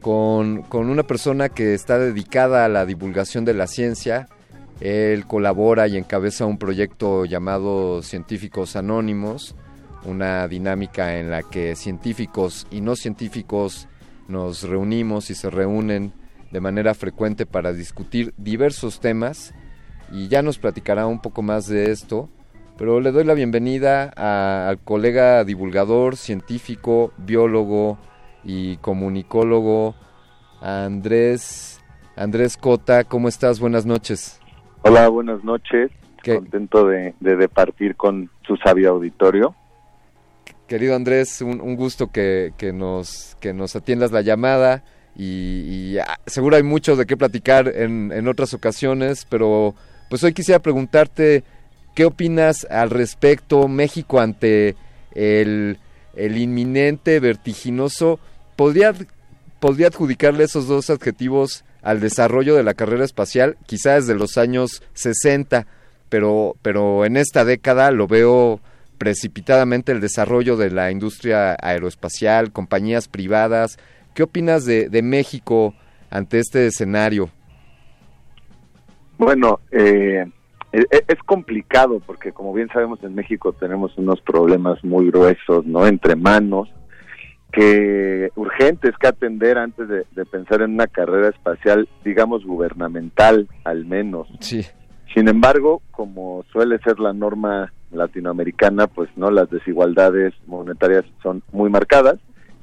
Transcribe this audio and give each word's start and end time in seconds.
con, 0.00 0.62
con, 0.62 0.88
una 0.88 1.02
persona 1.02 1.48
que 1.48 1.74
está 1.74 1.98
dedicada 1.98 2.64
a 2.64 2.68
la 2.68 2.86
divulgación 2.86 3.44
de 3.44 3.54
la 3.54 3.66
ciencia. 3.66 4.28
Él 4.80 5.26
colabora 5.26 5.88
y 5.88 5.96
encabeza 5.96 6.46
un 6.46 6.58
proyecto 6.58 7.24
llamado 7.24 8.02
Científicos 8.02 8.76
Anónimos, 8.76 9.56
una 10.04 10.46
dinámica 10.46 11.18
en 11.18 11.30
la 11.30 11.42
que 11.42 11.74
científicos 11.74 12.66
y 12.70 12.80
no 12.80 12.94
científicos 12.94 13.88
nos 14.28 14.62
reunimos 14.62 15.30
y 15.30 15.34
se 15.34 15.50
reúnen 15.50 16.12
de 16.50 16.60
manera 16.60 16.94
frecuente 16.94 17.46
para 17.46 17.72
discutir 17.72 18.32
diversos 18.36 19.00
temas 19.00 19.54
y 20.10 20.28
ya 20.28 20.42
nos 20.42 20.58
platicará 20.58 21.06
un 21.06 21.20
poco 21.20 21.42
más 21.42 21.66
de 21.66 21.90
esto. 21.90 22.28
Pero 22.78 23.00
le 23.00 23.10
doy 23.10 23.24
la 23.24 23.34
bienvenida 23.34 24.12
al 24.68 24.78
colega 24.78 25.44
divulgador, 25.44 26.16
científico, 26.16 27.12
biólogo 27.16 27.98
y 28.44 28.76
comunicólogo 28.78 29.94
Andrés 30.60 31.80
Andrés 32.16 32.56
Cota. 32.56 33.04
¿Cómo 33.04 33.28
estás? 33.28 33.60
Buenas 33.60 33.86
noches. 33.86 34.40
Hola, 34.82 35.08
buenas 35.08 35.42
noches. 35.42 35.90
Contento 36.24 36.86
de, 36.86 37.14
de, 37.20 37.48
partir 37.48 37.94
con 37.94 38.30
su 38.46 38.56
sabio 38.56 38.90
auditorio. 38.90 39.54
Querido 40.66 40.96
Andrés, 40.96 41.40
un, 41.40 41.76
gusto 41.76 42.10
que, 42.10 42.52
que, 42.56 42.72
nos, 42.72 43.36
que 43.38 43.52
nos 43.52 43.76
atiendas 43.76 44.10
la 44.10 44.22
llamada 44.22 44.82
y, 45.14 45.96
ah, 45.98 46.18
seguro 46.26 46.56
hay 46.56 46.64
mucho 46.64 46.96
de 46.96 47.06
qué 47.06 47.16
platicar 47.16 47.68
en, 47.68 48.10
en 48.12 48.26
otras 48.26 48.52
ocasiones, 48.54 49.24
pero 49.30 49.76
pues 50.08 50.22
hoy 50.24 50.32
quisiera 50.32 50.60
preguntarte 50.60 51.44
qué 51.94 52.04
opinas 52.04 52.66
al 52.70 52.90
respecto 52.90 53.68
México 53.68 54.20
ante 54.20 54.76
el, 55.14 55.78
el 56.14 56.38
inminente, 56.38 57.20
vertiginoso, 57.20 58.20
podría, 58.54 58.94
podría 59.60 59.88
adjudicarle 59.88 60.44
esos 60.44 60.68
dos 60.68 60.90
adjetivos 60.90 61.64
al 61.82 62.00
desarrollo 62.00 62.56
de 62.56 62.64
la 62.64 62.74
carrera 62.74 63.04
espacial, 63.04 63.56
quizás 63.66 64.06
desde 64.06 64.18
los 64.18 64.38
años 64.38 64.82
60, 64.94 65.66
pero, 66.08 66.56
pero 66.62 67.04
en 67.04 67.16
esta 67.16 67.44
década 67.44 67.90
lo 67.90 68.06
veo 68.06 68.60
precipitadamente 68.98 69.92
el 69.92 70.00
desarrollo 70.00 70.56
de 70.56 70.70
la 70.70 70.90
industria 70.90 71.56
aeroespacial, 71.60 72.52
compañías 72.52 73.08
privadas. 73.08 73.78
¿Qué 74.14 74.22
opinas 74.22 74.64
de, 74.64 74.88
de 74.88 75.02
México 75.02 75.74
ante 76.10 76.38
este 76.38 76.66
escenario? 76.66 77.30
Bueno, 79.18 79.60
eh, 79.70 80.26
e, 80.72 80.80
e, 80.80 81.04
es 81.08 81.22
complicado 81.24 82.00
porque 82.00 82.32
como 82.32 82.52
bien 82.52 82.68
sabemos 82.68 83.02
en 83.02 83.14
México 83.14 83.52
tenemos 83.52 83.96
unos 83.96 84.20
problemas 84.20 84.82
muy 84.84 85.10
gruesos, 85.10 85.64
¿no? 85.64 85.86
Entre 85.86 86.16
manos, 86.16 86.68
que 87.52 88.30
urgentes 88.36 88.92
que 88.98 89.08
atender 89.08 89.56
antes 89.58 89.88
de, 89.88 90.04
de 90.10 90.24
pensar 90.26 90.62
en 90.62 90.74
una 90.74 90.86
carrera 90.86 91.28
espacial, 91.28 91.88
digamos 92.04 92.44
gubernamental 92.44 93.48
al 93.64 93.86
menos. 93.86 94.28
Sí. 94.40 94.62
Sin 95.14 95.28
embargo, 95.28 95.80
como 95.92 96.44
suele 96.52 96.78
ser 96.80 97.00
la 97.00 97.14
norma 97.14 97.72
latinoamericana, 97.90 98.86
pues 98.86 99.08
no 99.16 99.30
las 99.30 99.48
desigualdades 99.48 100.34
monetarias 100.46 101.04
son 101.22 101.42
muy 101.52 101.70
marcadas 101.70 102.18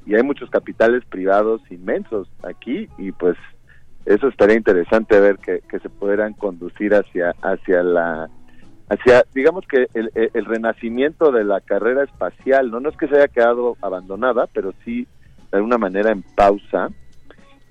y 0.06 0.14
hay 0.14 0.22
muchos 0.22 0.50
capitales 0.50 1.02
privados 1.06 1.60
inmensos 1.70 2.28
aquí 2.42 2.88
y 2.98 3.12
pues 3.12 3.36
eso 4.06 4.28
estaría 4.28 4.56
interesante 4.56 5.18
ver 5.20 5.38
que, 5.38 5.62
se 5.78 5.88
pudieran 5.88 6.34
conducir 6.34 6.94
hacia 6.94 7.34
hacia 7.42 7.82
la 7.82 8.28
hacia 8.88 9.24
digamos 9.34 9.66
que 9.66 9.86
el, 9.94 10.10
el, 10.14 10.44
renacimiento 10.44 11.32
de 11.32 11.44
la 11.44 11.60
carrera 11.60 12.04
espacial 12.04 12.70
no 12.70 12.80
no 12.80 12.90
es 12.90 12.96
que 12.96 13.08
se 13.08 13.16
haya 13.16 13.28
quedado 13.28 13.76
abandonada 13.80 14.46
pero 14.52 14.72
sí 14.84 15.06
de 15.50 15.56
alguna 15.58 15.78
manera 15.78 16.10
en 16.10 16.22
pausa 16.22 16.90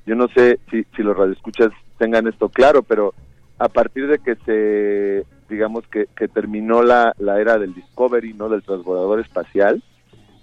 yo 0.05 0.15
no 0.15 0.27
sé 0.29 0.59
si, 0.69 0.85
si 0.95 1.03
los 1.03 1.15
radioescuchas 1.15 1.71
tengan 1.97 2.27
esto 2.27 2.49
claro 2.49 2.81
pero 2.83 3.13
a 3.59 3.69
partir 3.69 4.07
de 4.07 4.19
que 4.19 4.35
se 4.45 5.25
digamos 5.49 5.87
que, 5.87 6.07
que 6.15 6.27
terminó 6.27 6.81
la, 6.81 7.13
la 7.19 7.39
era 7.39 7.57
del 7.57 7.73
Discovery, 7.73 8.33
¿no? 8.33 8.49
Del 8.49 8.63
transbordador 8.63 9.19
espacial, 9.19 9.83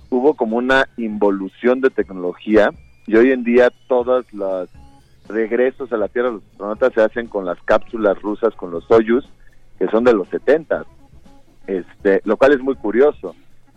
hubo 0.09 0.35
como 0.35 0.57
una 0.57 0.89
involución 0.97 1.81
de 1.81 1.91
tecnología 1.91 2.71
y 3.07 3.17
hoy 3.17 3.33
en 3.33 3.45
día 3.45 3.71
todos 3.89 4.25
los 4.33 4.69
regresos 5.33 5.93
a 5.93 5.97
la 5.97 6.09
Tierra 6.09 6.29
de 6.29 6.35
los 6.35 6.45
astronautas 6.45 6.93
se 6.93 7.03
hacen 7.03 7.27
con 7.27 7.45
las 7.45 7.61
cápsulas 7.63 8.21
rusas, 8.21 8.55
con 8.55 8.71
los 8.71 8.85
Soyuz, 8.85 9.25
que 9.79 9.87
son 9.89 10.05
de 10.05 10.13
los 10.13 10.29
70, 10.29 10.85
este, 11.67 12.21
lo 12.25 12.37
cual 12.37 12.53
es 12.53 12.61
muy 12.61 12.75
curioso. 12.75 13.35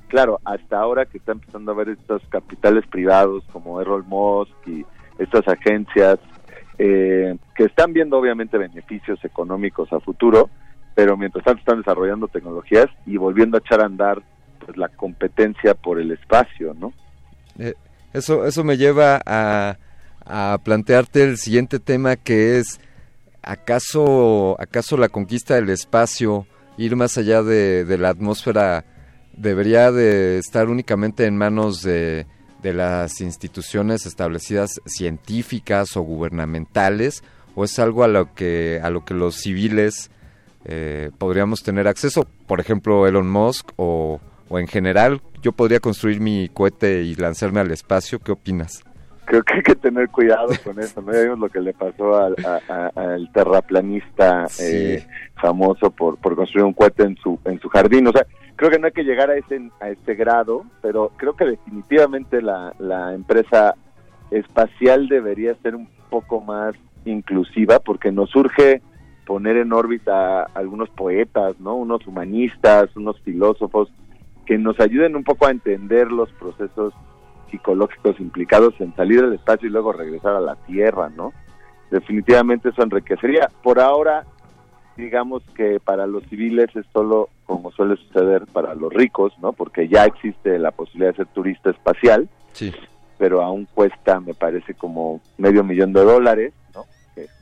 Claro, 0.08 0.40
hasta 0.46 0.80
ahora 0.80 1.06
que 1.06 1.18
está 1.18 1.32
empezando 1.32 1.72
a 1.72 1.76
ver 1.76 1.90
estos 1.90 2.22
capitales 2.30 2.86
privados 2.88 3.44
como 3.52 3.82
Errol 3.82 4.04
Musk 4.04 4.56
y 4.68 4.86
estas 5.18 5.48
agencias 5.48 6.20
eh, 6.78 7.38
que 7.56 7.66
están 7.66 7.94
viendo 7.94 8.18
obviamente 8.18 8.58
beneficios 8.58 9.24
económicos 9.24 9.92
a 9.94 10.00
futuro, 10.00 10.50
pero 10.96 11.18
mientras 11.18 11.44
tanto 11.44 11.60
están 11.60 11.78
desarrollando 11.80 12.28
tecnologías 12.28 12.88
y 13.06 13.18
volviendo 13.18 13.58
a 13.58 13.60
echar 13.60 13.82
a 13.82 13.86
andar 13.86 14.22
pues 14.64 14.78
la 14.78 14.90
competencia 14.90 15.74
por 15.74 16.00
el 16.00 16.12
espacio, 16.12 16.74
¿no? 16.74 16.94
Eh, 17.60 17.74
eso, 18.14 18.46
eso 18.46 18.64
me 18.64 18.78
lleva 18.78 19.22
a, 19.26 19.78
a 20.26 20.60
plantearte 20.64 21.24
el 21.24 21.38
siguiente 21.38 21.80
tema 21.80 22.16
que 22.16 22.60
es 22.60 22.80
¿acaso, 23.42 24.56
acaso 24.60 24.98
la 24.98 25.10
conquista 25.10 25.56
del 25.56 25.70
espacio, 25.70 26.48
ir 26.78 26.96
más 26.96 27.18
allá 27.18 27.44
de, 27.44 27.86
la 27.98 28.10
atmósfera, 28.10 28.86
debería 29.36 29.92
de 29.92 30.38
estar 30.38 30.70
únicamente 30.70 31.26
en 31.26 31.38
manos 31.38 31.82
de, 31.82 32.26
de 32.62 32.74
las 32.74 33.22
instituciones 33.22 34.06
establecidas 34.06 34.82
científicas 34.86 35.98
o 35.98 36.02
gubernamentales 36.02 37.24
o 37.56 37.64
es 37.64 37.78
algo 37.80 38.04
a 38.04 38.08
lo 38.08 38.34
que 38.34 38.80
a 38.82 38.90
lo 38.90 39.06
que 39.06 39.14
los 39.14 39.36
civiles 39.36 40.10
eh, 40.66 41.12
podríamos 41.18 41.62
tener 41.62 41.88
acceso, 41.88 42.26
por 42.48 42.60
ejemplo, 42.60 43.06
Elon 43.06 43.30
Musk 43.30 43.72
o, 43.76 44.22
en 44.52 44.68
general, 44.68 45.22
yo 45.42 45.52
podría 45.52 45.80
construir 45.80 46.22
mi 46.22 46.50
cohete 46.50 47.04
y 47.04 47.16
lanzarme 47.16 47.60
al 47.60 47.72
espacio, 47.72 48.20
¿qué 48.20 48.32
opinas? 48.32 48.84
Creo 49.34 49.44
que 49.46 49.54
hay 49.56 49.64
que 49.64 49.76
tener 49.76 50.10
cuidado 50.10 50.50
con 50.64 50.80
eso, 50.80 51.02
¿no? 51.02 51.12
Ya 51.12 51.24
vimos 51.24 51.40
lo 51.40 51.50
que 51.50 51.60
le 51.60 51.74
pasó 51.74 52.16
al, 52.16 52.36
terraplanista 53.34 54.46
eh, 54.60 55.04
famoso 55.42 55.90
por, 55.90 56.18
por 56.18 56.36
construir 56.36 56.66
un 56.66 56.74
cohete 56.74 57.02
en 57.02 57.18
su, 57.18 57.40
en 57.46 57.60
su 57.60 57.68
jardín, 57.68 58.06
o 58.06 58.12
sea, 58.12 58.28
creo 58.56 58.70
que 58.70 58.78
no 58.78 58.86
hay 58.86 58.92
que 58.94 59.04
llegar 59.04 59.32
a 59.32 59.36
ese, 59.36 59.72
a 59.80 59.90
ese 59.90 60.14
grado, 60.14 60.66
pero 60.84 61.14
creo 61.18 61.36
que 61.36 61.46
definitivamente 61.46 62.44
la, 62.44 62.76
la 62.78 63.16
empresa 63.16 63.74
espacial 64.30 65.08
debería 65.08 65.56
ser 65.64 65.76
un 65.76 65.90
poco 66.12 66.40
más 66.40 66.76
inclusiva 67.04 67.80
porque 67.80 68.12
nos 68.12 68.30
surge 68.30 68.84
poner 69.26 69.58
en 69.58 69.74
órbita 69.74 70.42
a 70.42 70.50
algunos 70.54 70.92
poetas, 70.92 71.60
¿no? 71.60 71.74
Unos 71.74 72.06
humanistas, 72.06 72.96
unos 72.96 73.20
filósofos 73.22 73.92
que 74.46 74.60
nos 74.60 74.80
ayuden 74.80 75.16
un 75.16 75.24
poco 75.24 75.48
a 75.48 75.52
entender 75.52 76.12
los 76.12 76.32
procesos 76.34 76.94
psicológicos 77.54 78.20
implicados 78.20 78.74
en 78.80 78.96
salir 78.96 79.22
del 79.22 79.34
espacio 79.34 79.68
y 79.68 79.72
luego 79.72 79.94
regresar 79.94 80.36
a 80.36 80.42
la 80.42 80.56
Tierra, 80.56 81.10
¿no? 81.16 81.34
Definitivamente 81.92 82.70
eso 82.70 82.82
enriquecería. 82.82 83.48
Por 83.62 83.80
ahora, 83.80 84.26
digamos 84.98 85.44
que 85.56 85.80
para 85.80 86.08
los 86.08 86.24
civiles 86.24 86.76
es 86.76 86.86
solo 86.92 87.30
como 87.46 87.72
suele 87.72 87.96
suceder 87.98 88.48
para 88.48 88.74
los 88.74 88.92
ricos, 88.92 89.34
¿no? 89.40 89.54
Porque 89.54 89.88
ya 89.88 90.06
existe 90.06 90.58
la 90.58 90.72
posibilidad 90.72 91.12
de 91.12 91.18
ser 91.18 91.28
turista 91.28 91.70
espacial, 91.70 92.28
sí. 92.54 92.74
pero 93.20 93.44
aún 93.44 93.68
cuesta, 93.72 94.20
me 94.20 94.34
parece, 94.34 94.74
como 94.74 95.22
medio 95.38 95.64
millón 95.64 95.94
de 95.94 96.04
dólares 96.04 96.54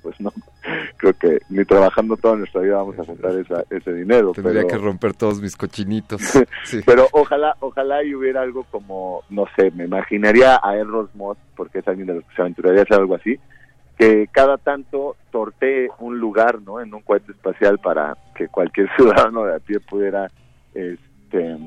pues 0.02 0.20
no, 0.20 0.32
creo 0.98 1.14
que 1.14 1.40
ni 1.50 1.64
trabajando 1.66 2.18
toda 2.18 2.36
nuestra 2.36 2.62
vida 2.62 2.78
vamos 2.78 2.98
a 3.00 3.06
juntar 3.06 3.32
ese 3.70 3.94
dinero. 3.94 4.32
Tendría 4.34 4.66
que 4.66 4.78
romper 4.78 5.14
todos 5.14 5.42
mis 5.42 5.56
cochinitos. 5.56 6.22
Pero 6.86 7.08
ojalá, 7.12 7.56
ojalá 7.60 8.04
y 8.04 8.14
hubiera 8.14 8.42
algo 8.42 8.64
como, 8.66 9.24
no 9.30 9.46
sé, 9.56 9.72
me 9.72 9.86
imaginaría 9.86 10.60
a 10.62 10.76
Errol 10.76 11.10
Moss, 11.14 11.38
porque 11.56 11.80
es 11.80 11.88
alguien 11.88 12.08
de 12.08 12.16
los 12.16 12.26
que 12.26 12.36
se 12.36 12.42
aventuraría 12.42 12.82
a 12.82 12.84
hacer 12.84 12.98
algo 12.98 13.16
así, 13.16 13.40
que 13.98 14.28
cada 14.32 14.58
tanto 14.58 15.16
sortee 15.32 15.90
un 16.00 16.20
lugar, 16.20 16.62
¿no? 16.62 16.80
En 16.82 16.94
un 16.94 17.02
cohete 17.02 17.32
espacial 17.32 17.80
para 17.80 18.18
que 18.36 18.48
cualquier 18.48 18.90
ciudadano 18.96 19.46
de 19.46 19.56
a 19.56 19.60
pie 19.60 19.80
pudiera, 19.80 20.30
este, 20.74 21.58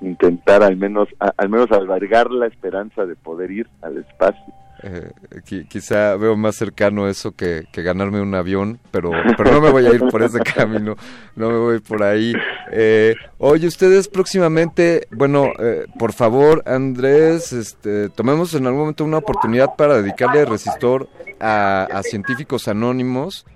intentar 0.00 0.62
al 0.62 0.76
menos, 0.76 1.08
al 1.18 1.48
menos 1.48 1.70
albergar 1.72 2.30
la 2.30 2.46
esperanza 2.46 3.06
de 3.06 3.16
poder 3.16 3.50
ir 3.50 3.68
al 3.82 3.98
espacio. 3.98 4.54
Eh, 4.86 5.64
quizá 5.66 6.14
veo 6.16 6.36
más 6.36 6.56
cercano 6.56 7.08
eso 7.08 7.32
que, 7.32 7.64
ganarme 7.72 8.20
un 8.20 8.34
avión, 8.34 8.78
pero, 8.90 9.12
pero 9.34 9.52
no 9.52 9.62
me 9.62 9.70
voy 9.70 9.86
a 9.86 9.94
ir 9.94 10.00
por 10.10 10.22
ese 10.22 10.40
camino, 10.54 10.94
no 11.36 11.48
me 11.48 11.56
voy 11.56 11.80
por 11.80 12.02
ahí. 12.02 12.34
Eh, 12.70 13.14
oye, 13.38 13.66
ustedes 13.66 14.08
próximamente, 14.08 15.08
bueno, 15.10 15.46
eh, 15.58 15.86
por 15.98 16.12
favor, 16.12 16.62
Andrés, 16.66 17.54
este, 17.54 18.10
tomemos 18.10 18.52
en 18.52 18.66
algún 18.66 18.80
momento 18.80 19.04
una 19.04 19.16
oportunidad 19.18 19.74
para 19.74 20.02
dedicarle 20.02 20.44
resistor 20.44 21.08
a, 21.40 21.88
a 21.90 22.02
científicos 22.02 22.68
anónimos, 22.68 23.46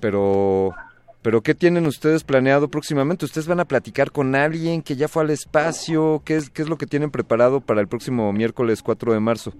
pero 0.00 0.72
pero 1.28 1.42
¿qué 1.42 1.54
tienen 1.54 1.84
ustedes 1.84 2.24
planeado 2.24 2.68
próximamente? 2.68 3.26
¿Ustedes 3.26 3.46
van 3.46 3.60
a 3.60 3.66
platicar 3.66 4.12
con 4.12 4.34
alguien 4.34 4.80
que 4.80 4.96
ya 4.96 5.08
fue 5.08 5.24
al 5.24 5.28
espacio? 5.28 6.22
¿Qué 6.24 6.36
es, 6.36 6.48
qué 6.48 6.62
es 6.62 6.70
lo 6.70 6.78
que 6.78 6.86
tienen 6.86 7.10
preparado 7.10 7.60
para 7.60 7.82
el 7.82 7.86
próximo 7.86 8.32
miércoles 8.32 8.82
4 8.82 9.12
de 9.12 9.20
marzo? 9.20 9.52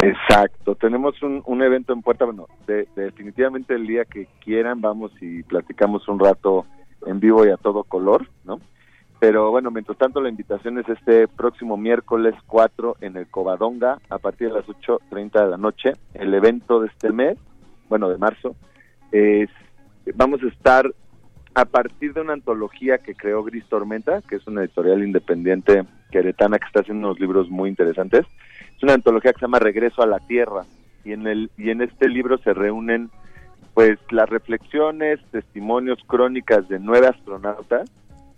Exacto, 0.00 0.76
tenemos 0.76 1.20
un, 1.24 1.42
un 1.44 1.60
evento 1.60 1.92
en 1.92 2.02
puerta, 2.02 2.24
bueno, 2.24 2.46
definitivamente 2.94 3.74
el 3.74 3.88
día 3.88 4.04
que 4.04 4.28
quieran 4.44 4.80
vamos 4.80 5.10
y 5.20 5.42
platicamos 5.42 6.06
un 6.06 6.20
rato 6.20 6.66
en 7.04 7.18
vivo 7.18 7.44
y 7.44 7.50
a 7.50 7.56
todo 7.56 7.82
color, 7.82 8.28
¿no? 8.44 8.60
Pero 9.18 9.50
bueno, 9.50 9.72
mientras 9.72 9.98
tanto 9.98 10.20
la 10.20 10.28
invitación 10.28 10.78
es 10.78 10.88
este 10.88 11.26
próximo 11.26 11.76
miércoles 11.76 12.36
4 12.46 12.98
en 13.00 13.16
el 13.16 13.26
Covadonga 13.26 13.98
a 14.08 14.18
partir 14.18 14.50
de 14.50 14.54
las 14.54 14.66
8.30 14.66 15.42
de 15.42 15.50
la 15.50 15.56
noche. 15.56 15.94
El 16.14 16.32
evento 16.32 16.78
de 16.78 16.86
este 16.86 17.10
mes, 17.10 17.36
bueno, 17.88 18.08
de 18.08 18.18
marzo, 18.18 18.54
es 19.10 19.50
vamos 20.14 20.42
a 20.42 20.48
estar 20.48 20.86
a 21.58 21.64
partir 21.64 22.14
de 22.14 22.20
una 22.20 22.34
antología 22.34 22.98
que 22.98 23.16
creó 23.16 23.42
Gris 23.42 23.64
Tormenta, 23.64 24.22
que 24.22 24.36
es 24.36 24.46
una 24.46 24.60
editorial 24.60 25.02
independiente 25.02 25.84
queretana 26.12 26.58
que 26.58 26.66
está 26.66 26.80
haciendo 26.80 27.08
unos 27.08 27.18
libros 27.18 27.50
muy 27.50 27.68
interesantes. 27.68 28.24
Es 28.76 28.82
una 28.84 28.94
antología 28.94 29.32
que 29.32 29.40
se 29.40 29.46
llama 29.46 29.58
Regreso 29.58 30.00
a 30.02 30.06
la 30.06 30.20
Tierra 30.20 30.64
y 31.04 31.12
en 31.12 31.26
el 31.26 31.50
y 31.58 31.70
en 31.70 31.82
este 31.82 32.08
libro 32.08 32.38
se 32.38 32.54
reúnen 32.54 33.10
pues 33.74 33.98
las 34.10 34.28
reflexiones, 34.28 35.18
testimonios, 35.32 35.98
crónicas 36.06 36.68
de 36.68 36.78
nueve 36.78 37.08
astronautas 37.08 37.90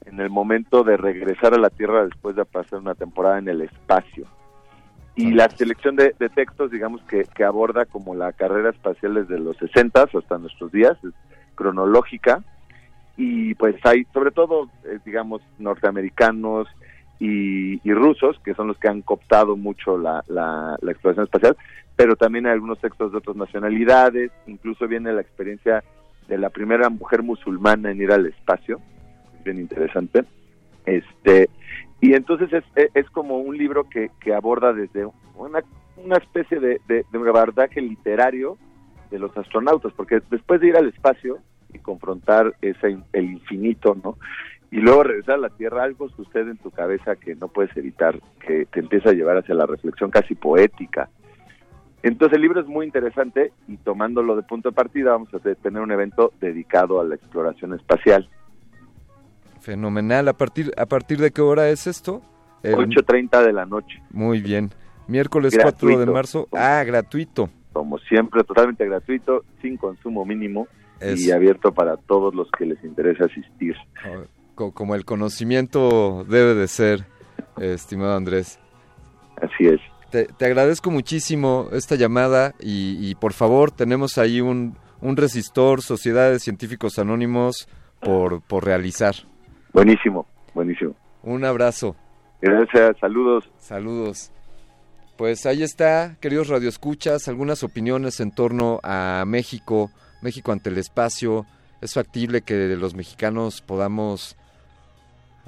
en 0.06 0.18
el 0.18 0.30
momento 0.30 0.82
de 0.82 0.96
regresar 0.96 1.52
a 1.52 1.58
la 1.58 1.68
Tierra 1.68 2.06
después 2.06 2.36
de 2.36 2.46
pasar 2.46 2.78
una 2.78 2.94
temporada 2.94 3.38
en 3.38 3.48
el 3.48 3.60
espacio. 3.60 4.24
Y 5.14 5.32
la 5.32 5.50
selección 5.50 5.96
de, 5.96 6.14
textos, 6.34 6.70
digamos, 6.70 7.02
que, 7.02 7.24
que, 7.34 7.44
aborda 7.44 7.84
como 7.84 8.14
la 8.14 8.32
carrera 8.32 8.70
espacial 8.70 9.14
desde 9.14 9.38
los 9.38 9.58
60 9.58 10.04
hasta 10.04 10.38
nuestros 10.38 10.72
días, 10.72 10.96
cronológica 11.54 12.42
y 13.22 13.54
pues 13.54 13.76
hay 13.84 14.06
sobre 14.14 14.30
todo, 14.30 14.70
eh, 14.86 14.98
digamos, 15.04 15.42
norteamericanos 15.58 16.66
y, 17.18 17.78
rusos, 17.92 18.40
que 18.42 18.54
son 18.54 18.68
los 18.68 18.78
que 18.78 18.88
han 18.88 19.02
cooptado 19.02 19.58
mucho 19.58 19.98
la, 19.98 20.24
la, 20.26 20.78
exploración 20.88 21.24
espacial, 21.24 21.54
pero 21.96 22.16
también 22.16 22.46
hay 22.46 22.52
algunos 22.52 22.80
textos 22.80 23.12
de 23.12 23.18
otras 23.18 23.36
nacionalidades, 23.36 24.32
incluso 24.46 24.88
viene 24.88 25.12
la 25.12 25.20
experiencia 25.20 25.84
de 26.28 26.38
la 26.38 26.48
primera 26.48 26.88
mujer 26.88 27.22
musulmana 27.22 27.90
en 27.90 28.00
ir 28.00 28.10
al 28.10 28.24
espacio, 28.24 28.80
bien 29.44 29.58
interesante. 29.58 30.24
Este, 30.86 31.50
y 32.00 32.14
entonces 32.14 32.50
es, 32.54 32.90
es, 32.94 33.10
como 33.10 33.36
un 33.36 33.58
libro 33.58 33.86
que, 33.90 34.10
que 34.18 34.32
aborda 34.32 34.72
desde 34.72 35.06
una, 35.36 35.62
una 36.02 36.16
especie 36.16 36.58
de, 36.58 36.80
de, 36.88 37.04
de 37.12 37.18
abordaje 37.18 37.82
literario 37.82 38.56
de 39.10 39.18
los 39.18 39.36
astronautas, 39.36 39.92
porque 39.92 40.22
después 40.30 40.58
de 40.62 40.68
ir 40.68 40.76
al 40.78 40.88
espacio 40.88 41.40
y 41.72 41.78
confrontar 41.78 42.54
ese 42.60 42.98
el 43.12 43.24
infinito, 43.24 43.96
¿no? 44.02 44.18
Y 44.70 44.76
luego 44.76 45.02
regresar 45.02 45.34
a 45.36 45.38
la 45.38 45.48
Tierra, 45.50 45.82
algo 45.82 46.08
sucede 46.10 46.50
en 46.50 46.56
tu 46.56 46.70
cabeza 46.70 47.16
que 47.16 47.34
no 47.34 47.48
puedes 47.48 47.76
evitar, 47.76 48.20
que 48.46 48.66
te 48.66 48.80
empieza 48.80 49.10
a 49.10 49.12
llevar 49.12 49.38
hacia 49.38 49.54
la 49.54 49.66
reflexión 49.66 50.10
casi 50.10 50.34
poética. 50.34 51.08
Entonces 52.02 52.36
el 52.36 52.42
libro 52.42 52.60
es 52.60 52.66
muy 52.66 52.86
interesante 52.86 53.52
y 53.66 53.76
tomándolo 53.78 54.36
de 54.36 54.42
punto 54.42 54.70
de 54.70 54.74
partida 54.74 55.10
vamos 55.10 55.34
a 55.34 55.38
tener 55.38 55.82
un 55.82 55.90
evento 55.90 56.32
dedicado 56.40 57.00
a 57.00 57.04
la 57.04 57.16
exploración 57.16 57.74
espacial. 57.74 58.28
Fenomenal. 59.60 60.28
¿A 60.28 60.32
partir, 60.32 60.72
a 60.78 60.86
partir 60.86 61.18
de 61.18 61.32
qué 61.32 61.42
hora 61.42 61.68
es 61.68 61.86
esto? 61.86 62.22
8.30 62.62 63.44
de 63.44 63.52
la 63.52 63.66
noche. 63.66 64.00
Muy 64.10 64.40
bien. 64.40 64.70
Miércoles 65.08 65.58
4 65.60 65.98
de 65.98 66.06
marzo. 66.06 66.46
Ah, 66.52 66.82
gratuito 66.84 67.50
como 67.72 67.98
siempre, 67.98 68.44
totalmente 68.44 68.84
gratuito, 68.84 69.44
sin 69.62 69.76
consumo 69.76 70.24
mínimo 70.24 70.66
y 71.00 71.30
abierto 71.30 71.72
para 71.72 71.96
todos 71.96 72.34
los 72.34 72.50
que 72.58 72.66
les 72.66 72.82
interesa 72.84 73.24
asistir. 73.24 73.74
Como 74.54 74.94
el 74.94 75.04
conocimiento 75.04 76.24
debe 76.28 76.54
de 76.54 76.68
ser, 76.68 77.06
estimado 77.58 78.14
Andrés. 78.14 78.58
Así 79.40 79.66
es. 79.66 79.80
Te, 80.10 80.44
agradezco 80.44 80.90
muchísimo 80.90 81.68
esta 81.72 81.94
llamada 81.94 82.54
y, 82.60 83.14
por 83.16 83.32
favor 83.32 83.70
tenemos 83.70 84.18
ahí 84.18 84.40
un, 84.40 84.76
un 85.00 85.16
resistor, 85.16 85.82
Sociedad 85.82 86.30
de 86.30 86.40
Científicos 86.40 86.98
Anónimos, 86.98 87.68
por, 88.00 88.42
por 88.42 88.64
realizar. 88.64 89.14
Buenísimo, 89.72 90.26
buenísimo. 90.54 90.94
Un 91.22 91.44
abrazo. 91.44 91.94
Gracias, 92.40 92.96
saludos. 92.98 93.50
Saludos. 93.58 94.32
Pues 95.16 95.44
ahí 95.44 95.62
está, 95.62 96.16
queridos 96.20 96.48
radioescuchas, 96.48 97.28
algunas 97.28 97.62
opiniones 97.62 98.20
en 98.20 98.32
torno 98.32 98.80
a 98.82 99.24
México, 99.26 99.90
México 100.20 100.52
ante 100.52 100.70
el 100.70 100.78
espacio. 100.78 101.46
Es 101.80 101.94
factible 101.94 102.42
que 102.42 102.76
los 102.76 102.94
mexicanos 102.94 103.60
podamos... 103.62 104.36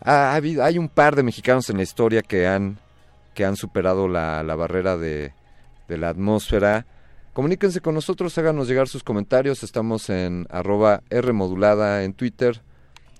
Hay 0.04 0.78
un 0.78 0.88
par 0.88 1.14
de 1.14 1.22
mexicanos 1.22 1.70
en 1.70 1.76
la 1.76 1.84
historia 1.84 2.22
que 2.22 2.48
han, 2.48 2.78
que 3.34 3.44
han 3.44 3.56
superado 3.56 4.08
la, 4.08 4.42
barrera 4.42 4.96
de, 4.96 5.32
de 5.88 5.98
la 5.98 6.08
atmósfera. 6.08 6.86
Comuníquense 7.32 7.80
con 7.80 7.94
nosotros, 7.94 8.36
háganos 8.36 8.68
llegar 8.68 8.88
sus 8.88 9.04
comentarios. 9.04 9.62
Estamos 9.62 10.10
en 10.10 10.46
arroba 10.50 11.02
Rmodulada 11.10 12.02
en 12.02 12.14
Twitter. 12.14 12.62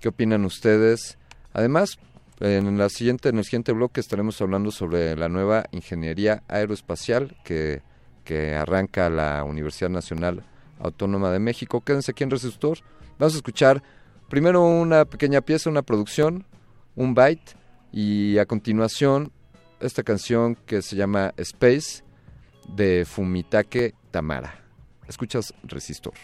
¿Qué 0.00 0.08
opinan 0.08 0.44
ustedes? 0.44 1.18
Además, 1.52 1.98
en, 2.40 2.76
la 2.76 2.88
siguiente, 2.88 3.28
en 3.28 3.38
el 3.38 3.44
siguiente 3.44 3.72
bloque 3.72 4.00
estaremos 4.00 4.40
hablando 4.40 4.72
sobre 4.72 5.16
la 5.16 5.28
nueva 5.28 5.66
ingeniería 5.70 6.42
aeroespacial 6.48 7.36
que, 7.44 7.82
que 8.24 8.54
arranca 8.54 9.08
la 9.10 9.44
Universidad 9.44 9.90
Nacional 9.90 10.42
Autónoma 10.82 11.30
de 11.30 11.38
México. 11.38 11.80
Quédense 11.80 12.10
aquí 12.10 12.24
en 12.24 12.30
Resistor. 12.30 12.78
Vamos 13.18 13.34
a 13.34 13.36
escuchar 13.36 13.82
primero 14.28 14.62
una 14.62 15.04
pequeña 15.04 15.40
pieza, 15.40 15.70
una 15.70 15.82
producción, 15.82 16.44
un 16.96 17.14
byte, 17.14 17.56
y 17.92 18.38
a 18.38 18.46
continuación 18.46 19.30
esta 19.80 20.02
canción 20.02 20.56
que 20.66 20.82
se 20.82 20.96
llama 20.96 21.34
Space 21.36 22.02
de 22.74 23.04
Fumitake 23.04 23.94
Tamara. 24.10 24.64
Escuchas 25.06 25.52
Resistor. 25.64 26.14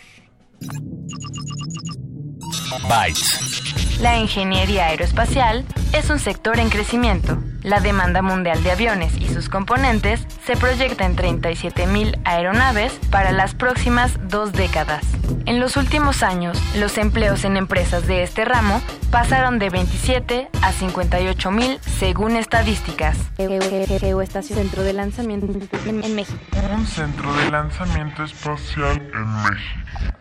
La 4.01 4.17
ingeniería 4.17 4.87
aeroespacial 4.87 5.65
es 5.93 6.09
un 6.09 6.21
sector 6.21 6.61
en 6.61 6.71
crecimiento. 6.71 7.37
La 7.65 7.81
demanda 7.81 8.23
mundial 8.23 8.63
de 8.63 8.71
aviones 8.71 9.13
y 9.17 9.27
sus 9.29 9.49
componentes 9.49 10.25
se 10.47 10.57
proyecta 10.57 11.05
en 11.05 11.17
37.000 11.17 12.21
aeronaves 12.25 12.93
para 13.11 13.33
las 13.33 13.57
próximas 13.57 14.13
dos 14.29 14.53
décadas. 14.53 15.05
En 15.47 15.59
los 15.59 15.77
últimos 15.77 16.23
años, 16.23 16.63
los 16.77 16.97
empleos 16.97 17.45
en 17.45 17.57
empresas 17.57 18.07
de 18.07 18.23
este 18.23 18.45
ramo 18.45 18.81
pasaron 19.11 19.59
de 19.59 19.69
27 19.69 20.49
a 20.63 20.73
58.000 20.73 21.81
según 21.81 22.37
estadísticas. 22.37 23.19
Geoestación 23.37 24.61
Centro 24.61 24.85
de 24.85 24.93
Lanzamiento 24.93 25.47
en 25.87 26.15
México. 26.15 26.39
Un 26.73 26.87
centro 26.87 27.35
de 27.35 27.51
lanzamiento 27.51 28.23
espacial 28.23 29.03
en 29.13 29.43
México. 29.43 30.19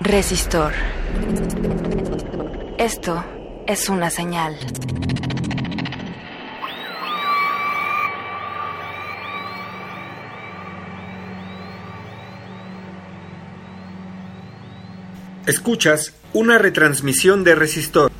Resistor. 0.00 0.72
Esto 2.78 3.24
es 3.66 3.88
una 3.88 4.10
señal. 4.10 4.56
Escuchas 15.46 16.14
una 16.32 16.58
retransmisión 16.58 17.42
de 17.42 17.56
Resistor. 17.56 18.12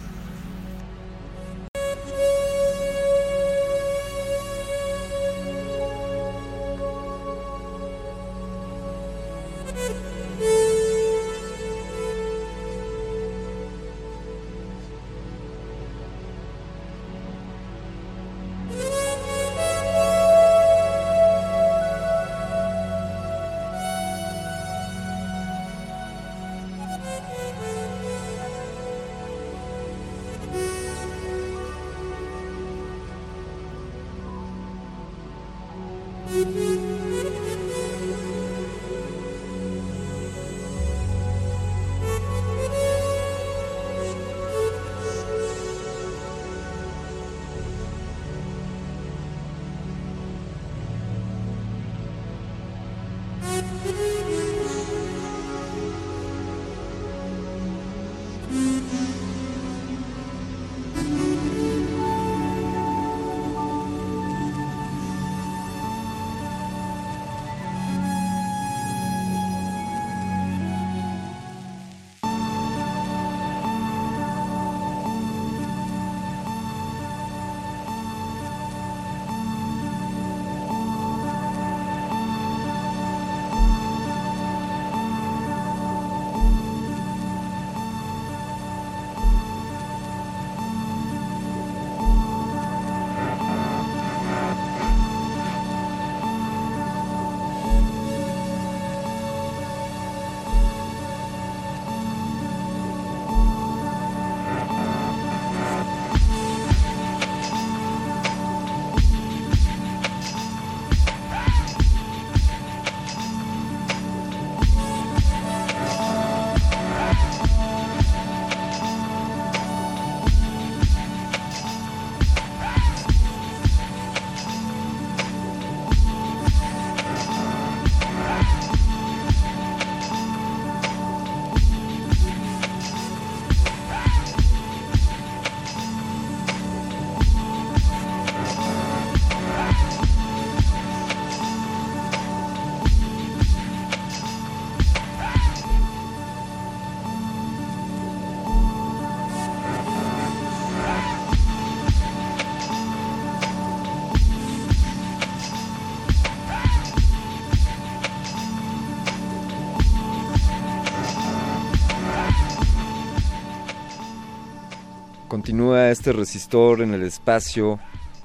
Este 165.91 166.13
resistor 166.13 166.83
en 166.83 166.95
el 166.95 167.03
espacio. 167.03 167.79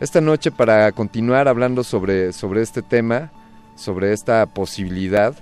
Esta 0.00 0.20
noche 0.20 0.50
para 0.50 0.90
continuar 0.90 1.46
hablando 1.46 1.84
sobre, 1.84 2.32
sobre 2.32 2.60
este 2.60 2.82
tema, 2.82 3.30
sobre 3.76 4.12
esta 4.12 4.44
posibilidad, 4.46 5.36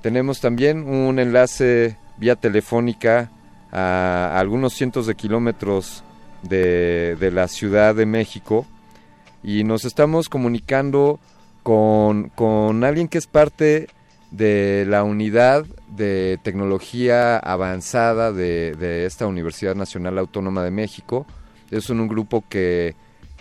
tenemos 0.00 0.40
también 0.40 0.88
un 0.88 1.18
enlace 1.18 1.98
vía 2.16 2.36
telefónica 2.36 3.30
a, 3.70 4.38
algunos 4.40 4.72
cientos 4.72 5.06
de 5.06 5.14
kilómetros 5.14 6.04
de, 6.42 7.16
de 7.16 7.30
la 7.30 7.48
Ciudad 7.48 7.94
de 7.94 8.06
México 8.06 8.64
y 9.42 9.62
nos 9.64 9.84
estamos 9.84 10.30
comunicando 10.30 11.20
con, 11.66 12.28
con 12.28 12.84
alguien 12.84 13.08
que 13.08 13.18
es 13.18 13.26
parte 13.26 13.88
de 14.30 14.84
la 14.86 15.02
unidad 15.02 15.66
de 15.88 16.38
tecnología 16.44 17.38
avanzada 17.38 18.30
de, 18.30 19.04
esta 19.04 19.26
Universidad 19.26 19.74
Nacional 19.74 20.16
Autónoma 20.18 20.62
de 20.62 20.70
México. 20.70 21.26
Es 21.72 21.90
un, 21.90 22.06
grupo 22.06 22.44
que, 22.48 22.94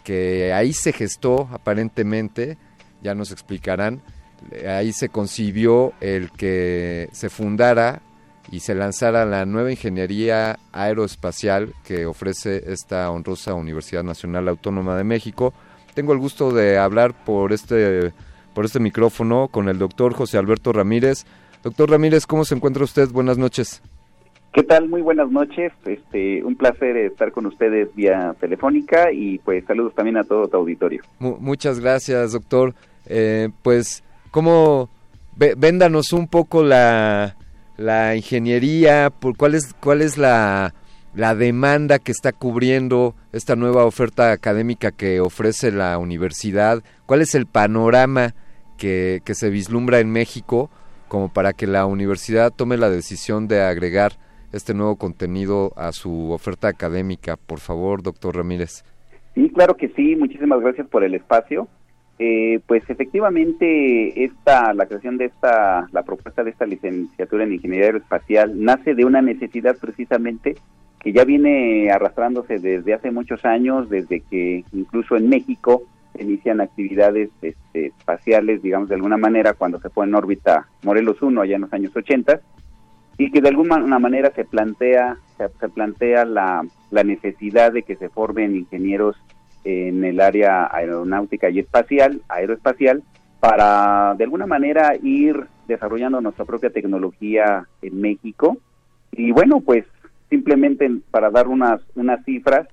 que 0.04 0.54
ahí 0.54 0.74
se 0.74 0.92
gestó 0.92 1.48
aparentemente, 1.54 2.58
ya 3.04 3.14
nos 3.14 3.32
explicarán, 3.32 4.02
ahí 4.68 4.92
se 4.92 5.10
concibió 5.10 5.94
el 6.02 6.32
que 6.32 7.10
se 7.12 7.30
fundara 7.30 8.02
y 8.50 8.62
se 8.62 8.74
lanzara 8.74 9.26
la 9.26 9.46
nueva 9.46 9.70
ingeniería 9.70 10.58
aeroespacial 10.72 11.76
que 11.84 12.08
ofrece 12.08 12.74
esta 12.74 13.12
honrosa 13.12 13.54
Universidad 13.54 14.04
Nacional 14.04 14.48
Autónoma 14.48 14.98
de 14.98 15.04
México 15.04 15.54
tengo 15.96 16.14
el 16.14 16.20
gusto 16.20 16.52
de 16.52 16.78
hablar 16.78 17.14
por 17.26 17.54
este, 17.54 18.12
por 18.54 18.66
este 18.66 18.80
micrófono 18.80 19.48
con 19.48 19.70
el 19.70 19.80
doctor 19.80 20.14
José 20.14 20.38
Alberto 20.38 20.72
Ramírez. 20.74 21.26
Doctor 21.64 21.90
Ramírez, 21.90 22.28
¿cómo 22.28 22.46
se 22.46 22.54
encuentra 22.54 22.84
usted? 22.84 23.10
Buenas 23.10 23.40
noches. 23.40 23.82
¿Qué 24.54 24.62
tal? 24.62 24.88
Muy 24.88 25.02
buenas 25.02 25.32
noches. 25.32 25.72
Este, 25.86 26.44
un 26.44 26.56
placer 26.56 26.96
estar 26.98 27.32
con 27.32 27.46
ustedes 27.46 27.94
vía 27.96 28.36
telefónica 28.40 29.12
y 29.12 29.40
pues 29.40 29.66
saludos 29.66 29.96
también 29.96 30.18
a 30.18 30.24
todo 30.24 30.48
tu 30.48 30.58
auditorio. 30.58 31.02
muchas 31.20 31.80
gracias, 31.80 32.34
doctor. 32.34 32.76
Eh, 33.06 33.50
pues, 33.64 34.04
¿cómo 34.32 34.90
véndanos 35.36 36.14
un 36.14 36.28
poco 36.28 36.64
la, 36.64 37.36
la 37.78 38.16
ingeniería? 38.16 39.10
Por 39.10 39.36
cuál 39.38 39.56
es 39.56 39.74
cuál 39.74 40.02
es 40.02 40.18
la 40.18 40.74
la 41.16 41.34
demanda 41.34 42.00
que 42.00 42.12
está 42.12 42.34
cubriendo 42.34 43.16
esta 43.32 43.56
nueva 43.56 43.86
oferta 43.86 44.32
académica 44.32 44.92
que 44.92 45.20
ofrece 45.20 45.72
la 45.72 45.98
universidad? 45.98 46.84
¿Cuál 47.06 47.22
es 47.22 47.36
el 47.36 47.46
panorama 47.46 48.36
que, 48.78 49.22
que 49.24 49.34
se 49.34 49.50
vislumbra 49.50 50.00
en 50.00 50.12
México 50.12 50.70
como 51.08 51.32
para 51.32 51.54
que 51.54 51.68
la 51.68 51.86
universidad 51.86 52.52
tome 52.52 52.78
la 52.78 52.90
decisión 52.90 53.48
de 53.48 53.62
agregar 53.62 54.14
este 54.52 54.74
nuevo 54.74 54.98
contenido 54.98 55.72
a 55.78 55.92
su 55.94 56.32
oferta 56.32 56.68
académica? 56.68 57.38
Por 57.38 57.60
favor, 57.60 58.04
doctor 58.04 58.36
Ramírez. 58.36 58.84
Sí, 59.34 59.50
claro 59.50 59.76
que 59.78 59.90
sí. 59.90 60.16
Muchísimas 60.16 60.60
gracias 60.60 60.88
por 60.88 61.04
el 61.04 61.16
espacio. 61.16 61.68
Eh, 62.18 62.62
pues 62.66 62.90
efectivamente 62.90 64.24
esta 64.24 64.74
la 64.74 64.86
creación 64.86 65.18
de 65.18 65.26
esta 65.26 65.90
la 65.92 66.04
propuesta 66.04 66.46
de 66.46 66.52
esta 66.52 66.66
licenciatura 66.66 67.44
en 67.44 67.52
ingeniería 67.52 67.88
aeroespacial 67.88 68.64
nace 68.64 68.96
de 68.96 69.04
una 69.04 69.22
necesidad 69.22 69.76
precisamente 69.78 70.56
que 71.06 71.14
ya 71.14 71.24
viene 71.24 71.92
arrastrándose 71.92 72.58
desde 72.58 72.96
hace 72.96 73.12
muchos 73.12 73.46
años, 73.46 73.88
desde 73.92 74.22
que 74.22 74.66
incluso 74.74 75.16
en 75.16 75.30
México 75.30 75.84
se 76.12 76.24
inician 76.24 76.62
actividades 76.62 77.30
este, 77.44 77.86
espaciales, 77.86 78.64
digamos 78.64 78.90
de 78.90 78.96
alguna 78.96 79.16
manera, 79.16 79.54
cuando 79.54 79.80
se 79.80 79.92
pone 79.92 80.10
en 80.10 80.16
órbita 80.16 80.68
Morelos 80.82 81.22
1 81.22 81.40
allá 81.40 81.58
en 81.58 81.62
los 81.62 81.74
años 81.74 81.96
80, 81.96 82.40
y 83.20 83.30
que 83.30 83.40
de 83.40 83.50
alguna 83.50 84.00
manera 84.00 84.32
se 84.36 84.46
plantea, 84.46 85.18
se, 85.38 85.70
plantea 85.70 86.26
la, 86.26 86.66
la 86.90 87.04
necesidad 87.04 87.72
de 87.72 87.84
que 87.84 87.98
se 87.98 88.10
formen 88.10 88.56
ingenieros 88.56 89.16
en 89.64 90.04
el 90.06 90.20
área 90.20 90.76
aeronáutica 90.76 91.52
y 91.52 91.60
espacial, 91.60 92.24
aeroespacial, 92.30 93.04
para 93.40 94.16
de 94.18 94.24
alguna 94.24 94.48
manera 94.48 94.96
ir 95.04 95.46
desarrollando 95.68 96.20
nuestra 96.20 96.46
propia 96.46 96.72
tecnología 96.72 97.68
en 97.84 98.02
México. 98.02 98.58
Y 99.12 99.32
bueno, 99.32 99.62
pues 99.62 99.86
simplemente 100.36 100.92
para 101.12 101.30
dar 101.30 101.48
unas, 101.48 101.80
unas 101.96 102.24
cifras, 102.26 102.68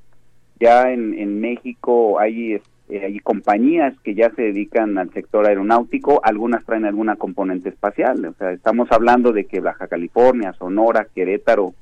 ya 0.59 0.91
en, 0.91 1.17
en 1.17 1.41
México 1.41 2.19
hay, 2.19 2.55
eh, 2.55 2.61
hay 3.05 3.19
compañías 3.21 3.95
que 4.03 4.17
ya 4.17 4.31
se 4.31 4.43
dedican 4.43 4.99
al 4.99 5.13
sector 5.13 5.47
aeronáutico, 5.47 6.21
algunas 6.25 6.65
traen 6.65 6.85
alguna 6.85 7.15
componente 7.15 7.69
espacial, 7.69 8.25
o 8.25 8.33
sea, 8.35 8.51
estamos 8.51 8.91
hablando 8.91 9.33
de 9.33 9.45
que 9.45 9.61
Baja 9.61 9.87
California, 9.87 10.53
Sonora, 10.55 11.07
Querétaro, 11.15 11.73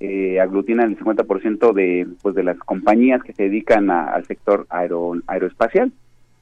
eh, 0.00 0.40
aglutinan 0.40 0.90
el 0.90 0.98
50% 0.98 1.72
de, 1.72 2.08
pues, 2.20 2.34
de 2.34 2.42
las 2.42 2.58
compañías 2.58 3.22
que 3.22 3.32
se 3.32 3.44
dedican 3.44 3.90
al 3.90 4.24
sector 4.26 4.66
aero, 4.70 5.14
aeroespacial. 5.28 5.92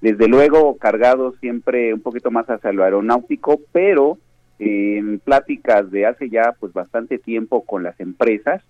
Desde 0.01 0.29
luego, 0.29 0.77
cargados 0.77 1.37
siempre 1.41 1.93
un 1.93 2.01
poquito 2.01 2.31
más 2.31 2.49
hacia 2.49 2.73
lo 2.73 2.85
aeronáutico, 2.85 3.61
pero 3.73 4.19
en 4.59 5.19
pláticas 5.19 5.91
de 5.91 6.07
hace 6.07 6.31
ya 6.31 6.55
pues 6.59 6.73
bastante 6.73 7.19
tiempo 7.19 7.63
con 7.65 7.83
las 7.83 7.99
empresas, 8.01 8.63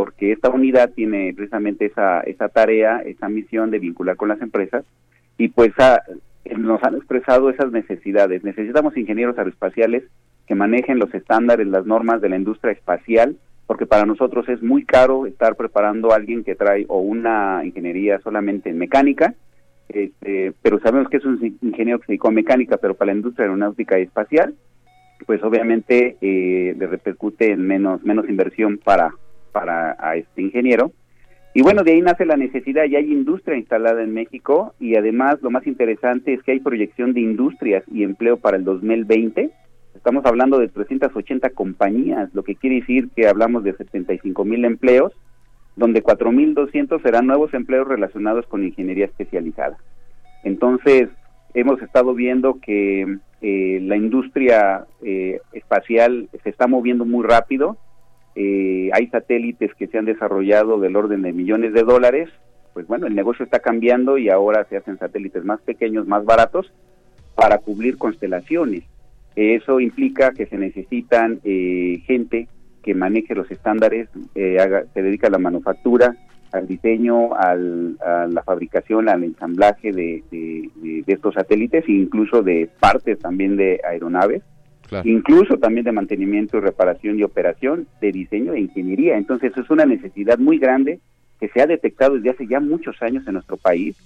porque 0.00 0.32
esta 0.32 0.48
unidad 0.48 0.92
tiene 0.94 1.34
precisamente 1.36 1.84
esa, 1.84 2.22
esa 2.22 2.48
tarea, 2.48 3.02
esa 3.04 3.28
misión 3.28 3.70
de 3.70 3.78
vincular 3.78 4.16
con 4.16 4.30
las 4.30 4.40
empresas 4.40 4.82
y 5.36 5.48
pues 5.48 5.72
nos 6.56 6.82
han 6.82 6.94
expresado 6.94 7.50
esas 7.50 7.70
necesidades. 7.70 8.42
Necesitamos 8.42 8.96
ingenieros 8.96 9.36
aeroespaciales 9.36 10.04
que 10.46 10.54
manejen 10.54 10.98
los 10.98 11.12
estándares, 11.12 11.66
las 11.66 11.84
normas 11.84 12.22
de 12.22 12.30
la 12.30 12.36
industria 12.36 12.72
espacial, 12.72 13.36
porque 13.66 13.84
para 13.84 14.06
nosotros 14.06 14.48
es 14.48 14.62
muy 14.62 14.86
caro 14.86 15.26
estar 15.26 15.54
preparando 15.54 16.12
a 16.12 16.16
alguien 16.16 16.44
que 16.44 16.54
trae 16.54 16.86
o 16.88 17.00
una 17.00 17.60
ingeniería 17.62 18.20
solamente 18.20 18.70
en 18.70 18.78
mecánica, 18.78 19.34
este, 19.90 20.54
pero 20.62 20.80
sabemos 20.80 21.10
que 21.10 21.18
es 21.18 21.26
un 21.26 21.58
ingeniero 21.60 21.98
que 21.98 22.06
se 22.06 22.12
dedicó 22.12 22.28
a 22.28 22.30
mecánica, 22.30 22.78
pero 22.78 22.94
para 22.94 23.12
la 23.12 23.18
industria 23.18 23.44
aeronáutica 23.44 23.98
y 23.98 24.04
espacial, 24.04 24.54
pues 25.26 25.42
obviamente 25.42 26.16
eh, 26.22 26.74
le 26.74 26.86
repercute 26.86 27.52
en 27.52 27.66
menos, 27.66 28.02
menos 28.02 28.26
inversión 28.30 28.78
para, 28.78 29.12
para 29.50 29.96
a 29.98 30.16
este 30.16 30.42
ingeniero. 30.42 30.92
Y 31.52 31.62
bueno, 31.62 31.82
de 31.82 31.92
ahí 31.92 32.00
nace 32.00 32.24
la 32.24 32.36
necesidad, 32.36 32.84
ya 32.84 32.98
hay 32.98 33.12
industria 33.12 33.56
instalada 33.56 34.02
en 34.02 34.14
México 34.14 34.74
y 34.78 34.94
además 34.94 35.42
lo 35.42 35.50
más 35.50 35.66
interesante 35.66 36.32
es 36.32 36.42
que 36.42 36.52
hay 36.52 36.60
proyección 36.60 37.12
de 37.12 37.20
industrias 37.20 37.82
y 37.92 38.04
empleo 38.04 38.36
para 38.36 38.56
el 38.56 38.64
2020. 38.64 39.50
Estamos 39.96 40.24
hablando 40.24 40.58
de 40.58 40.68
380 40.68 41.50
compañías, 41.50 42.32
lo 42.34 42.44
que 42.44 42.54
quiere 42.54 42.76
decir 42.76 43.08
que 43.16 43.26
hablamos 43.26 43.64
de 43.64 43.72
75 43.72 44.44
mil 44.44 44.64
empleos, 44.64 45.12
donde 45.74 46.04
4.200 46.04 47.02
serán 47.02 47.26
nuevos 47.26 47.52
empleos 47.52 47.88
relacionados 47.88 48.46
con 48.46 48.62
ingeniería 48.62 49.06
especializada. 49.06 49.76
Entonces, 50.44 51.08
hemos 51.54 51.82
estado 51.82 52.14
viendo 52.14 52.60
que 52.60 53.18
eh, 53.42 53.80
la 53.82 53.96
industria 53.96 54.84
eh, 55.02 55.40
espacial 55.52 56.28
se 56.42 56.50
está 56.50 56.66
moviendo 56.66 57.04
muy 57.04 57.26
rápido, 57.26 57.76
eh, 58.34 58.90
hay 58.92 59.08
satélites 59.08 59.74
que 59.74 59.86
se 59.88 59.98
han 59.98 60.04
desarrollado 60.04 60.78
del 60.78 60.96
orden 60.96 61.22
de 61.22 61.32
millones 61.32 61.72
de 61.72 61.82
dólares, 61.82 62.28
pues 62.72 62.86
bueno, 62.86 63.06
el 63.06 63.14
negocio 63.14 63.44
está 63.44 63.58
cambiando 63.58 64.18
y 64.18 64.28
ahora 64.28 64.64
se 64.68 64.76
hacen 64.76 64.98
satélites 64.98 65.44
más 65.44 65.60
pequeños, 65.62 66.06
más 66.06 66.24
baratos, 66.24 66.72
para 67.34 67.58
cubrir 67.58 67.98
constelaciones. 67.98 68.84
Eso 69.34 69.80
implica 69.80 70.32
que 70.32 70.46
se 70.46 70.58
necesitan 70.58 71.40
eh, 71.44 72.02
gente 72.06 72.48
que 72.82 72.94
maneje 72.94 73.34
los 73.34 73.50
estándares, 73.50 74.08
eh, 74.34 74.58
se 74.94 75.02
dedica 75.02 75.26
a 75.26 75.30
la 75.30 75.38
manufactura, 75.38 76.16
al 76.52 76.66
diseño, 76.66 77.34
al, 77.34 77.96
a 78.04 78.26
la 78.26 78.42
fabricación, 78.42 79.08
al 79.08 79.22
ensamblaje 79.22 79.92
de, 79.92 80.24
de 80.30 81.02
estos 81.06 81.34
satélites 81.34 81.84
e 81.86 81.92
incluso 81.92 82.42
de 82.42 82.68
partes 82.80 83.18
también 83.18 83.56
de 83.56 83.80
aeronaves 83.88 84.42
incluso 85.04 85.58
también 85.58 85.84
de 85.84 85.92
mantenimiento 85.92 86.58
y 86.58 86.60
reparación 86.60 87.18
y 87.18 87.22
operación, 87.22 87.86
de 88.00 88.12
diseño 88.12 88.54
e 88.54 88.60
ingeniería. 88.60 89.16
Entonces 89.16 89.52
es 89.56 89.70
una 89.70 89.86
necesidad 89.86 90.38
muy 90.38 90.58
grande 90.58 91.00
que 91.40 91.48
se 91.48 91.60
ha 91.60 91.66
detectado 91.66 92.14
desde 92.14 92.30
hace 92.30 92.46
ya 92.46 92.60
muchos 92.60 93.00
años 93.02 93.26
en 93.26 93.34
nuestro 93.34 93.56
país 93.56 93.96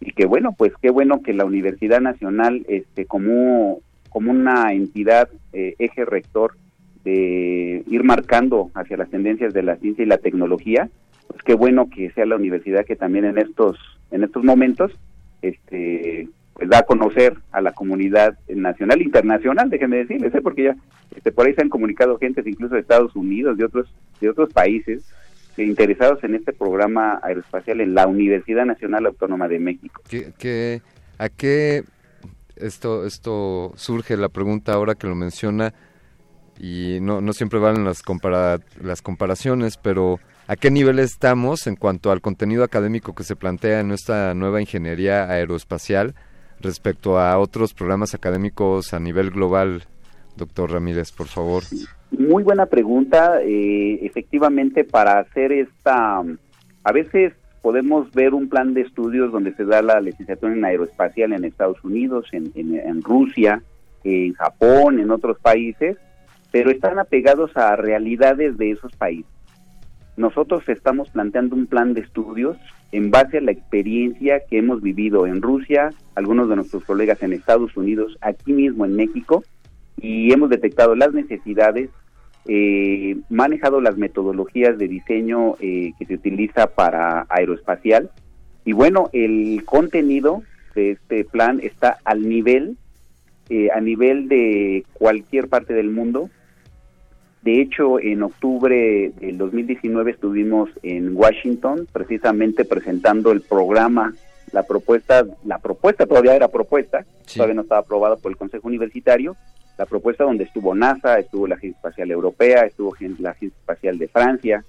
y 0.00 0.12
que 0.12 0.26
bueno, 0.26 0.54
pues 0.56 0.72
qué 0.80 0.90
bueno 0.90 1.22
que 1.22 1.34
la 1.34 1.44
Universidad 1.44 2.00
Nacional, 2.00 2.64
este, 2.68 3.06
como 3.06 3.80
como 4.08 4.32
una 4.32 4.72
entidad 4.72 5.28
eh, 5.52 5.76
eje 5.78 6.04
rector 6.04 6.56
de 7.04 7.82
ir 7.86 8.04
marcando 8.04 8.70
hacia 8.74 8.96
las 8.96 9.08
tendencias 9.08 9.54
de 9.54 9.62
la 9.62 9.76
ciencia 9.76 10.02
y 10.02 10.08
la 10.08 10.18
tecnología, 10.18 10.90
pues 11.28 11.42
qué 11.42 11.54
bueno 11.54 11.88
que 11.88 12.10
sea 12.10 12.26
la 12.26 12.36
universidad 12.36 12.84
que 12.84 12.96
también 12.96 13.24
en 13.24 13.38
estos 13.38 13.78
en 14.10 14.24
estos 14.24 14.44
momentos 14.44 14.92
este 15.42 16.28
pues 16.60 16.68
da 16.68 16.80
a 16.80 16.82
conocer 16.82 17.38
a 17.52 17.62
la 17.62 17.72
comunidad 17.72 18.38
nacional 18.48 19.00
internacional, 19.00 19.70
déjenme 19.70 19.96
decirles, 19.96 20.34
¿eh? 20.34 20.42
porque 20.42 20.64
ya 20.64 20.76
este, 21.16 21.32
por 21.32 21.46
ahí 21.46 21.54
se 21.54 21.62
han 21.62 21.70
comunicado 21.70 22.18
gentes 22.18 22.46
incluso 22.46 22.74
de 22.74 22.82
Estados 22.82 23.16
Unidos, 23.16 23.56
de 23.56 23.64
otros 23.64 23.90
de 24.20 24.28
otros 24.28 24.52
países 24.52 25.02
interesados 25.56 26.22
en 26.22 26.34
este 26.34 26.52
programa 26.52 27.18
aeroespacial 27.22 27.80
en 27.80 27.94
la 27.94 28.06
Universidad 28.06 28.66
Nacional 28.66 29.06
Autónoma 29.06 29.48
de 29.48 29.58
México. 29.58 30.02
¿Qué, 30.10 30.82
a 31.16 31.30
qué 31.30 31.84
esto 32.56 33.06
esto 33.06 33.72
surge 33.76 34.18
la 34.18 34.28
pregunta 34.28 34.74
ahora 34.74 34.96
que 34.96 35.06
lo 35.06 35.14
menciona 35.14 35.72
y 36.58 36.98
no, 37.00 37.22
no 37.22 37.32
siempre 37.32 37.58
valen 37.58 37.86
las 37.86 38.02
compara 38.02 38.58
las 38.82 39.00
comparaciones, 39.00 39.78
pero 39.78 40.20
¿a 40.46 40.56
qué 40.56 40.70
nivel 40.70 40.98
estamos 40.98 41.66
en 41.66 41.76
cuanto 41.76 42.12
al 42.12 42.20
contenido 42.20 42.64
académico 42.64 43.14
que 43.14 43.24
se 43.24 43.34
plantea 43.34 43.80
en 43.80 43.88
nuestra 43.88 44.34
nueva 44.34 44.60
ingeniería 44.60 45.24
aeroespacial 45.24 46.14
respecto 46.60 47.18
a 47.18 47.38
otros 47.38 47.74
programas 47.74 48.14
académicos 48.14 48.92
a 48.94 49.00
nivel 49.00 49.30
global? 49.30 49.84
Doctor 50.36 50.72
Ramírez, 50.72 51.12
por 51.12 51.26
favor. 51.26 51.62
Muy 52.10 52.42
buena 52.42 52.66
pregunta. 52.66 53.40
Eh, 53.42 54.00
efectivamente, 54.02 54.84
para 54.84 55.18
hacer 55.18 55.52
esta, 55.52 56.22
a 56.84 56.92
veces 56.92 57.34
podemos 57.62 58.10
ver 58.12 58.34
un 58.34 58.48
plan 58.48 58.72
de 58.74 58.82
estudios 58.82 59.32
donde 59.32 59.54
se 59.54 59.64
da 59.64 59.82
la 59.82 60.00
licenciatura 60.00 60.52
en 60.52 60.64
aeroespacial 60.64 61.32
en 61.32 61.44
Estados 61.44 61.82
Unidos, 61.84 62.26
en, 62.32 62.52
en 62.54 63.02
Rusia, 63.02 63.62
en 64.04 64.32
Japón, 64.34 64.98
en 64.98 65.10
otros 65.10 65.38
países, 65.38 65.96
pero 66.50 66.70
están 66.70 66.98
apegados 66.98 67.54
a 67.56 67.76
realidades 67.76 68.56
de 68.56 68.72
esos 68.72 68.92
países. 68.96 69.30
Nosotros 70.20 70.68
estamos 70.68 71.08
planteando 71.08 71.56
un 71.56 71.66
plan 71.66 71.94
de 71.94 72.02
estudios 72.02 72.58
en 72.92 73.10
base 73.10 73.38
a 73.38 73.40
la 73.40 73.52
experiencia 73.52 74.42
que 74.50 74.58
hemos 74.58 74.82
vivido 74.82 75.26
en 75.26 75.40
Rusia, 75.40 75.94
algunos 76.14 76.50
de 76.50 76.56
nuestros 76.56 76.84
colegas 76.84 77.22
en 77.22 77.32
Estados 77.32 77.74
Unidos, 77.74 78.18
aquí 78.20 78.52
mismo 78.52 78.84
en 78.84 78.96
México, 78.96 79.42
y 79.98 80.30
hemos 80.30 80.50
detectado 80.50 80.94
las 80.94 81.14
necesidades, 81.14 81.88
eh, 82.44 83.16
manejado 83.30 83.80
las 83.80 83.96
metodologías 83.96 84.76
de 84.76 84.88
diseño 84.88 85.54
eh, 85.58 85.92
que 85.98 86.04
se 86.04 86.16
utiliza 86.16 86.66
para 86.66 87.24
aeroespacial, 87.30 88.10
y 88.66 88.72
bueno, 88.72 89.08
el 89.14 89.62
contenido 89.64 90.42
de 90.74 90.90
este 90.90 91.24
plan 91.24 91.60
está 91.62 91.96
al 92.04 92.28
nivel, 92.28 92.76
eh, 93.48 93.70
a 93.74 93.80
nivel 93.80 94.28
de 94.28 94.84
cualquier 94.92 95.48
parte 95.48 95.72
del 95.72 95.88
mundo, 95.88 96.28
de 97.42 97.62
hecho, 97.62 97.98
en 97.98 98.22
octubre 98.22 99.12
del 99.18 99.38
2019 99.38 100.10
estuvimos 100.10 100.68
en 100.82 101.16
Washington 101.16 101.88
precisamente 101.90 102.66
presentando 102.66 103.32
el 103.32 103.40
programa, 103.40 104.12
la 104.52 104.62
propuesta, 104.64 105.24
la 105.44 105.58
propuesta 105.58 106.06
todavía 106.06 106.36
era 106.36 106.48
propuesta, 106.48 107.06
todavía 107.32 107.54
no 107.54 107.62
estaba 107.62 107.80
aprobada 107.80 108.16
por 108.16 108.30
el 108.30 108.36
Consejo 108.36 108.68
Universitario, 108.68 109.36
la 109.78 109.86
propuesta 109.86 110.24
donde 110.24 110.44
estuvo 110.44 110.74
NASA, 110.74 111.18
estuvo 111.18 111.46
la 111.46 111.54
Agencia 111.54 111.76
Espacial 111.76 112.10
Europea, 112.10 112.66
estuvo 112.66 112.94
la 113.18 113.30
Agencia 113.30 113.58
Espacial 113.58 113.96
de 113.96 114.08
Francia, 114.08 114.64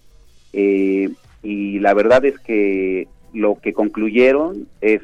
eh, 0.53 1.09
y 1.43 1.79
la 1.79 1.93
verdad 1.93 2.23
es 2.23 2.39
que 2.39 3.09
lo 3.33 3.55
que 3.59 3.73
concluyeron 3.73 4.69
es, 4.79 5.01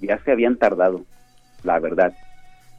ya 0.00 0.18
se 0.24 0.32
habían 0.32 0.56
tardado, 0.56 1.04
la 1.62 1.78
verdad. 1.78 2.12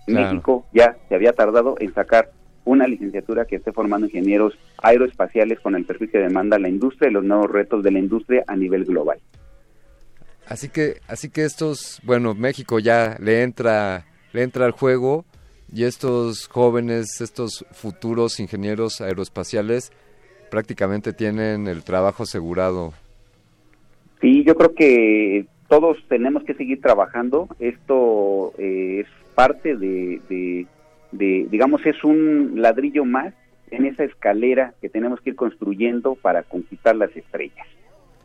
México 0.07 0.65
ya 0.73 0.97
se 1.07 1.15
había 1.15 1.33
tardado 1.33 1.77
en 1.79 1.93
sacar 1.93 2.29
una 2.65 2.87
licenciatura 2.87 3.45
que 3.45 3.57
esté 3.57 3.71
formando 3.71 4.07
ingenieros 4.07 4.57
aeroespaciales 4.81 5.59
con 5.59 5.75
el 5.75 5.85
perfil 5.85 6.11
que 6.11 6.17
demanda 6.17 6.59
la 6.59 6.67
industria 6.67 7.09
y 7.09 7.13
los 7.13 7.23
nuevos 7.23 7.49
retos 7.49 7.83
de 7.83 7.91
la 7.91 7.99
industria 7.99 8.43
a 8.47 8.55
nivel 8.55 8.85
global. 8.85 9.19
Así 10.47 10.69
que, 10.69 10.97
así 11.07 11.29
que 11.29 11.43
estos, 11.43 12.01
bueno, 12.03 12.35
México 12.35 12.79
ya 12.79 13.17
le 13.19 13.43
entra, 13.43 14.05
le 14.33 14.43
entra 14.43 14.65
al 14.65 14.71
juego 14.71 15.25
y 15.73 15.83
estos 15.83 16.47
jóvenes, 16.47 17.21
estos 17.21 17.65
futuros 17.71 18.39
ingenieros 18.39 19.01
aeroespaciales 19.01 19.91
prácticamente 20.51 21.13
tienen 21.13 21.67
el 21.67 21.83
trabajo 21.83 22.23
asegurado. 22.23 22.93
Sí, 24.21 24.43
yo 24.43 24.55
creo 24.55 24.73
que 24.73 25.47
todos 25.67 25.97
tenemos 26.07 26.43
que 26.43 26.53
seguir 26.53 26.79
trabajando. 26.79 27.47
Esto 27.59 28.53
eh, 28.57 29.01
es 29.01 29.07
parte 29.33 29.75
de 29.75 30.67
digamos, 31.17 31.85
es 31.85 32.03
un 32.03 32.53
ladrillo 32.55 33.05
más 33.05 33.33
en 33.71 33.85
esa 33.85 34.03
escalera 34.03 34.73
que 34.81 34.89
tenemos 34.89 35.19
que 35.21 35.31
ir 35.31 35.35
construyendo 35.35 36.15
para 36.15 36.43
conquistar 36.43 36.95
las 36.95 37.15
estrellas. 37.15 37.67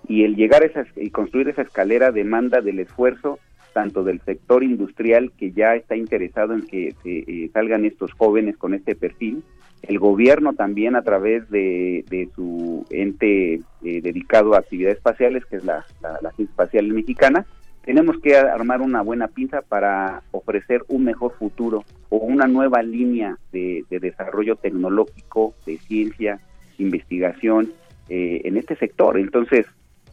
Y 0.08 0.24
el 0.24 0.36
llegar 0.36 0.62
a 0.62 0.66
esa, 0.66 0.86
y 0.96 1.10
construir 1.10 1.48
esa 1.48 1.62
escalera 1.62 2.10
demanda 2.10 2.60
del 2.60 2.80
esfuerzo 2.80 3.38
tanto 3.72 4.02
del 4.02 4.20
sector 4.22 4.64
industrial 4.64 5.32
que 5.38 5.52
ya 5.52 5.76
está 5.76 5.96
interesado 5.96 6.54
en 6.54 6.66
que 6.66 6.94
eh, 7.04 7.50
salgan 7.52 7.84
estos 7.84 8.12
jóvenes 8.12 8.56
con 8.56 8.74
este 8.74 8.96
perfil, 8.96 9.44
el 9.82 9.98
gobierno 9.98 10.54
también 10.54 10.96
a 10.96 11.02
través 11.02 11.48
de, 11.50 12.04
su 12.34 12.84
ente 12.90 13.54
eh, 13.54 14.00
dedicado 14.02 14.54
a 14.54 14.58
actividades 14.58 14.98
espaciales, 14.98 15.44
que 15.46 15.56
es 15.56 15.64
la, 15.64 15.86
la, 16.02 16.18
la 16.20 16.28
Agencia 16.30 16.50
Espacial 16.50 16.88
Mexicana, 16.88 17.46
tenemos 17.84 18.16
que 18.22 18.36
armar 18.36 18.80
una 18.82 19.02
buena 19.02 19.28
pinza 19.28 19.62
para 19.62 20.22
ofrecer 20.32 20.84
un 20.88 21.04
mejor 21.04 21.34
futuro 21.38 21.84
o 22.08 22.18
una 22.18 22.46
nueva 22.46 22.82
línea 22.82 23.38
de, 23.52 23.84
desarrollo 23.90 24.56
tecnológico, 24.56 25.54
de 25.66 25.78
ciencia, 25.78 26.40
investigación 26.78 27.72
eh, 28.08 28.42
en 28.44 28.56
este 28.56 28.76
sector. 28.76 29.18
Entonces, 29.18 29.66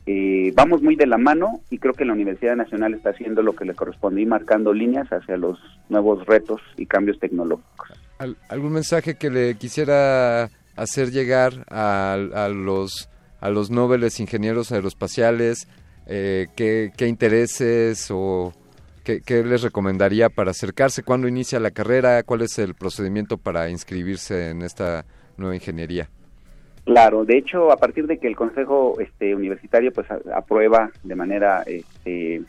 eh, 0.06 0.54
vamos 0.56 0.82
muy 0.82 0.96
de 0.96 1.06
la 1.06 1.18
mano 1.18 1.62
y 1.70 1.80
creo 1.80 1.94
que 1.94 2.06
la 2.06 2.14
Universidad 2.14 2.56
Nacional 2.56 2.94
está 2.94 3.10
haciendo 3.10 3.42
lo 3.42 3.56
que 3.56 3.66
le 3.66 3.74
corresponde 3.74 4.22
y 4.22 4.26
marcando 4.26 4.74
líneas 4.74 5.08
hacia 5.12 5.36
los 5.36 5.60
nuevos 5.90 6.26
retos 6.26 6.62
y 6.78 6.86
cambios 6.86 7.20
tecnológicos. 7.20 7.90
¿Algún 8.50 8.74
mensaje 8.74 9.18
que 9.18 9.30
le 9.30 9.56
quisiera 9.56 10.50
hacer 10.76 11.12
llegar 11.12 11.66
a, 11.70 12.14
a 12.14 12.50
los 12.50 13.10
a 13.40 13.50
los 13.50 13.70
nobles 13.70 14.20
ingenieros 14.20 14.72
aeroespaciales, 14.72 15.68
eh, 16.10 16.48
qué, 16.56 17.08
intereses 17.08 18.10
o 18.12 18.54
qué, 19.04 19.44
les 19.44 19.62
recomendaría 19.62 20.30
para 20.30 20.52
acercarse, 20.52 21.04
cuándo 21.04 21.28
inicia 21.28 21.60
la 21.60 21.72
carrera, 21.72 22.24
cuál 22.24 22.42
es 22.42 22.58
el 22.60 22.76
procedimiento 22.76 23.38
para 23.38 23.70
inscribirse 23.70 24.52
en 24.52 24.62
esta 24.62 25.06
nueva 25.38 25.56
ingeniería. 25.56 26.10
Claro, 26.86 27.26
de 27.26 27.38
hecho, 27.38 27.72
a 27.72 27.78
partir 27.78 28.08
de 28.08 28.18
que 28.18 28.28
el 28.28 28.38
Consejo 28.38 28.98
este, 29.02 29.36
Universitario 29.36 29.92
pues 29.92 30.08
aprueba 30.34 30.90
de 31.04 31.16
manera 31.16 31.64
este, 31.64 32.42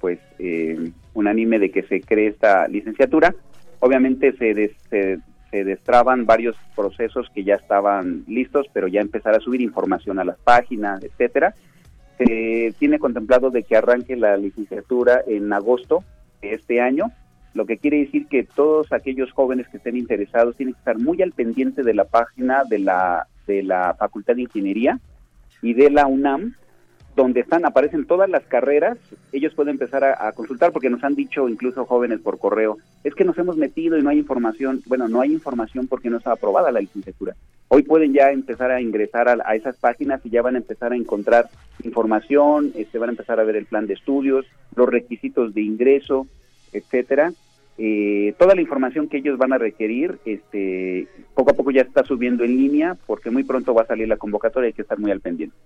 pues 0.00 0.18
eh, 0.40 0.90
unánime 1.14 1.60
de 1.60 1.70
que 1.70 1.84
se 1.84 2.00
cree 2.00 2.28
esta 2.28 2.66
licenciatura, 2.66 3.32
obviamente 3.78 4.32
se, 4.36 4.74
se, 4.90 5.18
se 5.52 5.64
destraban 5.64 6.26
varios 6.26 6.56
procesos 6.74 7.30
que 7.32 7.44
ya 7.44 7.54
estaban 7.54 8.24
listos, 8.26 8.66
pero 8.72 8.88
ya 8.88 9.00
empezar 9.00 9.36
a 9.36 9.40
subir 9.40 9.60
información 9.60 10.18
a 10.18 10.24
las 10.24 10.38
páginas, 10.38 11.04
etcétera 11.04 11.54
se 12.18 12.74
tiene 12.78 12.98
contemplado 12.98 13.50
de 13.50 13.62
que 13.62 13.76
arranque 13.76 14.16
la 14.16 14.36
licenciatura 14.36 15.22
en 15.26 15.52
agosto 15.52 16.04
de 16.40 16.54
este 16.54 16.80
año, 16.80 17.10
lo 17.54 17.66
que 17.66 17.78
quiere 17.78 17.98
decir 17.98 18.26
que 18.26 18.44
todos 18.44 18.92
aquellos 18.92 19.32
jóvenes 19.32 19.68
que 19.68 19.76
estén 19.76 19.96
interesados 19.96 20.56
tienen 20.56 20.74
que 20.74 20.80
estar 20.80 20.98
muy 20.98 21.22
al 21.22 21.32
pendiente 21.32 21.82
de 21.82 21.94
la 21.94 22.04
página 22.04 22.64
de 22.68 22.80
la 22.80 23.28
de 23.46 23.62
la 23.62 23.94
Facultad 23.98 24.34
de 24.34 24.42
Ingeniería 24.42 24.98
y 25.62 25.74
de 25.74 25.90
la 25.90 26.06
UNAM 26.06 26.54
donde 27.16 27.40
están, 27.40 27.64
aparecen 27.64 28.06
todas 28.06 28.28
las 28.28 28.44
carreras, 28.44 28.98
ellos 29.32 29.54
pueden 29.54 29.72
empezar 29.72 30.04
a, 30.04 30.32
consultar 30.32 30.72
porque 30.72 30.90
nos 30.90 31.04
han 31.04 31.14
dicho 31.14 31.48
incluso 31.48 31.84
jóvenes 31.84 32.20
por 32.20 32.38
correo, 32.38 32.78
es 33.04 33.14
que 33.14 33.24
nos 33.24 33.38
hemos 33.38 33.56
metido 33.56 33.96
y 33.96 34.02
no 34.02 34.10
hay 34.10 34.18
información, 34.18 34.82
bueno, 34.86 35.08
no 35.08 35.20
hay 35.20 35.32
información 35.32 35.86
porque 35.86 36.10
no 36.10 36.18
está 36.18 36.32
aprobada 36.32 36.72
la 36.72 36.80
licenciatura. 36.80 37.34
Hoy 37.68 37.82
pueden 37.82 38.12
ya 38.12 38.30
empezar 38.30 38.70
a 38.70 38.80
ingresar 38.80 39.28
a, 39.28 39.54
esas 39.54 39.76
páginas 39.76 40.20
y 40.24 40.30
ya 40.30 40.42
van 40.42 40.56
a 40.56 40.58
empezar 40.58 40.92
a 40.92 40.96
encontrar 40.96 41.48
información, 41.82 42.72
este, 42.74 42.98
van 42.98 43.10
a 43.10 43.12
empezar 43.12 43.38
a 43.38 43.44
ver 43.44 43.56
el 43.56 43.66
plan 43.66 43.86
de 43.86 43.94
estudios, 43.94 44.46
los 44.74 44.88
requisitos 44.88 45.54
de 45.54 45.62
ingreso, 45.62 46.26
etcétera. 46.72 47.32
Eh, 47.76 48.34
toda 48.38 48.54
la 48.54 48.60
información 48.60 49.08
que 49.08 49.18
ellos 49.18 49.38
van 49.38 49.52
a 49.52 49.58
requerir, 49.58 50.18
este, 50.24 51.08
poco 51.34 51.50
a 51.50 51.54
poco 51.54 51.70
ya 51.70 51.82
está 51.82 52.04
subiendo 52.04 52.44
en 52.44 52.56
línea 52.56 52.96
porque 53.06 53.30
muy 53.30 53.42
pronto 53.42 53.74
va 53.74 53.82
a 53.82 53.86
salir 53.86 54.08
la 54.08 54.16
convocatoria, 54.16 54.68
hay 54.68 54.72
que 54.72 54.82
estar 54.82 54.98
muy 54.98 55.10
al 55.10 55.20
pendiente. 55.20 55.56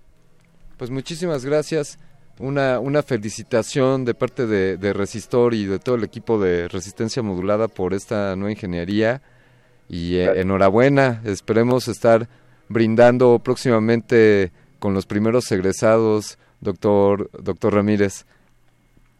Pues 0.79 0.91
muchísimas 0.91 1.45
gracias. 1.45 1.99
Una, 2.39 2.79
una 2.79 3.03
felicitación 3.03 4.05
de 4.05 4.13
parte 4.13 4.47
de, 4.47 4.93
Resistor 4.93 5.53
y 5.53 5.65
de 5.65 5.77
todo 5.77 5.95
el 5.95 6.05
equipo 6.05 6.39
de 6.39 6.69
Resistencia 6.69 7.21
Modulada 7.21 7.67
por 7.67 7.93
esta 7.93 8.33
nueva 8.37 8.51
ingeniería. 8.51 9.21
Y 9.89 10.15
eh, 10.15 10.39
enhorabuena, 10.39 11.21
esperemos 11.25 11.89
estar 11.89 12.29
brindando 12.69 13.39
próximamente 13.39 14.51
con 14.79 14.93
los 14.93 15.05
primeros 15.05 15.51
egresados, 15.51 16.39
doctor, 16.61 17.29
doctor 17.43 17.73
Ramírez. 17.73 18.25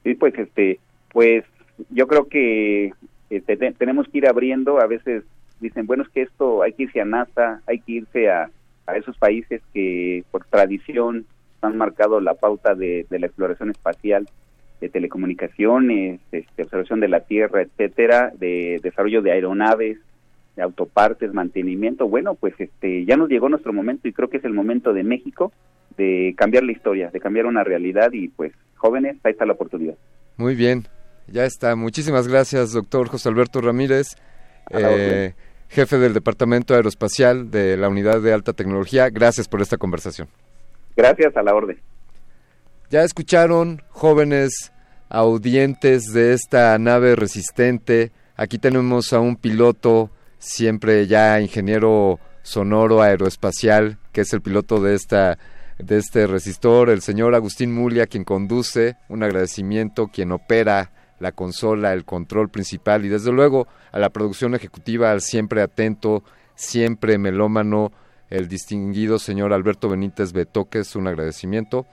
Sí, 0.06 0.14
pues 0.14 0.34
este, 0.40 0.80
pues 1.12 1.44
yo 1.90 2.08
creo 2.08 2.30
que 2.30 2.94
este, 3.30 3.58
tenemos 3.74 4.08
que 4.08 4.20
ir 4.20 4.30
abriendo, 4.30 4.80
a 4.80 4.88
veces 4.88 5.26
dicen, 5.60 5.88
bueno, 5.88 6.04
es 6.04 6.10
que 6.10 6.22
esto 6.22 6.64
hay 6.64 6.72
que 6.72 6.84
irse 6.84 7.02
a 7.02 7.06
NASA, 7.06 7.62
hay 7.68 7.82
que 7.82 7.92
irse 7.92 8.30
a, 8.30 8.50
a 8.88 8.96
esos 8.96 9.18
países 9.18 9.62
que 9.74 10.24
por 10.32 10.46
tradición 10.46 11.26
han 11.62 11.78
marcado 11.78 12.20
la 12.22 12.36
pauta 12.36 12.76
de, 12.76 13.06
la 13.10 13.26
exploración 13.26 13.70
espacial, 13.70 14.28
de 14.82 14.90
telecomunicaciones, 14.90 16.22
este, 16.32 16.64
observación 16.64 17.00
de 17.00 17.10
la 17.10 17.22
Tierra, 17.22 17.62
etcétera, 17.62 18.32
de 18.38 18.80
desarrollo 18.82 19.22
de 19.22 19.32
aeronaves, 19.32 19.98
de 20.56 20.62
autopartes, 20.62 21.34
mantenimiento. 21.34 22.08
Bueno, 22.08 22.36
pues 22.36 22.54
este 22.60 23.06
ya 23.06 23.18
nos 23.18 23.30
llegó 23.30 23.50
nuestro 23.50 23.74
momento 23.74 24.08
y 24.08 24.14
creo 24.14 24.30
que 24.30 24.38
es 24.38 24.46
el 24.46 24.54
momento 24.54 24.94
de 24.94 25.04
México 25.04 25.52
de 25.98 26.34
cambiar 26.38 26.64
la 26.64 26.72
historia, 26.72 27.10
de 27.12 27.20
cambiar 27.20 27.46
una 27.46 27.64
realidad 27.64 28.12
y 28.14 28.30
pues 28.30 28.54
jóvenes, 28.76 29.18
ahí 29.24 29.34
está 29.34 29.46
la 29.46 29.54
oportunidad. 29.54 29.96
Muy 30.38 30.56
bien, 30.56 30.86
ya 31.28 31.46
está. 31.46 31.76
Muchísimas 31.76 32.28
gracias, 32.28 32.72
doctor 32.72 33.10
José 33.10 33.30
Alberto 33.30 33.60
Ramírez, 33.60 34.16
eh, 34.72 35.34
jefe 35.68 35.98
del 35.98 36.14
Departamento 36.14 36.74
Aeroespacial 36.74 37.52
de 37.52 37.76
la 37.76 37.90
Unidad 37.90 38.22
de 38.22 38.34
Alta 38.34 38.54
Tecnología. 38.54 39.10
Gracias 39.10 39.50
por 39.50 39.62
esta 39.62 39.78
conversación. 39.78 40.30
Gracias 41.00 41.38
a 41.38 41.44
la 41.44 41.56
orden. 41.56 41.80
Ya 42.90 43.04
escucharon, 43.04 43.82
jóvenes 43.88 44.74
audientes 45.08 46.12
de 46.12 46.34
esta 46.34 46.78
nave 46.78 47.16
resistente. 47.16 48.12
Aquí 48.36 48.58
tenemos 48.58 49.14
a 49.14 49.22
un 49.22 49.38
piloto, 49.38 50.10
siempre 50.40 51.08
ya 51.08 51.40
ingeniero 51.40 52.20
sonoro 52.42 53.02
aeroespacial, 53.02 53.98
que 54.12 54.22
es 54.22 54.34
el 54.34 54.42
piloto 54.42 54.82
de 54.82 54.96
esta 54.96 55.38
de 55.78 56.00
este 56.00 56.28
resistor, 56.28 56.90
el 56.90 57.00
señor 57.00 57.34
Agustín 57.34 57.74
Mulia, 57.74 58.06
quien 58.06 58.26
conduce, 58.26 58.98
un 59.08 59.24
agradecimiento, 59.24 60.10
quien 60.10 60.34
opera 60.34 60.92
la 61.20 61.32
consola, 61.32 61.94
el 61.94 62.04
control 62.04 62.50
principal 62.50 63.06
y 63.06 63.08
desde 63.08 63.32
luego 63.32 63.70
a 63.94 64.00
la 64.00 64.10
producción 64.10 64.54
ejecutiva, 64.54 65.12
al 65.12 65.22
siempre 65.22 65.62
atento, 65.62 66.26
siempre 66.56 67.18
melómano, 67.18 67.94
el 68.30 68.48
distinguido 68.48 69.20
señor 69.20 69.54
Alberto 69.54 69.90
Benítez 69.90 70.32
Betoques, 70.32 70.96
un 70.96 71.08
agradecimiento. 71.08 71.86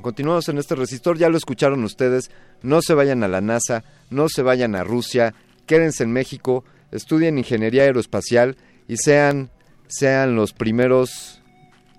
Continuamos 0.00 0.48
en 0.48 0.58
este 0.58 0.74
resistor, 0.74 1.18
ya 1.18 1.28
lo 1.28 1.36
escucharon 1.36 1.84
ustedes, 1.84 2.30
no 2.62 2.80
se 2.80 2.94
vayan 2.94 3.22
a 3.22 3.28
la 3.28 3.40
NASA, 3.40 3.84
no 4.08 4.28
se 4.28 4.42
vayan 4.42 4.74
a 4.74 4.84
Rusia, 4.84 5.34
quédense 5.66 6.04
en 6.04 6.12
México, 6.12 6.64
estudien 6.90 7.36
ingeniería 7.36 7.82
aeroespacial 7.82 8.56
y 8.88 8.96
sean, 8.96 9.50
sean 9.88 10.34
los 10.36 10.52
primeros 10.54 11.42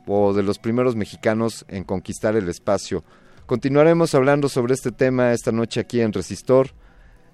o 0.07 0.33
de 0.33 0.43
los 0.43 0.57
primeros 0.57 0.95
mexicanos 0.95 1.63
en 1.67 1.83
conquistar 1.83 2.35
el 2.35 2.49
espacio. 2.49 3.03
Continuaremos 3.45 4.15
hablando 4.15 4.49
sobre 4.49 4.73
este 4.73 4.91
tema 4.91 5.33
esta 5.33 5.51
noche 5.51 5.79
aquí 5.79 6.01
en 6.01 6.11
Resistor. 6.11 6.71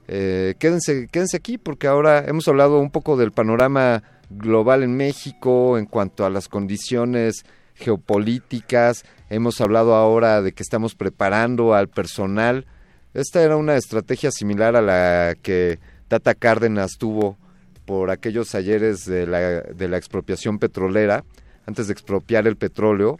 Eh, 0.08 0.56
quédense, 0.60 1.08
quédense 1.08 1.38
aquí 1.38 1.58
porque 1.58 1.88
ahora 1.88 2.26
hemos 2.28 2.48
hablado 2.48 2.80
un 2.80 2.92
poco 2.92 3.18
del 3.18 3.32
panorama 3.32 4.04
global 4.30 4.84
en 4.84 4.96
México 4.96 5.78
en 5.78 5.86
cuanto 5.86 6.26
a 6.26 6.30
las 6.30 6.48
condiciones 6.48 7.46
geopolíticas. 7.76 9.06
Hemos 9.30 9.62
hablado 9.62 9.96
ahora 9.96 10.42
de 10.42 10.52
que 10.52 10.64
estamos 10.64 10.96
preparando 10.96 11.74
al 11.74 11.88
personal. 11.88 12.66
Esta 13.14 13.42
era 13.42 13.58
una 13.58 13.76
estrategia 13.76 14.32
similar 14.32 14.76
a 14.76 14.82
la 14.82 15.36
que 15.42 15.80
Tata 16.08 16.36
Cárdenas 16.36 16.98
tuvo 16.98 17.38
por 17.86 18.12
aquellos 18.12 18.54
ayeres 18.56 19.06
de 19.06 19.26
la, 19.28 19.40
de 19.40 19.88
la 19.88 19.98
expropiación 19.98 20.60
petrolera. 20.60 21.24
Antes 21.66 21.88
de 21.88 21.94
expropiar 21.94 22.48
el 22.48 22.58
petróleo, 22.58 23.20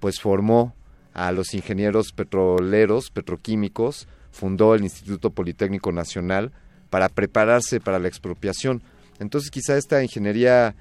pues 0.00 0.20
formó 0.20 0.74
a 1.12 1.32
los 1.32 1.54
ingenieros 1.54 2.12
petroleros, 2.12 3.10
petroquímicos, 3.10 4.06
fundó 4.30 4.74
el 4.74 4.82
Instituto 4.82 5.30
Politécnico 5.30 5.90
Nacional 5.92 6.52
para 6.90 7.08
prepararse 7.08 7.80
para 7.80 7.98
la 7.98 8.08
expropiación. 8.08 8.82
Entonces 9.18 9.50
quizá 9.50 9.76
esta 9.76 10.02
ingeniería, 10.02 10.74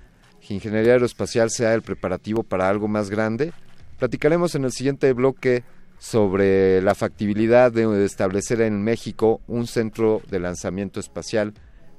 ingeniería 0.49 0.93
aeroespacial 0.93 1.49
sea 1.49 1.73
el 1.73 1.81
preparativo 1.81 2.43
para 2.43 2.69
algo 2.69 2.87
más 2.87 3.09
grande. 3.09 3.53
Platicaremos 3.97 4.55
en 4.55 4.65
el 4.65 4.71
siguiente 4.71 5.11
bloque 5.13 5.63
sobre 5.99 6.81
la 6.81 6.95
factibilidad 6.95 7.71
de 7.71 8.05
establecer 8.05 8.61
en 8.61 8.83
México 8.83 9.41
un 9.47 9.67
centro 9.67 10.21
de 10.29 10.39
lanzamiento 10.39 10.99
espacial. 10.99 11.53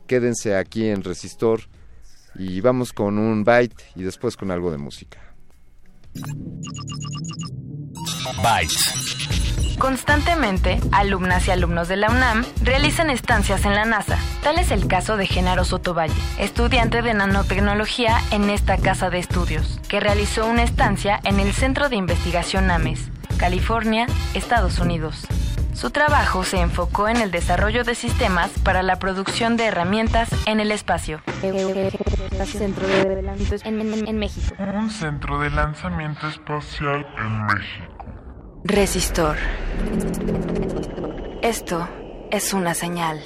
Quédense 0.06 0.56
aquí 0.56 0.86
en 0.86 1.02
Resistor 1.02 1.60
y 2.34 2.60
vamos 2.60 2.92
con 2.92 3.18
un 3.18 3.44
byte 3.44 3.82
y 3.94 4.02
después 4.02 4.36
con 4.36 4.50
algo 4.50 4.70
de 4.70 4.78
música. 4.78 5.34
Byte. 8.42 9.25
Constantemente, 9.78 10.80
alumnas 10.90 11.46
y 11.46 11.50
alumnos 11.50 11.88
de 11.88 11.96
la 11.96 12.10
UNAM 12.10 12.44
realizan 12.62 13.10
estancias 13.10 13.64
en 13.64 13.74
la 13.74 13.84
NASA. 13.84 14.18
Tal 14.42 14.58
es 14.58 14.70
el 14.70 14.86
caso 14.86 15.16
de 15.16 15.26
Genaro 15.26 15.64
Sotovalle, 15.64 16.14
estudiante 16.38 17.02
de 17.02 17.14
nanotecnología 17.14 18.20
en 18.30 18.48
esta 18.50 18.78
casa 18.78 19.10
de 19.10 19.18
estudios, 19.18 19.80
que 19.88 20.00
realizó 20.00 20.46
una 20.46 20.62
estancia 20.62 21.20
en 21.24 21.40
el 21.40 21.52
Centro 21.52 21.88
de 21.88 21.96
Investigación 21.96 22.70
AMES, 22.70 23.10
California, 23.38 24.06
Estados 24.34 24.78
Unidos. 24.78 25.26
Su 25.76 25.90
trabajo 25.90 26.42
se 26.42 26.58
enfocó 26.58 27.06
en 27.06 27.18
el 27.18 27.30
desarrollo 27.30 27.84
de 27.84 27.94
sistemas 27.94 28.50
para 28.64 28.82
la 28.82 28.96
producción 28.98 29.58
de 29.58 29.66
herramientas 29.66 30.30
en 30.46 30.58
el 30.58 30.72
espacio. 30.72 31.20
Centro 32.46 32.86
de 32.86 33.60
en, 33.64 34.08
en 34.08 34.18
México. 34.18 34.54
Un 34.58 34.88
centro 34.90 35.38
de 35.38 35.50
lanzamiento 35.50 36.26
espacial 36.28 37.06
en 37.18 37.44
México. 37.44 37.95
Resistor. 38.68 39.36
Esto 41.40 41.88
es 42.32 42.52
una 42.52 42.74
señal. 42.74 43.22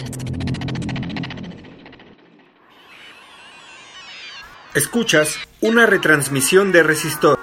Escuchas 4.75 5.39
una 5.63 5.87
retransmisión 5.87 6.73
de 6.73 6.83
Resistor. 6.83 7.40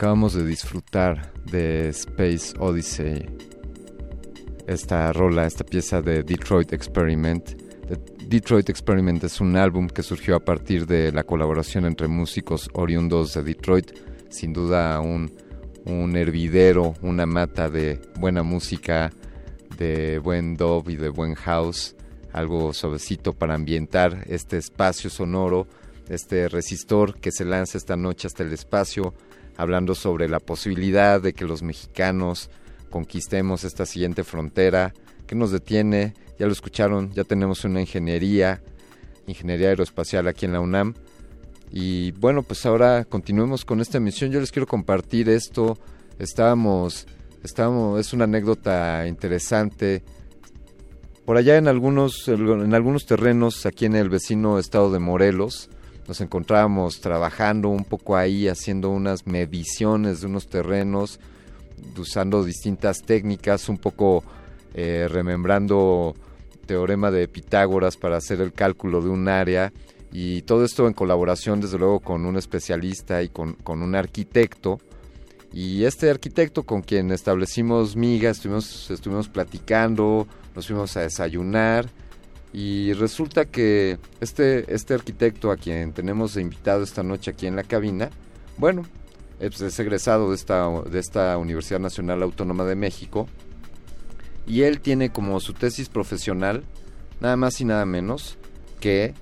Acabamos 0.00 0.32
de 0.32 0.46
disfrutar 0.46 1.30
de 1.44 1.90
Space 1.90 2.54
Odyssey, 2.58 3.26
esta 4.66 5.12
rola, 5.12 5.44
esta 5.44 5.62
pieza 5.62 6.00
de 6.00 6.22
Detroit 6.22 6.72
Experiment. 6.72 7.50
Detroit 8.26 8.70
Experiment 8.70 9.22
es 9.24 9.42
un 9.42 9.58
álbum 9.58 9.88
que 9.88 10.02
surgió 10.02 10.36
a 10.36 10.40
partir 10.40 10.86
de 10.86 11.12
la 11.12 11.22
colaboración 11.22 11.84
entre 11.84 12.08
músicos 12.08 12.70
oriundos 12.72 13.34
de 13.34 13.42
Detroit, 13.42 13.90
sin 14.30 14.54
duda 14.54 14.98
un, 15.00 15.30
un 15.84 16.16
hervidero, 16.16 16.94
una 17.02 17.26
mata 17.26 17.68
de 17.68 18.00
buena 18.18 18.42
música, 18.42 19.12
de 19.76 20.18
buen 20.18 20.56
dub 20.56 20.88
y 20.88 20.96
de 20.96 21.10
buen 21.10 21.34
house, 21.34 21.94
algo 22.32 22.72
suavecito 22.72 23.34
para 23.34 23.54
ambientar 23.54 24.24
este 24.28 24.56
espacio 24.56 25.10
sonoro, 25.10 25.68
este 26.08 26.48
resistor 26.48 27.20
que 27.20 27.30
se 27.32 27.44
lanza 27.44 27.76
esta 27.76 27.96
noche 27.96 28.28
hasta 28.28 28.44
el 28.44 28.54
espacio 28.54 29.12
hablando 29.60 29.94
sobre 29.94 30.28
la 30.28 30.40
posibilidad 30.40 31.20
de 31.20 31.34
que 31.34 31.44
los 31.44 31.62
mexicanos 31.62 32.48
conquistemos 32.88 33.64
esta 33.64 33.84
siguiente 33.84 34.24
frontera. 34.24 34.94
que 35.26 35.36
nos 35.36 35.52
detiene? 35.52 36.14
Ya 36.38 36.46
lo 36.46 36.52
escucharon, 36.52 37.12
ya 37.12 37.22
tenemos 37.22 37.64
una 37.64 37.80
ingeniería, 37.80 38.62
ingeniería 39.26 39.68
aeroespacial 39.68 40.26
aquí 40.26 40.46
en 40.46 40.54
la 40.54 40.60
UNAM. 40.60 40.94
Y 41.70 42.12
bueno, 42.12 42.42
pues 42.42 42.66
ahora 42.66 43.04
continuemos 43.04 43.64
con 43.64 43.80
esta 43.80 44.00
misión. 44.00 44.32
Yo 44.32 44.40
les 44.40 44.50
quiero 44.50 44.66
compartir 44.66 45.28
esto. 45.28 45.78
Estábamos, 46.18 47.06
estábamos, 47.44 48.00
es 48.00 48.12
una 48.12 48.24
anécdota 48.24 49.06
interesante. 49.06 50.02
Por 51.24 51.36
allá 51.36 51.58
en 51.58 51.68
algunos, 51.68 52.26
en 52.26 52.74
algunos 52.74 53.06
terrenos, 53.06 53.66
aquí 53.66 53.84
en 53.84 53.94
el 53.94 54.08
vecino 54.08 54.58
estado 54.58 54.90
de 54.90 54.98
Morelos, 54.98 55.70
nos 56.10 56.20
encontrábamos 56.20 57.00
trabajando 57.00 57.68
un 57.68 57.84
poco 57.84 58.16
ahí, 58.16 58.48
haciendo 58.48 58.90
unas 58.90 59.28
mediciones 59.28 60.20
de 60.20 60.26
unos 60.26 60.48
terrenos, 60.48 61.20
usando 61.96 62.42
distintas 62.42 63.02
técnicas, 63.02 63.68
un 63.68 63.78
poco 63.78 64.24
eh, 64.74 65.06
remembrando 65.08 66.16
teorema 66.66 67.12
de 67.12 67.28
Pitágoras 67.28 67.96
para 67.96 68.16
hacer 68.16 68.40
el 68.40 68.52
cálculo 68.52 69.02
de 69.02 69.08
un 69.08 69.28
área. 69.28 69.72
Y 70.10 70.42
todo 70.42 70.64
esto 70.64 70.88
en 70.88 70.94
colaboración 70.94 71.60
desde 71.60 71.78
luego 71.78 72.00
con 72.00 72.26
un 72.26 72.36
especialista 72.36 73.22
y 73.22 73.28
con, 73.28 73.52
con 73.52 73.80
un 73.80 73.94
arquitecto. 73.94 74.80
Y 75.52 75.84
este 75.84 76.10
arquitecto 76.10 76.64
con 76.64 76.82
quien 76.82 77.12
establecimos 77.12 77.94
miga, 77.94 78.30
estuvimos, 78.30 78.90
estuvimos 78.90 79.28
platicando, 79.28 80.26
nos 80.56 80.66
fuimos 80.66 80.96
a 80.96 81.02
desayunar 81.02 81.88
y 82.52 82.92
resulta 82.94 83.44
que 83.44 83.98
este, 84.20 84.72
este 84.74 84.94
arquitecto 84.94 85.50
a 85.50 85.56
quien 85.56 85.92
tenemos 85.92 86.36
invitado 86.36 86.82
esta 86.82 87.02
noche 87.02 87.30
aquí 87.30 87.46
en 87.46 87.56
la 87.56 87.62
cabina, 87.62 88.10
bueno, 88.56 88.82
es, 89.38 89.78
egresado 89.78 90.30
de 90.30 90.34
esta, 90.34 90.68
de 90.82 90.98
esta 90.98 91.36
Universidad 91.38 91.80
Nacional 91.80 92.22
Autónoma 92.22 92.64
de 92.64 92.74
México 92.74 93.28
y 94.46 94.62
él 94.62 94.80
tiene 94.80 95.10
como 95.10 95.38
su 95.40 95.54
tesis 95.54 95.88
profesional 95.88 96.64
nada 97.20 97.36
más 97.36 97.60
y 97.60 97.64
nada 97.64 97.86
menos 97.86 98.36
que, 98.80 99.14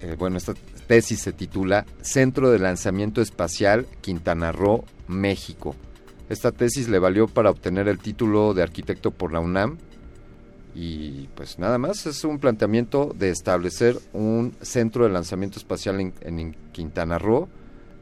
eh, 0.00 0.16
bueno, 0.18 0.36
esta 0.36 0.54
tesis 0.86 1.20
se 1.20 1.32
titula 1.32 1.84
Centro 2.00 2.50
de 2.50 2.58
Lanzamiento 2.58 3.20
Espacial 3.20 3.86
Quintana 4.00 4.52
Roo, 4.52 4.84
México. 5.08 5.74
Esta 6.28 6.52
tesis 6.52 6.88
le 6.88 6.98
valió 6.98 7.26
para 7.26 7.50
obtener 7.50 7.88
el 7.88 7.98
título 7.98 8.54
de 8.54 8.62
arquitecto 8.62 9.10
por 9.10 9.32
la 9.32 9.40
UNAM 9.40 9.78
y 10.78 11.30
pues 11.34 11.58
nada 11.58 11.78
más, 11.78 12.04
es 12.04 12.22
un 12.22 12.38
planteamiento 12.38 13.14
de 13.18 13.30
establecer 13.30 13.96
un 14.12 14.52
centro 14.60 15.04
de 15.04 15.10
lanzamiento 15.10 15.58
espacial 15.58 16.12
en, 16.20 16.54
Quintana 16.72 17.18
Roo. 17.18 17.48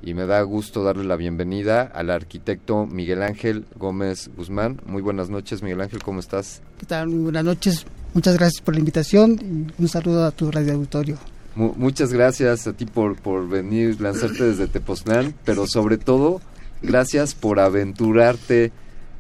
Y 0.03 0.13
me 0.13 0.27
da 0.27 0.43
gusto 0.43 0.83
darle 0.83 1.05
la 1.05 1.15
bienvenida 1.15 1.83
al 1.83 2.11
arquitecto 2.11 2.85
Miguel 2.85 3.23
Ángel 3.23 3.65
Gómez 3.79 4.29
Guzmán. 4.37 4.81
Muy 4.87 5.03
buenas 5.03 5.31
noches, 5.31 5.63
Miguel 5.63 5.83
Ángel, 5.83 6.03
¿cómo 6.03 6.19
estás? 6.19 6.63
¿Qué 6.77 6.85
tal? 6.85 7.09
Muy 7.09 7.21
buenas 7.21 7.45
noches. 7.45 7.87
Muchas 8.13 8.37
gracias 8.37 8.61
por 8.61 8.75
la 8.75 8.81
invitación 8.81 9.69
y 9.79 9.81
un 9.81 9.89
saludo 9.89 10.25
a 10.25 10.33
tu 10.33 10.51
radio 10.51 10.75
auditorio. 10.75 11.17
muchas 11.55 12.13
gracias 12.13 12.67
a 12.67 12.73
ti 12.73 12.87
por, 12.87 13.15
por 13.17 13.49
venir, 13.49 14.01
lanzarte 14.01 14.43
desde 14.43 14.67
Tepoztlán, 14.67 15.33
pero 15.45 15.69
sobre 15.69 15.97
todo, 15.97 16.41
gracias 16.83 17.37
por 17.37 17.61
aventurarte 17.61 18.73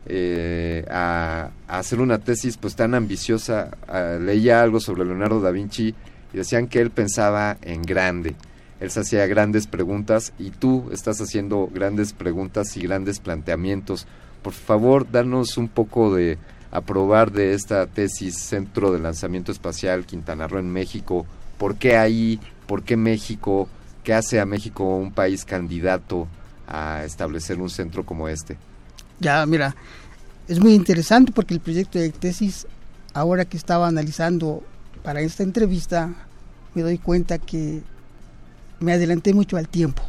eh, 0.07 0.85
a, 0.91 1.51
hacer 1.69 2.01
una 2.01 2.19
tesis 2.19 2.57
pues 2.57 2.77
tan 2.77 2.95
ambiciosa. 2.95 3.71
leía 4.21 4.63
algo 4.63 4.81
sobre 4.81 5.05
Leonardo 5.05 5.41
da 5.41 5.51
Vinci 5.51 5.95
y 6.33 6.37
decían 6.37 6.67
que 6.67 6.81
él 6.81 6.91
pensaba 6.91 7.57
en 7.63 7.83
grande. 7.83 8.35
Él 8.81 8.91
hacía 8.95 9.27
grandes 9.27 9.67
preguntas 9.67 10.33
y 10.39 10.51
tú 10.51 10.91
estás 10.93 11.21
haciendo 11.21 11.69
grandes 11.73 12.13
preguntas 12.13 12.77
y 12.77 12.83
grandes 12.83 13.19
planteamientos. 13.19 14.07
Por 14.43 14.53
favor, 14.53 15.11
danos 15.11 15.57
un 15.57 15.69
poco 15.69 16.15
de 16.15 16.39
aprobar 16.71 17.31
de 17.31 17.55
esta 17.55 17.87
tesis 17.87 18.37
Centro 18.37 18.93
de 18.93 18.99
Lanzamiento 18.99 19.53
Espacial 19.53 20.05
Quintana 20.05 20.49
Roo 20.49 20.59
en 20.59 20.71
México. 20.71 21.25
¿Por 21.57 21.77
qué 21.77 21.97
ahí? 21.97 22.41
¿Por 22.67 22.83
qué 22.83 22.97
México? 22.97 23.69
¿Qué 24.03 24.13
hace 24.13 24.41
a 24.41 24.45
México 24.45 24.97
un 24.97 25.13
país 25.13 25.45
candidato 25.45 26.27
a 26.67 27.05
establecer 27.05 27.59
un 27.59 27.71
centro 27.71 28.05
como 28.05 28.29
este? 28.29 28.59
Ya, 29.25 29.47
mira, 29.47 29.75
es 30.49 30.61
muy 30.61 30.75
interesante 30.75 31.33
porque 31.33 31.55
el 31.55 31.61
proyecto 31.61 31.99
de 31.99 32.11
tesis, 32.11 32.67
ahora 33.15 33.47
que 33.47 33.57
estaba 33.57 33.89
analizando 33.89 34.63
para 35.03 35.23
esta 35.23 35.43
entrevista, 35.43 36.15
me 36.75 36.83
doy 36.83 36.99
cuenta 36.99 37.39
que 37.39 37.83
me 38.81 38.93
adelanté 38.93 39.33
mucho 39.33 39.57
al 39.57 39.67
tiempo. 39.67 40.03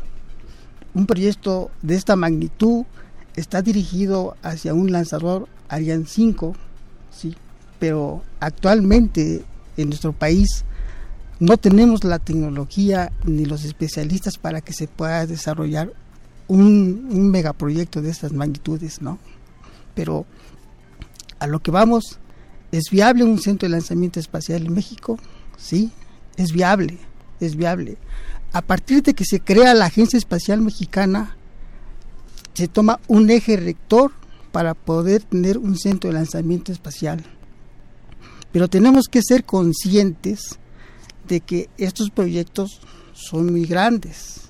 Un 0.93 1.05
proyecto 1.05 1.71
de 1.81 1.95
esta 1.95 2.17
magnitud 2.17 2.83
está 3.37 3.61
dirigido 3.61 4.35
hacia 4.43 4.73
un 4.73 4.91
lanzador 4.91 5.47
Ariane 5.69 6.07
5, 6.07 6.53
sí, 7.09 7.37
pero 7.79 8.21
actualmente 8.41 9.45
en 9.77 9.87
nuestro 9.87 10.11
país 10.11 10.65
no 11.39 11.55
tenemos 11.55 12.03
la 12.03 12.19
tecnología 12.19 13.13
ni 13.23 13.45
los 13.45 13.63
especialistas 13.63 14.37
para 14.37 14.59
que 14.59 14.73
se 14.73 14.89
pueda 14.89 15.25
desarrollar 15.25 15.93
un, 16.47 17.29
megaproyecto 17.31 18.01
de 18.01 18.11
estas 18.11 18.31
magnitudes, 18.31 19.01
¿no? 19.01 19.19
Pero 19.93 20.25
a 21.39 21.47
lo 21.47 21.59
que 21.59 21.71
vamos, 21.71 22.19
¿es 22.71 22.89
viable 22.91 23.23
un 23.23 23.39
centro 23.41 23.67
de 23.67 23.71
lanzamiento 23.71 24.19
espacial 24.19 24.65
en 24.65 24.73
México? 24.73 25.17
Sí, 25.57 25.91
es 26.37 26.51
viable, 26.51 26.97
es 27.39 27.55
viable. 27.55 27.97
A 28.53 28.61
partir 28.61 29.03
de 29.03 29.13
que 29.13 29.25
se 29.25 29.39
crea 29.39 29.73
la 29.73 29.85
Agencia 29.85 30.17
Espacial 30.17 30.61
Mexicana, 30.61 31.35
se 32.53 32.67
toma 32.67 32.99
un 33.07 33.29
eje 33.29 33.57
rector 33.57 34.11
para 34.51 34.73
poder 34.73 35.23
tener 35.23 35.57
un 35.57 35.77
centro 35.77 36.09
de 36.09 36.13
lanzamiento 36.13 36.71
espacial. 36.71 37.23
Pero 38.53 38.69
tenemos 38.69 39.07
que 39.09 39.21
ser 39.21 39.43
conscientes 39.43 40.57
de 41.27 41.41
que 41.41 41.69
estos 41.77 42.09
proyectos 42.09 42.79
son 43.13 43.51
muy 43.51 43.65
grandes 43.65 44.44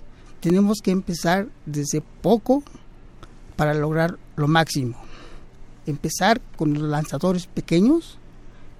tenemos 0.46 0.84
que 0.84 0.92
empezar 0.92 1.48
desde 1.66 2.02
poco 2.22 2.62
para 3.56 3.74
lograr 3.74 4.20
lo 4.36 4.48
máximo. 4.48 4.96
Empezar 5.88 6.40
con 6.56 6.76
los 6.76 6.84
lanzadores 6.84 7.48
pequeños, 7.48 8.20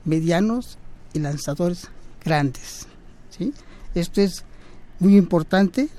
medianos 0.04 0.78
y 1.14 1.20
lanzadores 1.22 1.88
grandes. 2.24 2.86
¿sí? 3.36 3.52
Esto 3.96 4.22
es 4.22 4.46
muy 5.00 5.18
importante 5.18 5.90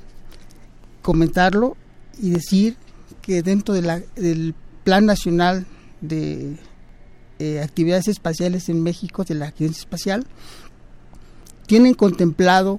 comentarlo 1.03 1.77
y 2.23 2.31
decir 2.31 2.77
que 3.21 3.43
dentro 3.43 3.75
del 3.75 4.55
Plan 4.85 5.05
Nacional 5.05 5.67
de 6.01 6.61
eh, 7.41 7.61
Actividades 7.61 8.07
Espaciales 8.07 8.69
en 8.69 8.85
México, 8.85 9.25
de 9.25 9.35
la 9.35 9.47
Agencia 9.47 9.81
Espacial, 9.81 10.29
tienen 11.67 11.95
contemplado 11.95 12.79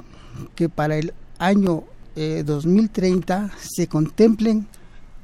que 0.56 0.70
para 0.70 0.96
el 0.96 1.14
año 1.38 1.84
2030 2.18 3.46
eh, 3.46 3.58
se 3.60 3.88
contemplen 3.88 4.68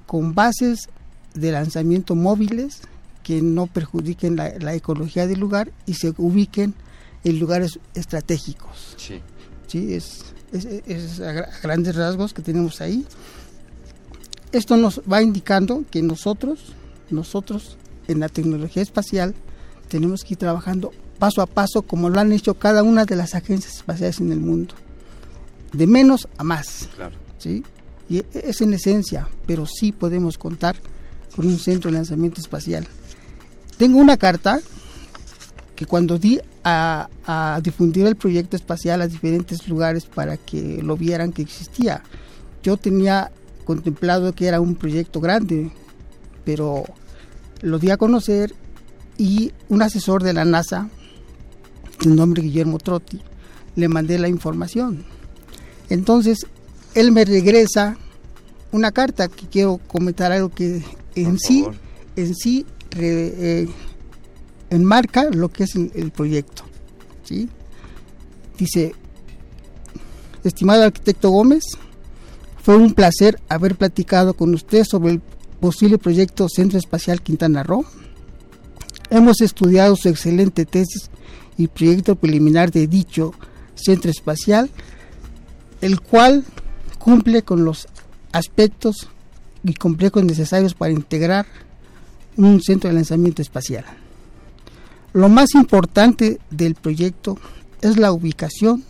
con 0.05 0.35
bases 0.35 0.89
de 1.33 1.51
lanzamiento 1.51 2.15
móviles 2.15 2.81
que 3.23 3.41
no 3.41 3.67
perjudiquen 3.67 4.35
la, 4.35 4.75
ecología 4.75 5.25
del 5.25 5.39
lugar 5.39 5.71
y 5.85 5.95
se 5.95 6.13
ubiquen 6.17 6.75
en 7.23 7.39
lugares 7.39 7.79
estratégicos. 7.95 8.95
Sí. 8.97 9.21
Sí, 9.67 9.93
es, 9.93 10.25
es, 10.51 11.19
a 11.21 11.31
grandes 11.63 11.95
rasgos 11.95 12.33
que 12.33 12.41
tenemos 12.41 12.81
ahí. 12.81 13.05
Esto 14.51 14.77
nos 14.77 15.01
va 15.11 15.21
indicando 15.21 15.83
que 15.89 16.01
nosotros, 16.03 16.73
nosotros 17.09 17.77
en 18.07 18.19
la 18.19 18.29
tecnología 18.29 18.83
espacial, 18.83 19.33
tenemos 19.87 20.23
que 20.23 20.33
ir 20.33 20.37
trabajando 20.37 20.91
paso 21.17 21.41
a 21.41 21.47
paso 21.47 21.81
como 21.83 22.09
lo 22.09 22.19
han 22.19 22.33
hecho 22.33 22.55
cada 22.55 22.83
una 22.83 23.05
de 23.05 23.15
las 23.15 23.33
agencias 23.33 23.77
espaciales 23.77 24.19
en 24.19 24.31
el 24.31 24.41
mundo 24.41 24.75
de 25.73 25.87
menos 25.87 26.27
a 26.37 26.43
más. 26.43 26.89
¿sí? 27.37 27.63
Y 28.09 28.23
es 28.33 28.61
en 28.61 28.73
esencia, 28.73 29.27
pero 29.45 29.65
sí 29.65 29.91
podemos 29.91 30.37
contar 30.37 30.75
con 31.35 31.47
un 31.47 31.57
centro 31.57 31.89
de 31.91 31.97
lanzamiento 31.97 32.39
espacial. 32.39 32.87
tengo 33.77 33.97
una 33.97 34.17
carta 34.17 34.59
que 35.75 35.87
cuando 35.87 36.19
di 36.19 36.39
a, 36.63 37.09
a, 37.25 37.59
difundir 37.61 38.05
el 38.05 38.15
proyecto 38.15 38.55
espacial 38.55 39.01
a 39.01 39.07
diferentes 39.07 39.67
lugares 39.67 40.05
para 40.05 40.37
que 40.37 40.81
lo 40.83 40.95
vieran 40.95 41.33
que 41.33 41.41
existía, 41.41 42.03
yo 42.61 42.77
tenía 42.77 43.31
contemplado 43.65 44.33
que 44.33 44.47
era 44.47 44.61
un 44.61 44.75
proyecto 44.75 45.19
grande, 45.19 45.71
pero 46.45 46.83
lo 47.61 47.79
di 47.79 47.89
a 47.89 47.97
conocer 47.97 48.53
y 49.17 49.51
un 49.69 49.81
asesor 49.81 50.23
de 50.23 50.33
la 50.33 50.45
NASA, 50.45 50.89
de 52.03 52.11
nombre 52.11 52.43
Guillermo 52.43 52.77
Trotti, 52.77 53.19
le 53.75 53.87
mandé 53.87 54.19
la 54.19 54.27
información. 54.27 55.05
Entonces, 55.89 56.45
él 56.95 57.11
me 57.11 57.25
regresa 57.25 57.97
una 58.71 58.91
carta 58.91 59.27
que 59.27 59.47
quiero 59.47 59.79
comentar 59.87 60.31
algo 60.31 60.49
que 60.49 60.83
en 61.15 61.39
sí, 61.39 61.65
en 62.15 62.35
sí 62.35 62.65
eh, 62.97 63.67
enmarca 64.69 65.29
lo 65.29 65.49
que 65.49 65.63
es 65.63 65.75
el, 65.75 66.11
proyecto. 66.11 66.63
¿sí? 67.23 67.49
Dice, 68.57 68.93
estimado 70.43 70.83
arquitecto 70.83 71.29
Gómez, 71.29 71.63
fue 72.61 72.77
un 72.77 72.93
placer 72.93 73.39
haber 73.49 73.75
platicado 73.75 74.33
con 74.33 74.53
usted 74.53 74.83
sobre 74.85 75.13
el 75.13 75.21
posible 75.59 75.97
proyecto 75.97 76.47
Centro 76.49 76.79
Espacial 76.79 77.21
Quintana 77.21 77.63
Roo. 77.63 77.85
Hemos 79.09 79.41
estudiado 79.41 79.95
su 79.95 80.09
excelente 80.09 80.65
tesis 80.65 81.09
y 81.57 81.67
proyecto 81.67 82.15
preliminar 82.15 82.71
de 82.71 82.87
dicho 82.87 83.33
centro 83.75 84.09
espacial, 84.09 84.69
el 85.83 85.99
cual 85.99 86.45
cumple 86.97 87.41
con 87.41 87.65
los 87.65 87.89
aspectos 88.31 89.09
y 89.65 89.73
complejos 89.73 90.23
necesarios 90.23 90.73
para 90.75 90.93
integrar 90.93 91.45
un 92.37 92.61
centro 92.61 92.89
de 92.89 92.95
lanzamiento 92.95 93.41
espacial. 93.41 93.83
Lo 95.11 95.27
más 95.27 95.53
importante 95.55 96.39
del 96.49 96.75
proyecto 96.75 97.37
es 97.81 97.97
la 97.97 98.13
ubicación 98.13 98.85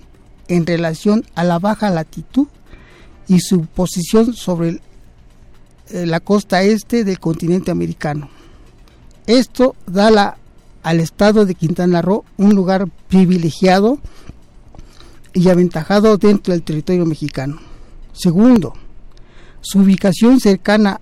en 0.48 0.68
relación 0.68 1.26
a 1.34 1.44
la 1.44 1.58
baja 1.58 1.90
latitud 1.90 2.46
y 3.28 3.40
su 3.40 3.66
posición 3.66 4.36
sobre 4.36 4.80
eh, 5.90 6.06
la 6.06 6.20
costa 6.20 6.62
este 6.62 7.04
del 7.04 7.20
continente 7.20 7.72
americano. 7.72 8.30
Esto 9.26 9.76
da 9.88 10.12
la, 10.12 10.38
al 10.84 11.00
estado 11.00 11.48
de 11.48 11.56
Quintana 11.56 12.04
Roo 12.04 12.24
un 12.38 12.54
lugar 12.54 12.88
privilegiado 13.08 13.98
y 15.34 15.50
aventajado 15.50 16.18
dentro 16.18 16.54
del 16.54 16.64
territorio 16.64 17.06
mexicano. 17.06 17.60
Segundo, 18.14 18.74
su 19.62 19.80
ubicación 19.80 20.40
cercana 20.40 21.02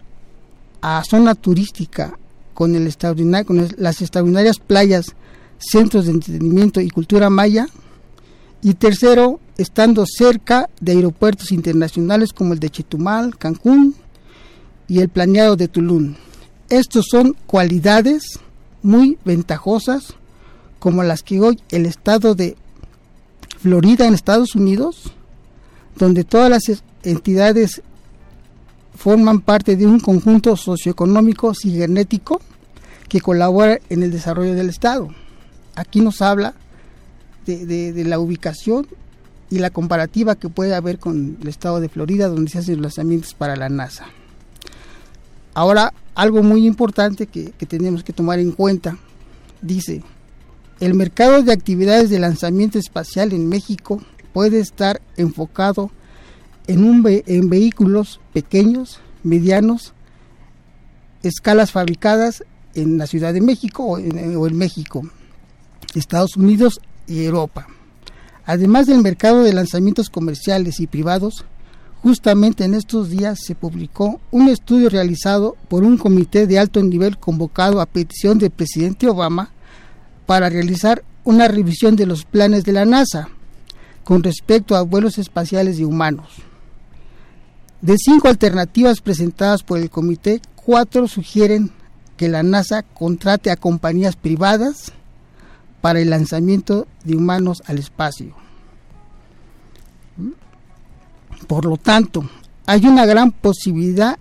a 0.82 1.04
zona 1.04 1.36
turística 1.36 2.18
con, 2.54 2.76
el 2.76 2.96
con 3.46 3.68
las 3.78 4.02
extraordinarias 4.02 4.60
playas, 4.60 5.16
centros 5.58 6.06
de 6.06 6.12
entretenimiento 6.12 6.82
y 6.82 6.90
cultura 6.90 7.30
maya. 7.30 7.68
Y 8.62 8.76
tercero, 8.76 9.40
estando 9.58 10.06
cerca 10.06 10.70
de 10.80 10.92
aeropuertos 10.94 11.52
internacionales 11.52 12.32
como 12.34 12.54
el 12.54 12.60
de 12.60 12.70
Chetumal, 12.70 13.38
Cancún 13.38 13.96
y 14.88 15.00
el 15.00 15.10
planeado 15.10 15.56
de 15.56 15.68
Tulum. 15.68 16.16
Estos 16.70 17.06
son 17.10 17.36
cualidades 17.48 18.40
muy 18.84 19.18
ventajosas 19.26 20.14
como 20.80 21.04
las 21.04 21.22
que 21.24 21.40
hoy 21.40 21.60
el 21.70 21.86
estado 21.86 22.36
de 22.36 22.56
Florida 23.60 24.08
en 24.08 24.14
Estados 24.14 24.56
Unidos, 24.56 25.12
donde 25.95 26.24
todas 26.24 26.49
las 26.49 26.84
entidades 27.04 27.82
forman 28.95 29.41
parte 29.41 29.76
de 29.76 29.86
un 29.88 29.99
conjunto 29.99 30.56
socioeconómico 30.56 31.54
cibernético 31.54 32.41
que 33.08 33.22
colabora 33.22 33.80
en 33.89 34.04
el 34.04 34.12
desarrollo 34.12 34.54
del 34.54 34.70
Estado. 34.70 35.10
Aquí 35.76 36.02
nos 36.02 36.22
habla 36.22 36.54
de, 37.45 38.04
la 38.06 38.20
ubicación 38.20 38.88
y 39.49 39.60
la 39.60 39.70
comparativa 39.70 40.36
que 40.36 40.49
puede 40.49 40.76
haber 40.76 40.99
con 40.99 41.38
el 41.41 41.47
estado 41.47 41.80
de 41.80 41.89
Florida, 41.89 42.28
donde 42.28 42.52
se 42.52 42.60
hacen 42.60 42.76
los 42.76 42.84
lanzamientos 42.84 43.34
para 43.34 43.56
la 43.56 43.70
NASA. 43.70 44.06
Ahora, 45.54 45.93
algo 46.16 46.43
muy 46.43 46.66
importante 46.66 47.28
que, 47.28 47.52
que 47.52 47.66
tenemos 47.66 48.04
que 48.04 48.14
tomar 48.14 48.39
en 48.39 48.52
cuenta, 48.52 48.97
dice, 49.62 50.04
el 50.82 50.96
mercado 50.96 51.44
de 51.44 51.54
actividades 51.54 52.10
de 52.10 52.18
lanzamiento 52.18 52.80
espacial 52.80 53.34
en 53.34 53.48
México 53.48 54.02
puede 54.34 54.60
estar 54.60 55.00
enfocado 55.16 55.92
en, 56.66 56.84
un 56.84 57.06
en 57.08 57.50
vehículos 57.50 58.20
pequeños, 58.34 59.00
medianos, 59.24 59.94
escalas 61.22 61.72
fabricadas 61.72 62.44
en 62.74 62.98
la 62.98 63.06
Ciudad 63.06 63.32
de 63.32 63.42
México 63.42 63.84
o 63.84 64.00
en, 64.00 64.36
o 64.36 64.48
en 64.48 64.58
México, 64.58 65.08
Estados 65.94 66.36
Unidos 66.36 66.82
y 67.06 67.26
Europa. 67.26 67.68
Además 68.44 68.88
del 68.88 69.04
mercado 69.04 69.44
de 69.44 69.54
lanzamientos 69.54 70.10
comerciales 70.10 70.80
y 70.80 70.88
privados, 70.88 71.46
justamente 72.02 72.64
en 72.64 72.74
estos 72.74 73.12
días 73.12 73.40
se 73.46 73.54
publicó 73.54 74.20
un 74.32 74.50
estudio 74.50 74.90
realizado 74.90 75.56
por 75.68 75.84
un 75.84 76.00
comité 76.00 76.48
de 76.48 76.58
alto 76.58 76.82
nivel 76.82 77.20
convocado 77.20 77.82
a 77.82 77.86
petición 77.86 78.40
del 78.40 78.50
presidente 78.50 79.08
Obama 79.08 79.52
para 80.32 80.50
realizar 80.50 81.04
una 81.26 81.50
revisión 81.50 81.98
de 81.98 82.06
los 82.06 82.24
planes 82.24 82.64
de 82.64 82.72
la 82.72 82.86
NASA 82.86 83.28
con 84.06 84.24
respecto 84.24 84.78
a 84.78 84.82
vuelos 84.82 85.18
espaciales 85.18 85.78
y 85.78 85.84
humanos. 85.84 86.30
De 87.82 87.98
cinco 87.98 88.30
alternativas 88.30 89.02
presentadas 89.02 89.62
por 89.62 89.78
el 89.78 89.90
comité, 89.90 90.42
cuatro 90.56 91.10
sugieren 91.10 91.70
que 92.16 92.30
la 92.30 92.44
NASA 92.44 92.82
contrate 92.82 93.52
a 93.52 93.58
compañías 93.58 94.16
privadas 94.16 94.94
para 95.82 96.00
el 96.00 96.12
lanzamiento 96.12 96.88
de 97.04 97.18
humanos 97.18 97.62
al 97.66 97.80
espacio. 97.80 98.34
Por 101.46 101.66
lo 101.66 101.76
tanto, 101.76 102.24
hay 102.68 102.86
una 102.86 103.06
gran 103.06 103.34
posibilidad 103.34 104.18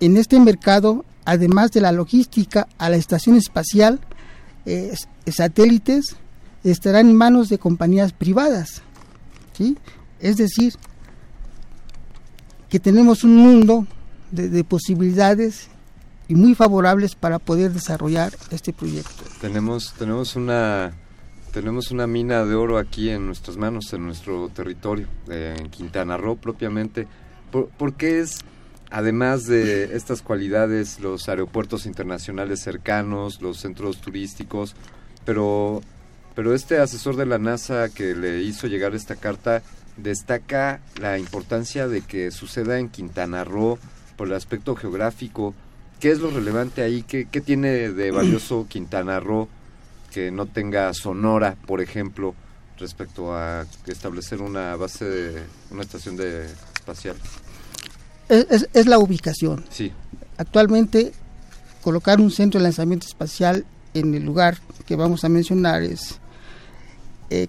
en 0.00 0.16
este 0.16 0.40
mercado, 0.40 1.04
además 1.26 1.72
de 1.72 1.82
la 1.82 1.92
logística 1.92 2.68
a 2.78 2.88
la 2.88 2.96
estación 2.96 3.36
espacial, 3.36 4.00
satélites 5.26 6.16
estarán 6.64 7.08
en 7.08 7.16
manos 7.16 7.48
de 7.48 7.58
compañías 7.58 8.12
privadas. 8.12 8.82
¿sí? 9.52 9.76
Es 10.20 10.36
decir, 10.36 10.74
que 12.68 12.80
tenemos 12.80 13.24
un 13.24 13.36
mundo 13.36 13.86
de, 14.30 14.64
posibilidades 14.64 15.68
y 16.28 16.34
muy 16.34 16.54
favorables 16.54 17.14
para 17.14 17.38
poder 17.38 17.72
desarrollar 17.72 18.32
este 18.50 18.72
proyecto. 18.72 19.24
Tenemos, 19.40 19.94
tenemos 19.98 20.36
una 20.36 20.92
tenemos 21.52 21.90
una 21.90 22.06
mina 22.06 22.44
de 22.44 22.54
oro 22.54 22.76
aquí 22.76 23.08
en 23.08 23.24
nuestras 23.24 23.56
manos, 23.56 23.90
en 23.94 24.04
nuestro 24.04 24.50
territorio, 24.50 25.06
en 25.28 25.70
Quintana 25.70 26.18
Roo 26.18 26.36
propiamente. 26.36 27.06
¿Por, 27.50 27.94
qué 27.94 28.20
es, 28.20 28.40
además 28.90 29.46
de 29.46 29.96
estas 29.96 30.22
cualidades, 30.22 31.00
los 31.00 31.28
aeropuertos 31.28 31.86
internacionales 31.86 32.60
cercanos, 32.60 33.40
los 33.42 33.58
centros 33.58 34.00
turísticos, 34.00 34.74
pero, 35.24 35.80
pero 36.34 36.54
este 36.54 36.78
asesor 36.78 37.16
de 37.16 37.26
la 37.26 37.38
NASA 37.38 37.88
que 37.88 38.14
le 38.14 38.42
hizo 38.42 38.66
llegar 38.66 38.94
esta 38.94 39.16
carta 39.16 39.62
destaca 39.96 40.80
la 41.00 41.18
importancia 41.18 41.88
de 41.88 42.02
que 42.02 42.30
suceda 42.30 42.78
en 42.78 42.88
Quintana 42.88 43.44
Roo 43.44 43.78
por 44.16 44.28
el 44.28 44.34
aspecto 44.34 44.76
geográfico. 44.76 45.54
¿Qué 46.00 46.10
es 46.10 46.20
lo 46.20 46.30
relevante 46.30 46.82
ahí? 46.82 47.02
¿Qué, 47.02 47.26
qué 47.30 47.40
tiene 47.40 47.90
de 47.90 48.10
valioso 48.12 48.66
Quintana 48.68 49.20
Roo 49.20 49.48
que 50.12 50.30
no 50.30 50.46
tenga 50.46 50.92
Sonora, 50.94 51.56
por 51.66 51.80
ejemplo, 51.80 52.34
respecto 52.78 53.34
a 53.34 53.66
establecer 53.86 54.40
una 54.40 54.76
base, 54.76 55.04
de, 55.04 55.42
una 55.70 55.82
estación 55.82 56.16
de 56.16 56.46
espacial? 56.74 57.16
Es, 58.28 58.68
es, 58.72 58.86
la 58.86 58.98
ubicación. 58.98 59.64
Sí. 59.70 59.92
Actualmente, 60.36 61.12
colocar 61.82 62.20
un 62.20 62.30
centro 62.30 62.58
de 62.58 62.64
lanzamiento 62.64 63.06
espacial 63.06 63.64
en 63.94 64.14
el 64.14 64.24
lugar 64.24 64.58
que 64.86 64.96
vamos 64.96 65.24
a 65.24 65.28
mencionar 65.28 65.82
es 65.82 66.18
eh, 67.30 67.48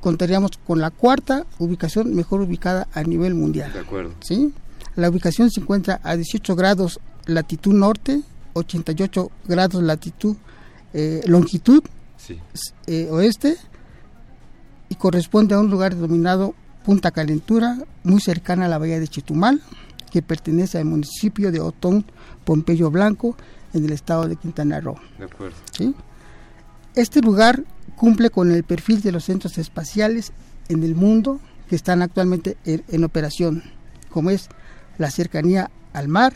contaríamos 0.00 0.52
con 0.66 0.80
la 0.80 0.90
cuarta 0.90 1.46
ubicación 1.58 2.14
mejor 2.14 2.40
ubicada 2.40 2.88
a 2.92 3.02
nivel 3.02 3.34
mundial. 3.34 3.72
De 3.72 3.80
acuerdo. 3.80 4.12
¿sí? 4.20 4.52
La 4.96 5.10
ubicación 5.10 5.50
se 5.50 5.60
encuentra 5.60 6.00
a 6.02 6.16
18 6.16 6.56
grados 6.56 7.00
latitud 7.26 7.74
norte, 7.74 8.22
88 8.54 9.30
grados 9.46 9.82
latitud 9.82 10.36
eh, 10.92 11.22
longitud 11.26 11.84
eh, 12.86 13.08
oeste 13.10 13.56
y 14.88 14.94
corresponde 14.96 15.54
a 15.54 15.60
un 15.60 15.70
lugar 15.70 15.94
denominado 15.94 16.54
Punta 16.84 17.10
Calentura, 17.10 17.78
muy 18.02 18.20
cercana 18.20 18.64
a 18.64 18.68
la 18.68 18.78
bahía 18.78 18.98
de 18.98 19.06
Chetumal, 19.06 19.60
que 20.10 20.22
pertenece 20.22 20.78
al 20.78 20.84
municipio 20.84 21.52
de 21.52 21.60
Otón, 21.60 22.04
Pompeyo 22.44 22.90
Blanco, 22.90 23.36
en 23.72 23.84
el 23.84 23.92
estado 23.92 24.28
de 24.28 24.36
Quintana 24.36 24.80
Roo. 24.80 24.96
De 25.18 25.24
acuerdo. 25.24 25.56
Este 26.94 27.20
lugar 27.20 27.62
cumple 27.96 28.30
con 28.30 28.50
el 28.50 28.64
perfil 28.64 29.00
de 29.00 29.12
los 29.12 29.24
centros 29.24 29.58
espaciales 29.58 30.32
en 30.68 30.82
el 30.82 30.94
mundo 30.94 31.40
que 31.68 31.76
están 31.76 32.02
actualmente 32.02 32.56
en, 32.64 33.04
operación, 33.04 33.62
como 34.08 34.30
es 34.30 34.48
la 34.98 35.10
cercanía 35.10 35.70
al 35.92 36.08
mar, 36.08 36.34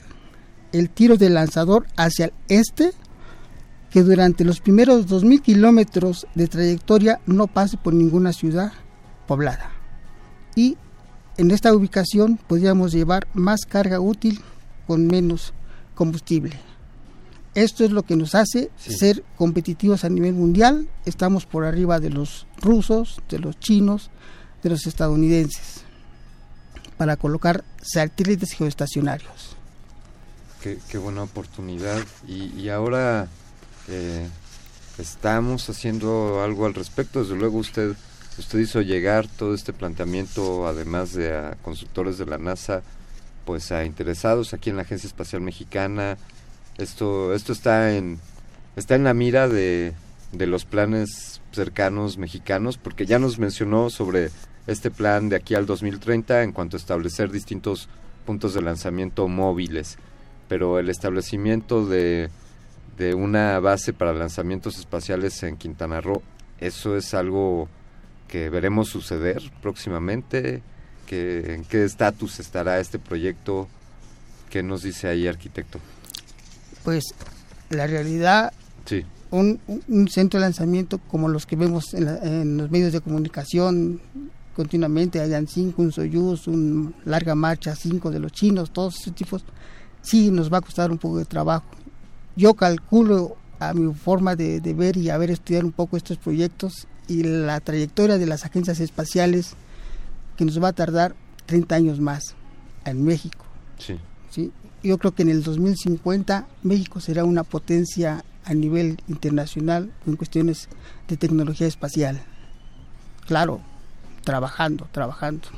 el 0.72 0.91
tiro 0.91 1.16
del 1.16 1.35
lanzador 1.35 1.87
hacia 1.97 2.27
el 2.27 2.33
este, 2.49 2.93
que 3.91 4.03
durante 4.03 4.45
los 4.45 4.61
primeros 4.61 5.09
2.000 5.09 5.43
kilómetros 5.43 6.27
de 6.35 6.47
trayectoria 6.47 7.20
no 7.27 7.47
pase 7.47 7.77
por 7.77 7.95
ninguna 7.95 8.33
ciudad 8.33 8.72
poblada. 9.27 9.70
Y 10.55 10.77
en 11.37 11.51
esta 11.51 11.74
ubicación 11.74 12.39
podríamos 12.47 12.93
llevar 12.93 13.26
más 13.35 13.61
carga 13.66 14.01
útil 14.01 14.41
con 14.87 15.07
menos 15.07 15.53
combustible. 15.95 16.59
Esto 17.55 17.85
es 17.85 17.93
lo 17.93 18.03
que 18.03 18.16
nos 18.16 18.35
hace 18.35 18.70
ser 18.76 19.22
competitivos 19.37 20.05
a 20.05 20.09
nivel 20.09 20.35
mundial. 20.35 20.89
Estamos 21.05 21.47
por 21.47 21.64
arriba 21.64 22.01
de 22.01 22.11
los 22.11 22.47
rusos, 22.61 23.20
de 23.28 23.39
los 23.39 23.59
chinos, 23.61 24.11
de 24.62 24.70
los 24.70 24.87
estadounidenses 24.87 25.85
para 26.97 27.16
colocar 27.16 27.64
satélites 27.82 28.53
geoestacionarios. 28.53 29.57
Qué, 30.62 30.97
buena 30.97 31.22
oportunidad. 31.24 32.03
Y, 32.26 32.70
ahora 32.70 33.28
eh, 33.89 34.26
estamos 34.97 35.68
haciendo 35.68 36.43
algo 36.43 36.64
al 36.64 36.72
respecto. 36.72 37.20
Desde 37.20 37.37
luego 37.37 37.59
usted, 37.59 37.95
usted 38.39 38.59
hizo 38.59 38.80
llegar 38.80 39.28
todo 39.28 39.55
este 39.55 39.72
planteamiento, 39.72 40.66
además 40.66 41.12
de 41.14 41.37
a 41.37 41.57
constructores 41.62 42.18
de 42.18 42.26
la 42.26 42.39
NASA, 42.39 42.82
pues 43.45 43.72
a 43.72 43.85
interesados 43.85 44.55
aquí 44.55 44.70
en 44.70 44.76
la 44.76 44.82
Agencia 44.82 45.07
Espacial 45.07 45.43
Mexicana. 45.43 46.16
Esto, 46.78 47.35
esto 47.35 47.53
está 47.53 47.95
en, 47.95 48.18
está 48.76 48.95
en 48.95 49.05
la 49.05 49.14
mira 49.14 49.49
de, 49.49 49.93
de 50.32 50.47
los 50.47 50.64
planes 50.64 51.41
cercanos 51.53 52.18
mexicanos, 52.18 52.78
porque 52.78 53.07
ya 53.07 53.18
nos 53.18 53.39
mencionó 53.39 53.91
sobre 53.91 54.30
este 54.66 54.91
plan 54.91 55.28
de 55.28 55.37
aquí 55.37 55.55
al 55.55 55.66
2030 55.66 56.43
en 56.43 56.53
cuanto 56.53 56.76
a 56.76 56.80
establecer 56.80 57.30
distintos 57.30 57.89
puntos 58.24 58.55
de 58.55 58.62
lanzamiento 58.62 59.28
móviles, 59.28 59.99
pero 60.49 60.78
el 60.78 60.89
establecimiento 60.89 61.87
de, 61.87 62.30
de 62.97 63.14
una 63.14 63.61
base 63.61 63.93
para 63.93 64.14
lanzamientos 64.14 64.78
espaciales 64.78 65.43
en 65.43 65.57
Quintana 65.57 66.01
Roo, 66.01 66.22
eso 66.59 66.97
es 66.97 67.12
algo 67.14 67.68
que 68.29 68.51
veremos 68.51 68.89
suceder 68.89 69.43
próximamente. 69.62 70.62
Que, 71.07 71.55
¿En 71.55 71.64
qué 71.64 71.85
estatus 71.85 72.41
estará 72.41 72.81
este 72.81 72.99
proyecto? 72.99 73.68
¿Qué 74.51 74.62
nos 74.62 74.83
dice 74.83 75.09
ahí, 75.09 75.27
arquitecto? 75.27 75.79
Pues 76.83 77.05
la 77.70 77.87
realidad, 77.87 78.53
sí. 78.87 79.05
un, 79.31 79.61
un 79.89 80.09
centro 80.09 80.41
de 80.41 80.47
lanzamiento 80.47 80.99
como 80.99 81.29
los 81.29 81.47
que 81.47 81.57
vemos 81.57 81.95
en, 81.95 82.09
en 82.09 82.57
los 82.57 82.70
medios 82.70 82.93
de 82.93 83.01
comunicación 83.01 84.01
continuamente, 84.55 85.20
hayan 85.20 85.47
cinco, 85.47 85.83
un 85.83 85.93
Soyuz, 85.93 86.47
un 86.47 86.95
larga 87.05 87.35
marcha, 87.35 87.75
cinco 87.75 88.11
de 88.11 88.20
los 88.20 88.33
chinos, 88.33 88.70
todos 88.70 89.01
esos 89.01 89.14
tipos, 89.14 89.45
sí 90.01 90.31
nos 90.31 90.53
va 90.53 90.59
a 90.59 90.62
costar 90.62 90.91
un 90.91 90.99
poco 90.99 91.18
de 91.18 91.25
trabajo. 91.25 91.66
Yo 92.37 92.55
calculo 92.55 93.37
a 93.59 93.75
mi 93.75 93.93
forma 93.95 94.37
de, 94.37 94.61
ver 94.75 94.97
y 94.97 95.11
haber 95.11 95.31
estudiado 95.31 95.66
un 95.66 95.72
poco 95.72 95.97
estos 95.97 96.18
proyectos 96.18 96.87
y 97.09 97.23
la 97.23 97.61
trayectoria 97.61 98.19
de 98.19 98.27
las 98.27 98.45
agencias 98.45 98.81
espaciales 98.81 99.55
que 100.37 100.45
nos 100.45 100.63
va 100.63 100.69
a 100.69 100.73
tardar 100.73 101.15
30 101.47 101.75
años 101.75 102.01
más 102.01 102.35
en 102.85 103.05
México. 103.05 103.45
Sí. 103.79 103.99
¿sí? 104.31 104.53
Yo 104.83 104.99
creo 104.99 105.15
que 105.15 105.23
en 105.23 105.31
el 105.31 105.43
2050 105.43 106.47
México 106.63 107.01
será 107.01 107.25
una 107.25 107.45
potencia 107.45 108.25
a 108.45 108.55
nivel 108.55 108.99
internacional 109.09 109.91
en 110.07 110.17
cuestiones 110.17 110.69
de 111.09 111.17
tecnología 111.17 111.67
espacial. 111.67 112.23
Claro, 113.27 113.61
trabajando, 114.23 114.89
trabajando. 114.93 115.49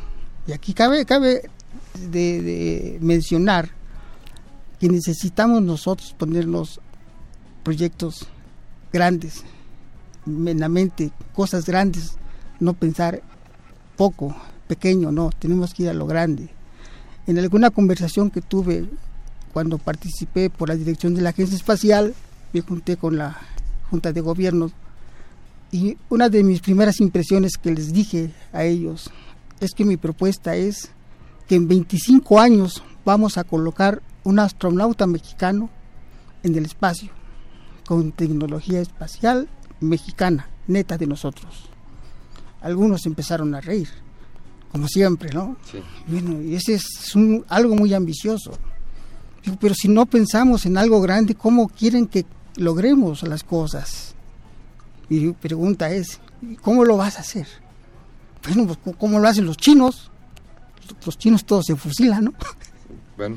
Y 0.47 0.53
aquí 0.53 0.72
cabe, 0.74 1.05
cabe 1.05 1.51
de, 2.11 2.99
mencionar 3.01 3.70
que 4.78 4.88
necesitamos 4.88 5.62
nosotros 5.62 6.14
ponernos 6.16 6.80
proyectos 7.62 8.26
grandes, 8.92 9.42
en 10.26 10.60
la 10.60 10.68
mente, 10.68 11.12
cosas 11.34 11.66
grandes, 11.66 12.16
no 12.60 12.74
pensar 12.74 13.22
poco, 13.96 14.34
pequeño, 14.66 15.12
no, 15.12 15.30
tenemos 15.38 15.72
que 15.72 15.84
ir 15.84 15.88
a 15.88 15.94
lo 15.94 16.06
grande. 16.06 16.48
En 17.26 17.38
alguna 17.38 17.70
conversación 17.70 18.30
que 18.30 18.40
tuve 18.40 18.88
cuando 19.52 19.78
participé 19.78 20.50
por 20.50 20.68
la 20.68 20.76
dirección 20.76 21.14
de 21.14 21.22
la 21.22 21.30
agencia 21.30 21.56
espacial, 21.56 22.14
me 22.52 22.60
junté 22.60 22.96
con 22.96 23.16
la 23.16 23.36
Junta 23.90 24.12
de 24.12 24.20
Gobierno 24.20 24.70
y 25.72 25.96
una 26.08 26.28
de 26.28 26.42
mis 26.44 26.60
primeras 26.60 27.00
impresiones 27.00 27.56
que 27.56 27.72
les 27.72 27.92
dije 27.92 28.32
a 28.52 28.64
ellos 28.64 29.10
es 29.60 29.72
que 29.72 29.84
mi 29.84 29.96
propuesta 29.96 30.54
es 30.56 30.90
que 31.48 31.54
en 31.54 31.68
25 31.68 32.40
años 32.40 32.82
vamos 33.04 33.38
a 33.38 33.44
colocar 33.44 34.02
un 34.24 34.38
astronauta 34.38 35.06
mexicano 35.06 35.70
en 36.42 36.54
el 36.56 36.66
espacio 36.66 37.10
con 37.86 38.12
tecnología 38.12 38.80
espacial 38.80 39.48
mexicana, 39.80 40.48
neta 40.66 40.96
de 40.96 41.06
nosotros. 41.06 41.68
Algunos 42.60 43.06
empezaron 43.06 43.54
a 43.54 43.60
reír, 43.60 43.88
como 44.72 44.88
siempre, 44.88 45.32
¿no? 45.32 45.56
Sí. 45.70 45.78
Bueno, 46.06 46.42
y 46.42 46.54
ese 46.54 46.74
es 46.74 47.14
algo 47.48 47.76
muy 47.76 47.94
ambicioso. 47.94 48.52
Pero 49.60 49.74
si 49.74 49.88
no 49.88 50.06
pensamos 50.06 50.66
en 50.66 50.76
algo 50.76 51.00
grande, 51.00 51.34
¿cómo 51.34 51.68
quieren 51.68 52.06
que 52.08 52.26
logremos 52.56 53.22
las 53.22 53.44
cosas? 53.44 54.14
Mi 55.08 55.32
pregunta 55.32 55.90
es, 55.90 56.20
¿cómo 56.62 56.84
lo 56.84 56.96
vas 56.96 57.16
a 57.16 57.20
hacer? 57.20 57.46
Bueno, 58.44 58.66
pues 58.66 58.96
¿cómo 58.98 59.20
lo 59.20 59.28
hacen 59.28 59.46
los 59.46 59.56
chinos? 59.56 60.10
Los 61.04 61.16
chinos 61.18 61.44
todos 61.44 61.66
se 61.66 61.76
fusilan, 61.76 62.24
¿no? 62.24 62.32
Bueno. 63.16 63.36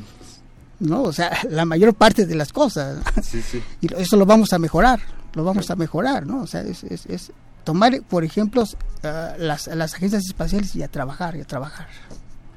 No, 0.79 1.03
o 1.03 1.13
sea, 1.13 1.37
la 1.49 1.65
mayor 1.65 1.93
parte 1.93 2.25
de 2.25 2.35
las 2.35 2.53
cosas. 2.53 3.03
Sí, 3.21 3.41
sí. 3.41 3.61
Y 3.81 3.93
eso 3.95 4.17
lo 4.17 4.25
vamos 4.25 4.53
a 4.53 4.59
mejorar, 4.59 4.99
lo 5.33 5.43
vamos 5.43 5.69
a 5.69 5.75
mejorar, 5.75 6.25
¿no? 6.25 6.41
O 6.41 6.47
sea, 6.47 6.61
es, 6.61 7.31
tomar, 7.63 8.01
por 8.03 8.23
ejemplo, 8.23 8.63
uh, 8.63 9.07
las, 9.37 9.67
las 9.67 9.93
agencias 9.93 10.25
espaciales 10.25 10.75
y 10.75 10.83
a 10.83 10.87
trabajar, 10.87 11.35
y 11.35 11.41
a 11.41 11.45
trabajar. 11.45 11.87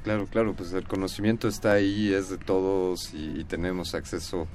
Claro, 0.03 0.27
claro, 0.27 0.53
pues 0.53 0.73
el 0.73 0.85
conocimiento 0.85 1.47
está 1.47 1.73
ahí, 1.73 2.13
es 2.13 2.29
de 2.29 2.37
todos 2.37 3.13
y, 3.13 3.43
tenemos 3.45 3.95
acceso 3.95 4.47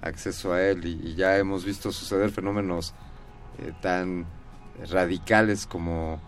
acceso 0.00 0.52
a 0.52 0.62
él 0.62 0.84
y, 0.84 1.08
y, 1.08 1.14
ya 1.14 1.38
hemos 1.38 1.64
visto 1.64 1.90
suceder 1.90 2.30
fenómenos 2.30 2.92
eh, 3.58 3.72
tan 3.80 4.26
radicales 4.90 5.66
como, 5.66 6.20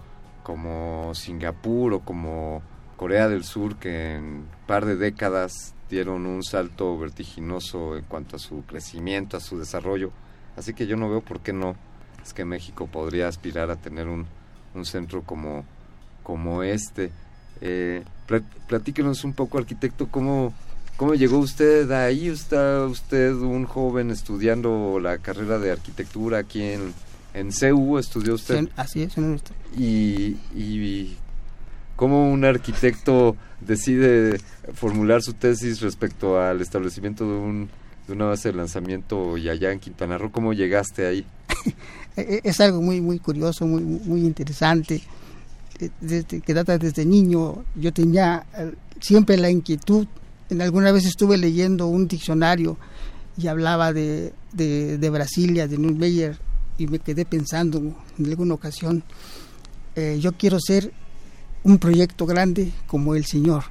como 0.43 1.15
Singapur 1.15 1.95
o 1.95 2.01
como 2.01 2.63
Corea 2.97 3.29
del 3.29 3.45
Sur, 3.45 3.77
que 3.77 4.15
en 4.15 4.25
un 4.25 4.49
par 4.67 4.87
de 4.87 4.97
décadas 4.97 5.75
dieron 5.91 6.27
un 6.27 6.43
salto 6.43 6.99
vertiginoso 6.99 7.97
en 7.97 8.05
cuanto 8.05 8.37
a 8.37 8.39
su 8.39 8.63
crecimiento, 8.65 9.37
a 9.37 9.41
su 9.41 9.59
desarrollo. 9.59 10.13
Así 10.57 10.75
que 10.75 10.87
yo 10.87 10.97
no 10.97 11.09
veo 11.09 11.21
por 11.21 11.41
qué 11.41 11.53
no. 11.53 11.77
Es 12.25 12.33
que 12.33 12.45
México 12.45 12.87
podría 12.87 13.29
aspirar 13.29 13.71
a 13.71 13.77
tener 13.77 14.09
un, 14.09 14.27
un 14.75 14.85
centro 14.85 15.23
como, 15.23 15.65
como 16.23 16.63
este. 16.63 17.13
Eh, 17.61 18.03
platíquenos 18.67 19.25
un 19.25 19.33
poco, 19.33 19.59
arquitecto, 19.59 20.09
cómo, 20.09 20.53
cómo 20.97 21.15
llegó 21.15 21.39
usted 21.39 21.91
ahí. 21.93 22.29
¿Está 22.29 22.85
usted 22.87 23.33
un 23.35 23.65
joven 23.65 24.11
estudiando 24.11 24.99
la 25.01 25.19
carrera 25.19 25.59
de 25.59 25.71
arquitectura 25.71 26.39
aquí 26.39 26.63
en, 26.63 26.95
en 27.37 27.53
CEU 27.53 27.99
estudió 27.99 28.35
usted. 28.35 28.69
así 28.77 29.03
es, 29.03 29.15
y, 29.77 30.37
y 30.55 31.17
cómo 31.95 32.31
un 32.31 32.45
arquitecto 32.45 33.37
decide 33.61 34.41
formular 34.75 35.23
su 35.23 35.35
tesis 35.35 35.81
respecto 35.81 36.41
al 36.41 36.63
establecimiento 36.63 37.25
de, 37.25 37.37
un, 37.37 37.69
de 38.07 38.13
una 38.13 38.27
base 38.27 38.51
de 38.51 38.57
lanzamiento 38.57 39.37
y 39.37 39.49
allá 39.49 39.73
en 39.73 39.81
Quintana 39.81 40.19
Roo, 40.19 40.31
¿cómo 40.31 40.53
llegaste 40.53 41.07
ahí? 41.07 41.27
E, 42.17 42.37
e, 42.37 42.41
es 42.49 42.61
algo 42.63 42.81
muy 42.81 43.03
muy 43.03 43.19
curioso, 43.19 43.67
muy 43.67 43.83
muy 43.83 44.23
interesante. 44.23 45.03
E, 45.79 45.91
desde, 46.01 46.41
que 46.41 46.55
data 46.55 46.79
desde 46.79 47.05
niño, 47.05 47.63
yo 47.75 47.93
tenía 47.93 48.47
eh, 48.57 48.73
siempre 49.03 49.37
la 49.37 49.51
inquietud. 49.51 50.07
En 50.49 50.63
alguna 50.63 50.93
vez 50.93 51.05
estuve 51.05 51.37
leyendo 51.37 51.89
un 51.89 52.09
diccionario 52.09 52.79
y 53.37 53.49
hablaba 53.49 53.93
de, 53.93 54.33
de, 54.53 55.11
Brasilia, 55.11 55.69
de 55.69 55.77
Meyer 55.77 56.39
y 56.79 56.87
me 56.87 56.99
quedé 56.99 57.25
pensando 57.25 57.79
en 58.19 58.27
alguna 58.27 58.55
ocasión, 58.55 59.03
eh, 59.95 60.19
yo 60.21 60.33
quiero 60.33 60.59
ser 60.61 60.93
un 61.65 61.79
proyecto 61.79 62.27
grande 62.27 62.73
como 62.87 63.15
el 63.15 63.25
Señor, 63.25 63.65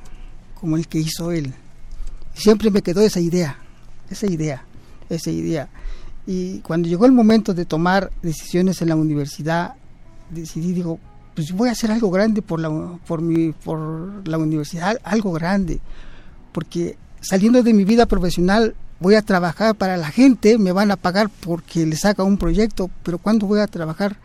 como 0.60 0.78
el 0.78 0.88
que 0.88 1.00
hizo 1.00 1.32
Él. 1.32 1.54
siempre 2.34 2.70
me 2.72 2.82
quedó 2.82 3.02
esa 3.02 3.20
idea, 3.20 3.58
esa 4.10 4.28
idea, 4.28 4.64
esa 5.10 5.32
idea. 5.32 5.70
Y 6.28 6.60
cuando 6.60 6.88
llegó 6.88 7.06
el 7.06 7.12
momento 7.12 7.54
de 7.54 7.66
tomar 7.66 8.12
decisiones 8.22 8.82
en 8.82 8.90
la 8.90 8.96
universidad, 8.96 9.76
decidí, 10.30 10.74
digo, 10.74 11.00
pues 11.36 11.52
voy 11.52 11.70
a 11.70 11.74
hacer 11.74 11.92
algo 11.92 12.10
grande 12.10 12.42
por 12.42 12.60
la, 12.60 12.70
por 13.06 13.22
mi, 13.22 13.52
por 13.52 14.28
la 14.28 14.38
universidad, 14.38 14.98
algo 15.04 15.32
grande, 15.34 15.80
porque 16.52 16.98
saliendo 17.22 17.62
de 17.62 17.74
mi 17.74 17.84
vida 17.84 18.06
profesional 18.06 18.76
voy 19.00 19.16
a 19.16 19.22
trabajar 19.22 19.76
para 19.76 19.98
la 19.98 20.10
gente, 20.10 20.58
me 20.58 20.72
van 20.72 20.90
a 20.92 20.96
pagar 20.96 21.30
porque 21.42 21.86
les 21.86 22.06
haga 22.06 22.24
un 22.24 22.38
proyecto, 22.38 22.90
pero 23.04 23.18
¿cuándo 23.18 23.46
voy 23.46 23.60
a 23.60 23.68
trabajar 23.68 24.18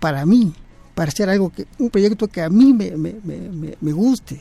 para 0.00 0.24
mí? 0.24 0.54
Para 0.94 1.08
hacer 1.08 1.28
algo 1.28 1.50
que, 1.50 1.66
un 1.78 1.90
proyecto 1.90 2.28
que 2.28 2.40
a 2.40 2.48
mí 2.48 2.72
me, 2.72 2.92
me, 2.96 3.14
me, 3.24 3.76
me 3.80 3.92
guste, 3.92 4.40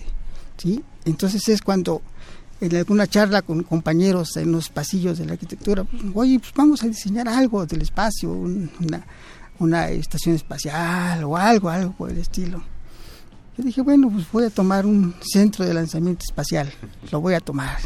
¿sí? 0.58 0.84
Entonces 1.04 1.50
es 1.50 1.62
cuando 1.62 2.02
en 2.64 2.76
alguna 2.78 3.07
charla 3.07 3.41
con 3.41 3.64
compañeros 3.64 4.38
en 4.38 4.51
los 4.51 4.70
pasillos 4.70 5.18
de 5.18 5.26
la 5.26 5.34
arquitectura, 5.34 5.84
pues, 5.84 6.01
oye, 6.14 6.39
pues 6.39 6.53
vamos 6.55 6.82
a 6.84 6.88
diseñar 6.88 7.28
algo 7.28 7.66
del 7.66 7.82
espacio, 7.82 8.32
una, 8.32 9.05
una 9.59 9.89
estación 9.89 10.36
espacial 10.36 11.24
o 11.26 11.36
algo, 11.36 11.70
algo 11.70 11.91
por 11.93 12.09
el 12.09 12.20
estilo. 12.20 12.64
Yo 13.57 13.64
dije, 13.64 13.82
bueno, 13.82 14.09
pues 14.09 14.26
voy 14.32 14.45
a 14.45 14.49
tomar 14.49 14.86
un 14.86 15.14
centro 15.22 15.66
de 15.66 15.74
lanzamiento 15.74 16.24
espacial, 16.26 16.72
lo 17.11 17.20
voy 17.20 17.34
a 17.34 17.39
tomar. 17.39 17.78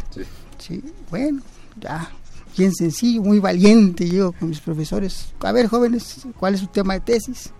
Sí. 0.58 0.82
bueno, 1.10 1.42
ya, 1.80 2.10
bien 2.56 2.72
sencillo, 2.72 3.22
muy 3.22 3.40
valiente, 3.40 4.08
yo 4.08 4.32
con 4.32 4.48
mis 4.48 4.60
profesores. 4.60 5.32
A 5.40 5.52
ver, 5.52 5.66
jóvenes, 5.66 6.26
¿cuál 6.38 6.54
es 6.54 6.60
su 6.60 6.68
tema 6.68 6.94
de 6.94 7.00
tesis? 7.00 7.50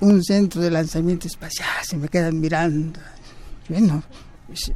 Un 0.00 0.24
centro 0.24 0.60
de 0.60 0.70
lanzamiento 0.70 1.28
espacial, 1.28 1.68
se 1.84 1.96
me 1.96 2.08
quedan 2.08 2.40
mirando. 2.40 2.98
Bueno, 3.68 4.02
pues, 4.46 4.72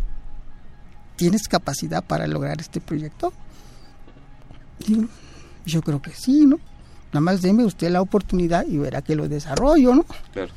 ¿tienes 1.18 1.48
capacidad 1.48 2.02
para 2.02 2.26
lograr 2.26 2.60
este 2.60 2.80
proyecto? 2.80 3.32
yo 5.66 5.82
creo 5.82 6.00
que 6.00 6.12
sí, 6.12 6.46
¿no? 6.46 6.58
Nada 7.12 7.20
más 7.20 7.42
deme 7.42 7.64
usted 7.64 7.90
la 7.90 8.00
oportunidad 8.00 8.64
y 8.66 8.78
verá 8.78 9.02
que 9.02 9.16
lo 9.16 9.28
desarrollo, 9.28 9.94
¿no? 9.94 10.06
Claro. 10.32 10.52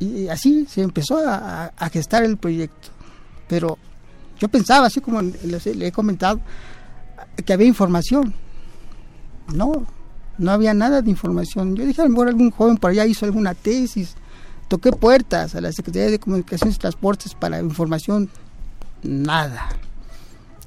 Y 0.00 0.28
así 0.28 0.66
se 0.68 0.82
empezó 0.82 1.18
a, 1.24 1.70
gestar 1.90 2.24
el 2.24 2.36
proyecto. 2.36 2.88
Pero 3.48 3.78
yo 4.38 4.48
pensaba, 4.48 4.88
así 4.88 5.00
como 5.00 5.22
le 5.22 5.86
he 5.86 5.92
comentado, 5.92 6.40
que 7.44 7.52
había 7.52 7.68
información. 7.68 8.34
No, 9.54 9.86
no 10.36 10.50
había 10.50 10.74
nada 10.74 11.00
de 11.00 11.08
información. 11.08 11.76
Yo 11.76 11.86
dije, 11.86 12.02
a 12.02 12.04
lo 12.04 12.10
mejor 12.10 12.28
algún 12.28 12.50
joven 12.50 12.76
por 12.76 12.90
allá 12.90 13.06
hizo 13.06 13.24
alguna 13.24 13.54
tesis. 13.54 14.16
Toqué 14.68 14.90
puertas 14.90 15.54
a 15.54 15.60
la 15.60 15.72
Secretaría 15.72 16.10
de 16.10 16.18
Comunicaciones 16.18 16.76
y 16.76 16.78
Transportes 16.78 17.34
para 17.34 17.60
información. 17.60 18.28
Nada. 19.02 19.68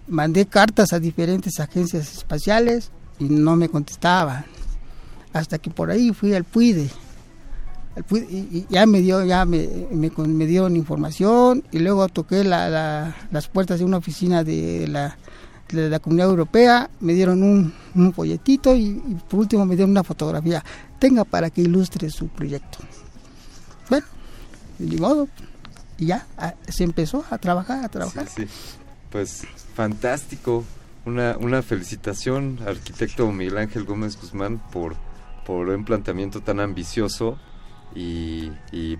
Mandé 0.08 0.46
cartas 0.46 0.94
a 0.94 1.00
diferentes 1.00 1.60
agencias 1.60 2.14
espaciales 2.16 2.92
y 3.20 3.26
no 3.26 3.56
me 3.56 3.70
contestaban. 3.70 4.46
Hasta 5.34 5.60
que 5.60 5.70
por 5.70 5.92
ahí 5.92 6.12
fui 6.14 6.34
al 6.34 6.44
PUIDE 6.44 6.90
ya 8.70 8.86
me 8.86 9.02
dio 9.02 9.24
ya 9.26 9.46
me, 9.46 9.68
me, 9.92 10.46
dieron 10.46 10.76
información 10.76 11.64
y 11.72 11.80
luego 11.80 12.08
toqué 12.08 12.44
la, 12.44 13.16
las 13.32 13.48
puertas 13.48 13.80
de 13.80 13.86
una 13.86 13.98
oficina 13.98 14.44
de 14.44 14.88
la, 14.88 15.18
de 15.70 15.90
la 15.90 16.00
comunidad 16.00 16.30
europea 16.30 16.90
me 17.00 17.14
dieron 17.14 17.44
un, 17.44 17.74
un 17.96 18.14
folletito 18.14 18.76
y, 18.76 18.94
por 19.30 19.42
último 19.42 19.66
me 19.66 19.76
dieron 19.76 19.92
una 19.92 20.04
fotografía 20.04 20.64
tenga 21.00 21.24
para 21.24 21.50
que 21.50 21.62
ilustre 21.62 22.10
su 22.10 22.28
proyecto 22.28 22.80
bueno 23.90 24.06
de 24.78 24.98
modo 24.98 25.28
y 26.00 26.08
ya 26.08 26.26
se 26.68 26.84
empezó 26.84 27.26
a 27.30 27.38
trabajar 27.38 27.84
a 27.84 27.90
trabajar. 27.90 28.28
sí, 28.28 28.48
pues 29.12 29.46
fantástico. 29.76 30.64
Una, 31.06 31.38
una 31.38 31.62
felicitación 31.62 32.60
arquitecto 32.68 33.32
Miguel 33.32 33.58
Ángel 33.58 33.86
Gómez 33.86 34.18
Guzmán 34.20 34.62
por 34.72 34.96
por 35.50 35.68
un 35.70 35.84
planteamiento 35.84 36.42
tan 36.42 36.60
ambicioso 36.60 37.40
y, 37.96 38.52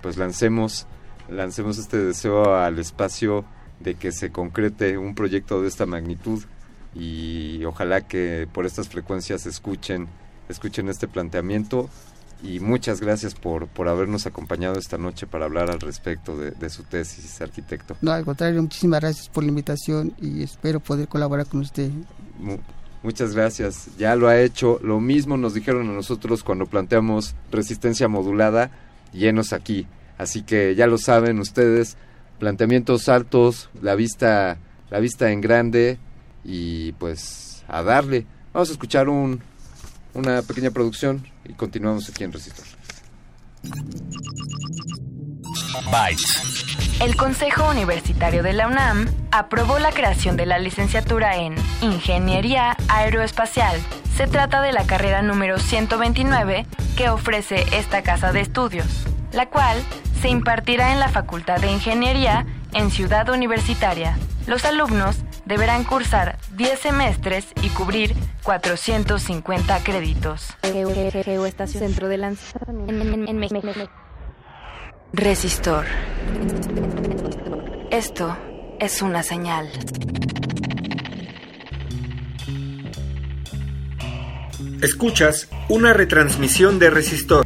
pues 0.02 0.16
lancemos, 0.16 0.88
lancemos 1.28 1.78
este 1.78 1.96
deseo 1.98 2.56
al 2.56 2.80
espacio 2.80 3.44
de 3.78 3.94
que 3.94 4.10
se 4.10 4.32
concrete 4.32 4.98
un 4.98 5.14
proyecto 5.14 5.62
de 5.62 5.68
esta 5.68 5.86
magnitud 5.86 6.42
y 6.92 7.64
ojalá 7.66 8.00
que 8.00 8.48
por 8.52 8.66
estas 8.66 8.88
frecuencias 8.88 9.46
escuchen, 9.46 10.08
escuchen 10.48 10.88
este 10.88 11.06
planteamiento 11.06 11.88
y 12.42 12.60
muchas 12.60 13.00
gracias 13.00 13.34
por, 13.34 13.66
por 13.68 13.88
habernos 13.88 14.26
acompañado 14.26 14.78
esta 14.78 14.96
noche 14.98 15.26
para 15.26 15.44
hablar 15.44 15.70
al 15.70 15.80
respecto 15.80 16.36
de, 16.36 16.70
su 16.70 16.84
tesis, 16.84 17.40
arquitecto. 17.40 17.96
No, 18.00 18.12
al 18.12 18.24
contrario, 18.24 18.62
muchísimas 18.62 19.00
gracias 19.00 19.28
por 19.28 19.44
la 19.44 19.50
invitación 19.50 20.14
y 20.20 20.42
espero 20.42 20.80
poder 20.80 21.08
colaborar 21.08 21.46
con 21.46 21.60
usted. 21.60 21.90
muchas 23.02 23.34
gracias, 23.34 23.88
ya 23.98 24.16
lo 24.16 24.28
ha 24.28 24.40
hecho. 24.40 24.80
Lo 24.82 25.00
mismo 25.00 25.36
nos 25.36 25.54
dijeron 25.54 25.88
a 25.90 25.92
nosotros 25.92 26.42
cuando 26.42 26.66
planteamos 26.66 27.34
resistencia 27.50 28.08
modulada, 28.08 28.70
llenos 29.12 29.52
aquí. 29.52 29.86
Así 30.16 30.42
que 30.42 30.74
ya 30.74 30.86
lo 30.86 30.98
saben 30.98 31.38
ustedes, 31.38 31.96
planteamientos 32.38 33.08
altos, 33.08 33.70
la 33.82 33.94
vista, 33.94 34.58
la 34.90 35.00
vista 35.00 35.30
en 35.30 35.40
grande 35.40 35.98
y 36.44 36.92
pues 36.92 37.64
a 37.68 37.82
darle. 37.82 38.26
Vamos 38.52 38.70
a 38.70 38.72
escuchar 38.72 39.08
un, 39.08 39.40
una 40.14 40.42
pequeña 40.42 40.70
producción 40.70 41.26
y 41.44 41.52
continuamos 41.54 42.08
aquí 42.08 42.24
en 42.24 42.32
Resistor. 42.32 42.64
El 47.00 47.16
Consejo 47.16 47.70
Universitario 47.70 48.42
de 48.42 48.52
la 48.52 48.66
UNAM 48.66 49.08
aprobó 49.30 49.78
la 49.78 49.90
creación 49.90 50.36
de 50.36 50.46
la 50.46 50.58
licenciatura 50.58 51.36
en 51.36 51.54
Ingeniería 51.80 52.76
Aeroespacial. 52.88 53.80
Se 54.16 54.26
trata 54.26 54.60
de 54.60 54.72
la 54.72 54.86
carrera 54.86 55.22
número 55.22 55.58
129 55.58 56.66
que 56.96 57.08
ofrece 57.08 57.64
esta 57.72 58.02
casa 58.02 58.32
de 58.32 58.40
estudios, 58.40 58.86
la 59.32 59.48
cual 59.48 59.78
se 60.20 60.28
impartirá 60.28 60.92
en 60.92 61.00
la 61.00 61.08
Facultad 61.08 61.60
de 61.60 61.70
Ingeniería 61.70 62.46
en 62.74 62.90
Ciudad 62.90 63.28
Universitaria. 63.30 64.18
Los 64.46 64.64
alumnos 64.64 65.16
deberán 65.50 65.82
cursar 65.82 66.38
10 66.56 66.78
semestres 66.78 67.48
y 67.60 67.70
cubrir 67.70 68.14
450 68.44 69.82
créditos. 69.82 70.46
Centro 71.66 72.08
de 72.08 72.18
lanzamiento 72.18 73.90
Resistor. 75.12 75.86
Esto 77.90 78.36
es 78.78 79.02
una 79.02 79.24
señal. 79.24 79.68
Escuchas 84.82 85.48
una 85.68 85.92
retransmisión 85.92 86.78
de 86.78 86.90
Resistor. 86.90 87.44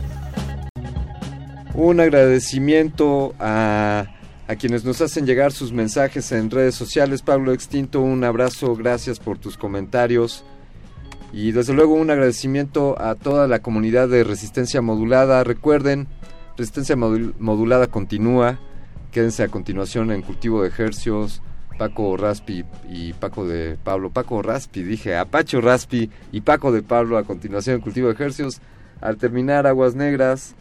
Un 1.73 2.01
agradecimiento 2.01 3.35
a 3.41 4.05
a 4.55 4.57
quienes 4.57 4.85
nos 4.85 5.01
hacen 5.01 5.27
llegar 5.27 5.51
sus 5.51 5.73
mensajes 5.73 6.31
en 6.31 6.49
redes 6.49 6.77
sociales. 6.77 7.23
Pablo 7.23 7.53
Extinto, 7.53 8.01
un 8.01 8.23
abrazo, 8.23 8.77
gracias 8.77 9.19
por 9.19 9.37
tus 9.37 9.57
comentarios. 9.57 10.45
Y 11.33 11.51
desde 11.51 11.73
luego 11.73 11.95
un 11.95 12.09
agradecimiento 12.11 12.95
a 13.01 13.17
toda 13.17 13.49
la 13.49 13.59
comunidad 13.59 14.09
de 14.09 14.23
Resistencia 14.23 14.81
Modulada. 14.81 15.43
Recuerden, 15.43 16.07
Resistencia 16.57 16.95
Modulada 16.95 17.89
continúa. 17.89 18.61
Quédense 19.11 19.43
a 19.43 19.49
continuación 19.49 20.13
en 20.13 20.23
Cultivo 20.23 20.63
de 20.63 20.69
Ejercios. 20.69 21.43
Paco 21.77 22.17
Raspi 22.17 22.65
y 22.89 23.13
Paco 23.13 23.49
de 23.49 23.77
Pablo. 23.83 24.11
Paco 24.11 24.41
Raspi, 24.41 24.85
dije, 24.85 25.17
Apacho 25.17 25.61
Raspi 25.61 26.11
y 26.31 26.43
Paco 26.43 26.71
de 26.71 26.85
Pablo 26.85 27.19
a 27.19 27.25
continuación 27.25 27.77
en 27.77 27.83
Cultivo 27.83 28.07
de 28.07 28.15
Ejercios. 28.15 28.61
Al 29.01 29.17
terminar 29.17 29.67
Aguas 29.67 29.97
Negras, 29.97 30.55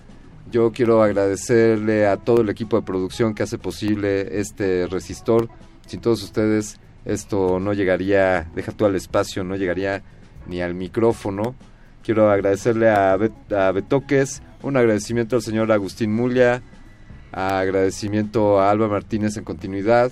yo 0.51 0.71
quiero 0.71 1.01
agradecerle 1.01 2.07
a 2.07 2.17
todo 2.17 2.41
el 2.41 2.49
equipo 2.49 2.77
de 2.77 2.85
producción 2.85 3.33
que 3.33 3.43
hace 3.43 3.57
posible 3.57 4.39
este 4.39 4.87
resistor. 4.87 5.49
Sin 5.87 6.01
todos 6.01 6.23
ustedes 6.23 6.79
esto 7.05 7.59
no 7.59 7.73
llegaría, 7.73 8.49
deja 8.55 8.71
tú 8.71 8.85
al 8.85 8.95
espacio, 8.95 9.43
no 9.43 9.55
llegaría 9.55 10.03
ni 10.47 10.61
al 10.61 10.73
micrófono. 10.73 11.55
Quiero 12.03 12.29
agradecerle 12.29 12.89
a, 12.89 13.13
a 13.13 13.71
Betoques, 13.71 14.41
un 14.61 14.77
agradecimiento 14.77 15.35
al 15.35 15.41
señor 15.41 15.71
Agustín 15.71 16.13
Mulia, 16.13 16.61
agradecimiento 17.31 18.59
a 18.59 18.69
Alba 18.69 18.87
Martínez 18.87 19.37
en 19.37 19.43
continuidad, 19.43 20.11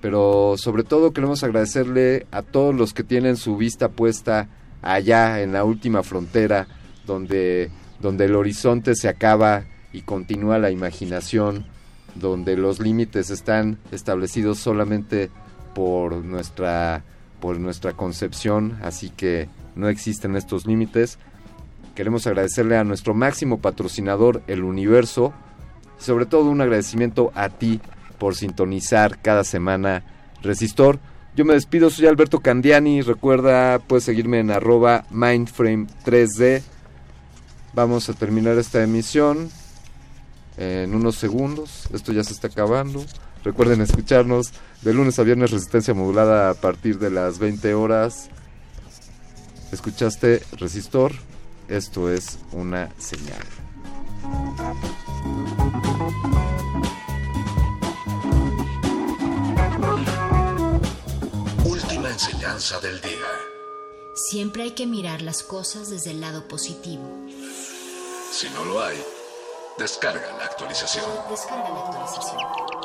pero 0.00 0.54
sobre 0.56 0.84
todo 0.84 1.12
queremos 1.12 1.42
agradecerle 1.42 2.26
a 2.30 2.42
todos 2.42 2.74
los 2.74 2.94
que 2.94 3.02
tienen 3.02 3.36
su 3.36 3.56
vista 3.56 3.88
puesta 3.88 4.48
allá 4.82 5.42
en 5.42 5.52
la 5.52 5.64
última 5.64 6.02
frontera, 6.02 6.68
donde 7.06 7.70
donde 8.00 8.26
el 8.26 8.34
horizonte 8.34 8.94
se 8.94 9.08
acaba 9.08 9.64
y 9.92 10.02
continúa 10.02 10.58
la 10.58 10.70
imaginación, 10.70 11.64
donde 12.14 12.56
los 12.56 12.80
límites 12.80 13.30
están 13.30 13.78
establecidos 13.92 14.58
solamente 14.58 15.30
por 15.74 16.16
nuestra 16.24 17.02
por 17.40 17.60
nuestra 17.60 17.92
concepción, 17.92 18.78
así 18.82 19.10
que 19.10 19.48
no 19.74 19.88
existen 19.88 20.36
estos 20.36 20.66
límites. 20.66 21.18
Queremos 21.94 22.26
agradecerle 22.26 22.78
a 22.78 22.84
nuestro 22.84 23.12
máximo 23.12 23.58
patrocinador, 23.58 24.42
el 24.46 24.64
universo, 24.64 25.34
y 26.00 26.02
sobre 26.02 26.24
todo 26.24 26.50
un 26.50 26.62
agradecimiento 26.62 27.30
a 27.34 27.50
ti 27.50 27.80
por 28.18 28.34
sintonizar 28.34 29.20
cada 29.20 29.44
semana 29.44 30.02
Resistor. 30.42 30.98
Yo 31.36 31.44
me 31.44 31.54
despido, 31.54 31.90
soy 31.90 32.06
Alberto 32.06 32.40
Candiani, 32.40 33.02
recuerda, 33.02 33.78
puedes 33.80 34.04
seguirme 34.04 34.40
en 34.40 34.50
arroba 34.50 35.04
mindframe3D 35.10 36.62
Vamos 37.76 38.08
a 38.08 38.14
terminar 38.14 38.56
esta 38.56 38.82
emisión 38.82 39.50
en 40.56 40.94
unos 40.94 41.16
segundos. 41.16 41.88
Esto 41.92 42.10
ya 42.10 42.24
se 42.24 42.32
está 42.32 42.48
acabando. 42.48 43.04
Recuerden 43.44 43.82
escucharnos 43.82 44.52
de 44.80 44.94
lunes 44.94 45.18
a 45.18 45.24
viernes 45.24 45.50
Resistencia 45.50 45.92
Modulada 45.92 46.48
a 46.48 46.54
partir 46.54 46.98
de 46.98 47.10
las 47.10 47.38
20 47.38 47.74
horas. 47.74 48.30
¿Escuchaste 49.72 50.42
Resistor? 50.52 51.12
Esto 51.68 52.10
es 52.10 52.38
una 52.52 52.88
señal. 52.98 53.44
enseñanza 62.08 62.80
del 62.80 62.98
día. 63.02 63.46
Siempre 64.14 64.62
hay 64.62 64.70
que 64.70 64.86
mirar 64.86 65.20
las 65.20 65.42
cosas 65.42 65.90
desde 65.90 66.12
el 66.12 66.22
lado 66.22 66.48
positivo. 66.48 67.26
Si 68.30 68.50
no 68.50 68.64
lo 68.64 68.82
hay, 68.82 69.02
descarga 69.78 70.32
la 70.36 70.44
actualización. 70.44 71.06
Descarga 71.30 71.68
la 71.70 71.80
actualización. 71.86 72.75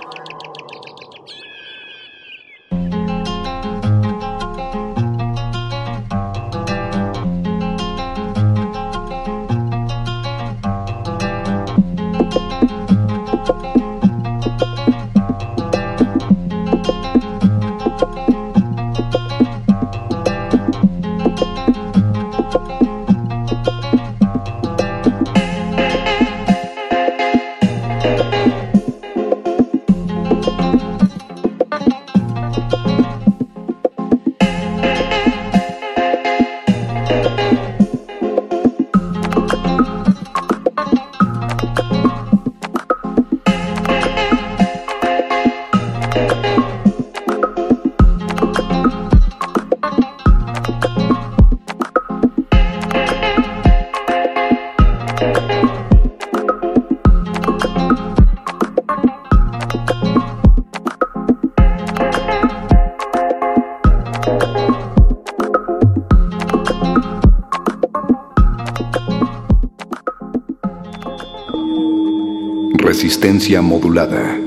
Modulada. 73.60 74.38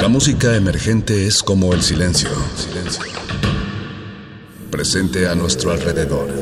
La 0.00 0.08
música 0.08 0.56
emergente 0.56 1.28
es 1.28 1.44
como 1.44 1.72
el 1.74 1.82
silencio. 1.82 2.30
Presente 4.70 5.28
a 5.28 5.36
nuestro 5.36 5.70
alrededor. 5.70 6.41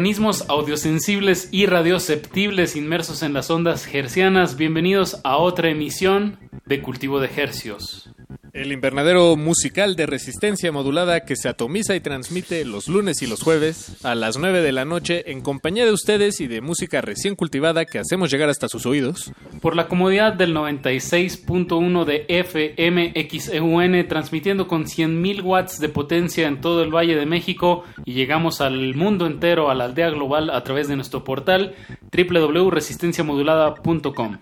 Organismos 0.00 0.46
audiosensibles 0.48 1.50
y 1.52 1.66
radioceptibles 1.66 2.74
inmersos 2.74 3.22
en 3.22 3.34
las 3.34 3.50
ondas 3.50 3.86
hercianas, 3.92 4.56
bienvenidos 4.56 5.20
a 5.24 5.36
otra 5.36 5.68
emisión 5.68 6.38
de 6.64 6.80
Cultivo 6.80 7.20
de 7.20 7.28
Hercios. 7.36 8.08
El 8.54 8.72
invernadero 8.72 9.36
musical 9.36 9.96
de 9.96 10.06
resistencia 10.06 10.72
modulada 10.72 11.26
que 11.26 11.36
se 11.36 11.50
atomiza 11.50 11.94
y 11.96 12.00
transmite 12.00 12.64
los 12.64 12.88
lunes 12.88 13.20
y 13.20 13.26
los 13.26 13.42
jueves 13.42 14.02
a 14.02 14.14
las 14.14 14.38
9 14.38 14.62
de 14.62 14.72
la 14.72 14.86
noche 14.86 15.30
en 15.30 15.42
compañía 15.42 15.84
de 15.84 15.92
ustedes 15.92 16.40
y 16.40 16.46
de 16.46 16.62
música 16.62 17.02
recién 17.02 17.36
cultivada 17.36 17.84
que 17.84 17.98
hacemos 17.98 18.30
llegar 18.30 18.48
hasta 18.48 18.68
sus 18.68 18.86
oídos. 18.86 19.30
Por 19.60 19.76
la 19.76 19.86
comodidad 19.88 20.32
del 20.32 20.54
96.1 20.54 22.04
de 22.06 22.24
FMXEUN, 22.44 24.08
transmitiendo 24.08 24.66
con 24.66 24.86
100.000 24.86 25.42
watts 25.42 25.78
de 25.78 25.90
potencia 25.90 26.48
en 26.48 26.62
todo 26.62 26.82
el 26.82 26.94
Valle 26.94 27.14
de 27.14 27.26
México 27.26 27.84
y 28.06 28.14
llegamos 28.14 28.62
al 28.62 28.94
mundo 28.94 29.26
entero, 29.26 29.70
a 29.70 29.74
la 29.74 29.84
aldea 29.84 30.08
global, 30.08 30.48
a 30.48 30.64
través 30.64 30.88
de 30.88 30.96
nuestro 30.96 31.24
portal 31.24 31.74
www.resistenciamodulada.com. 32.10 34.38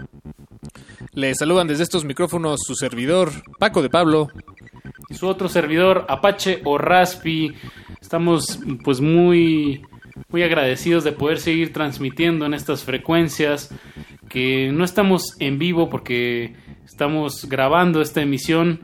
Les 1.15 1.37
saludan 1.37 1.67
desde 1.67 1.83
estos 1.83 2.05
micrófonos 2.05 2.61
su 2.65 2.77
servidor 2.77 3.33
Paco 3.59 3.83
de 3.83 3.91
Pablo 3.91 4.29
y 5.09 5.15
su 5.15 5.27
otro 5.27 5.49
servidor 5.49 6.07
Apache 6.09 6.61
o 6.65 6.79
Raspi. 6.79 7.55
Estamos 8.01 8.61
pues 8.85 9.01
muy 9.01 9.83
muy 10.29 10.43
agradecidos 10.43 11.05
de 11.05 11.13
poder 11.13 11.41
seguir 11.41 11.73
transmitiendo 11.73 12.47
en 12.47 12.55
estas 12.55 12.85
frecuencias 12.85 13.71
que 14.29 14.71
no 14.73 14.85
estamos 14.85 15.37
en 15.39 15.59
vivo 15.59 15.89
porque 15.89 16.55
estamos 16.85 17.49
grabando 17.49 18.01
esta 18.01 18.23
emisión, 18.23 18.81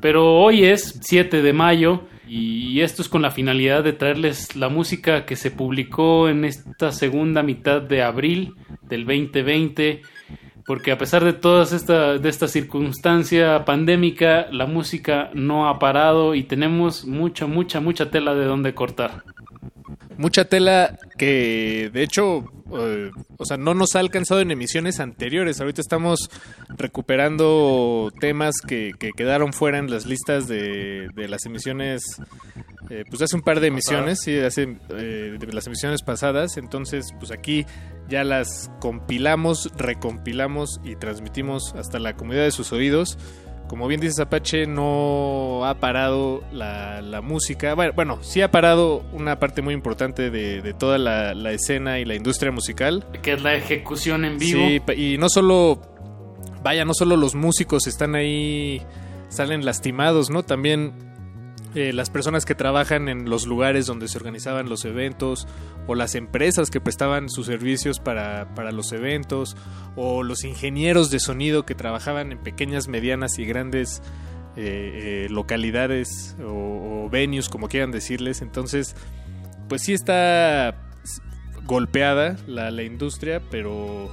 pero 0.00 0.36
hoy 0.36 0.64
es 0.64 0.98
7 1.02 1.42
de 1.42 1.52
mayo 1.52 2.04
y 2.26 2.80
esto 2.80 3.02
es 3.02 3.08
con 3.08 3.22
la 3.22 3.30
finalidad 3.30 3.82
de 3.82 3.92
traerles 3.92 4.54
la 4.54 4.68
música 4.68 5.26
que 5.26 5.36
se 5.36 5.50
publicó 5.50 6.28
en 6.28 6.44
esta 6.44 6.92
segunda 6.92 7.42
mitad 7.42 7.82
de 7.82 8.02
abril 8.02 8.54
del 8.82 9.04
2020 9.04 10.02
porque 10.70 10.92
a 10.92 10.98
pesar 10.98 11.24
de 11.24 11.32
todas 11.32 11.72
esta, 11.72 12.18
de 12.18 12.28
esta 12.28 12.46
circunstancia 12.46 13.64
pandémica, 13.64 14.46
la 14.52 14.66
música 14.66 15.30
no 15.34 15.68
ha 15.68 15.80
parado 15.80 16.36
y 16.36 16.44
tenemos 16.44 17.04
mucha, 17.04 17.48
mucha, 17.48 17.80
mucha 17.80 18.10
tela 18.10 18.36
de 18.36 18.44
donde 18.44 18.72
cortar. 18.72 19.24
Mucha 20.20 20.44
tela 20.44 20.98
que 21.16 21.88
de 21.94 22.02
hecho, 22.02 22.44
eh, 22.78 23.10
o 23.38 23.44
sea, 23.46 23.56
no 23.56 23.72
nos 23.72 23.96
ha 23.96 24.00
alcanzado 24.00 24.42
en 24.42 24.50
emisiones 24.50 25.00
anteriores. 25.00 25.62
Ahorita 25.62 25.80
estamos 25.80 26.30
recuperando 26.68 28.12
temas 28.20 28.56
que, 28.60 28.92
que 28.98 29.12
quedaron 29.16 29.54
fuera 29.54 29.78
en 29.78 29.90
las 29.90 30.04
listas 30.04 30.46
de, 30.46 31.08
de 31.14 31.26
las 31.26 31.46
emisiones, 31.46 32.02
eh, 32.90 33.04
pues 33.08 33.22
hace 33.22 33.34
un 33.34 33.40
par 33.40 33.60
de 33.60 33.68
emisiones, 33.68 34.20
sí, 34.20 34.38
hace 34.38 34.76
eh, 34.90 35.38
de 35.40 35.52
las 35.54 35.66
emisiones 35.66 36.02
pasadas. 36.02 36.58
Entonces, 36.58 37.14
pues 37.18 37.30
aquí 37.30 37.64
ya 38.10 38.22
las 38.22 38.70
compilamos, 38.78 39.70
recompilamos 39.74 40.82
y 40.84 40.96
transmitimos 40.96 41.72
hasta 41.76 41.98
la 41.98 42.14
comunidad 42.14 42.44
de 42.44 42.50
sus 42.50 42.72
oídos. 42.72 43.16
Como 43.70 43.86
bien 43.86 44.00
dices 44.00 44.18
Apache, 44.18 44.66
no 44.66 45.64
ha 45.64 45.78
parado 45.78 46.42
la, 46.50 47.00
la 47.02 47.20
música. 47.20 47.74
Bueno, 47.74 47.92
bueno, 47.94 48.18
sí 48.20 48.42
ha 48.42 48.50
parado 48.50 49.04
una 49.12 49.38
parte 49.38 49.62
muy 49.62 49.74
importante 49.74 50.28
de, 50.28 50.60
de 50.60 50.74
toda 50.74 50.98
la, 50.98 51.34
la, 51.34 51.52
escena 51.52 52.00
y 52.00 52.04
la 52.04 52.16
industria 52.16 52.50
musical. 52.50 53.06
Que 53.22 53.34
es 53.34 53.42
la 53.42 53.54
ejecución 53.54 54.24
en 54.24 54.38
vivo. 54.38 54.60
Sí, 54.66 54.82
y 54.96 55.18
no 55.18 55.28
solo, 55.28 55.80
vaya, 56.64 56.84
no 56.84 56.94
solo 56.94 57.16
los 57.16 57.36
músicos 57.36 57.86
están 57.86 58.16
ahí, 58.16 58.82
salen 59.28 59.64
lastimados, 59.64 60.30
¿no? 60.30 60.42
También 60.42 61.09
eh, 61.74 61.92
las 61.92 62.10
personas 62.10 62.44
que 62.44 62.56
trabajan 62.56 63.08
en 63.08 63.30
los 63.30 63.46
lugares 63.46 63.86
donde 63.86 64.08
se 64.08 64.18
organizaban 64.18 64.68
los 64.68 64.84
eventos 64.84 65.46
o 65.86 65.94
las 65.94 66.16
empresas 66.16 66.68
que 66.68 66.80
prestaban 66.80 67.28
sus 67.28 67.46
servicios 67.46 68.00
para, 68.00 68.52
para, 68.56 68.72
los 68.72 68.90
eventos 68.90 69.56
o 69.94 70.24
los 70.24 70.42
ingenieros 70.42 71.10
de 71.12 71.20
sonido 71.20 71.64
que 71.64 71.76
trabajaban 71.76 72.32
en 72.32 72.38
pequeñas, 72.38 72.88
medianas 72.88 73.38
y 73.38 73.44
grandes 73.44 74.02
eh, 74.56 75.26
eh, 75.26 75.28
localidades 75.30 76.36
o, 76.44 77.04
o, 77.04 77.08
venues, 77.08 77.48
como 77.48 77.68
quieran 77.68 77.92
decirles. 77.92 78.42
Entonces, 78.42 78.96
pues 79.68 79.82
sí 79.82 79.92
está 79.92 80.74
golpeada 81.66 82.36
la, 82.48 82.72
la 82.72 82.82
industria, 82.82 83.40
pero, 83.48 84.10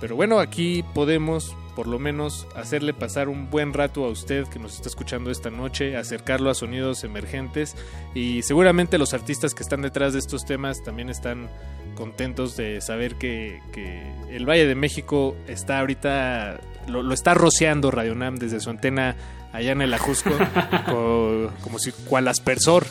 pero 0.00 0.16
bueno, 0.16 0.38
aquí 0.38 0.82
podemos 0.94 1.54
por 1.76 1.86
lo 1.86 1.98
menos 2.00 2.48
hacerle 2.56 2.92
pasar 2.94 3.28
un 3.28 3.50
buen 3.50 3.72
rato 3.72 4.04
a 4.04 4.08
usted 4.08 4.48
que 4.48 4.58
nos 4.58 4.74
está 4.74 4.88
escuchando 4.88 5.30
esta 5.30 5.50
noche, 5.50 5.96
acercarlo 5.96 6.50
a 6.50 6.54
sonidos 6.54 7.04
emergentes 7.04 7.76
y 8.14 8.42
seguramente 8.42 8.98
los 8.98 9.14
artistas 9.14 9.54
que 9.54 9.62
están 9.62 9.82
detrás 9.82 10.14
de 10.14 10.18
estos 10.18 10.44
temas 10.46 10.82
también 10.82 11.10
están 11.10 11.48
contentos 11.94 12.56
de 12.56 12.80
saber 12.80 13.14
que, 13.16 13.60
que 13.72 14.02
el 14.30 14.44
Valle 14.48 14.66
de 14.66 14.74
México 14.74 15.36
está 15.46 15.78
ahorita, 15.80 16.60
lo, 16.88 17.02
lo 17.02 17.14
está 17.14 17.34
rociando 17.34 17.90
Radio 17.90 18.14
Nam 18.14 18.36
desde 18.36 18.58
su 18.60 18.70
antena 18.70 19.14
allá 19.52 19.72
en 19.72 19.82
el 19.82 19.92
Ajusco, 19.94 20.30
co- 20.90 21.50
como 21.62 21.78
si 21.78 21.92
cual 21.92 22.26
aspersor, 22.28 22.86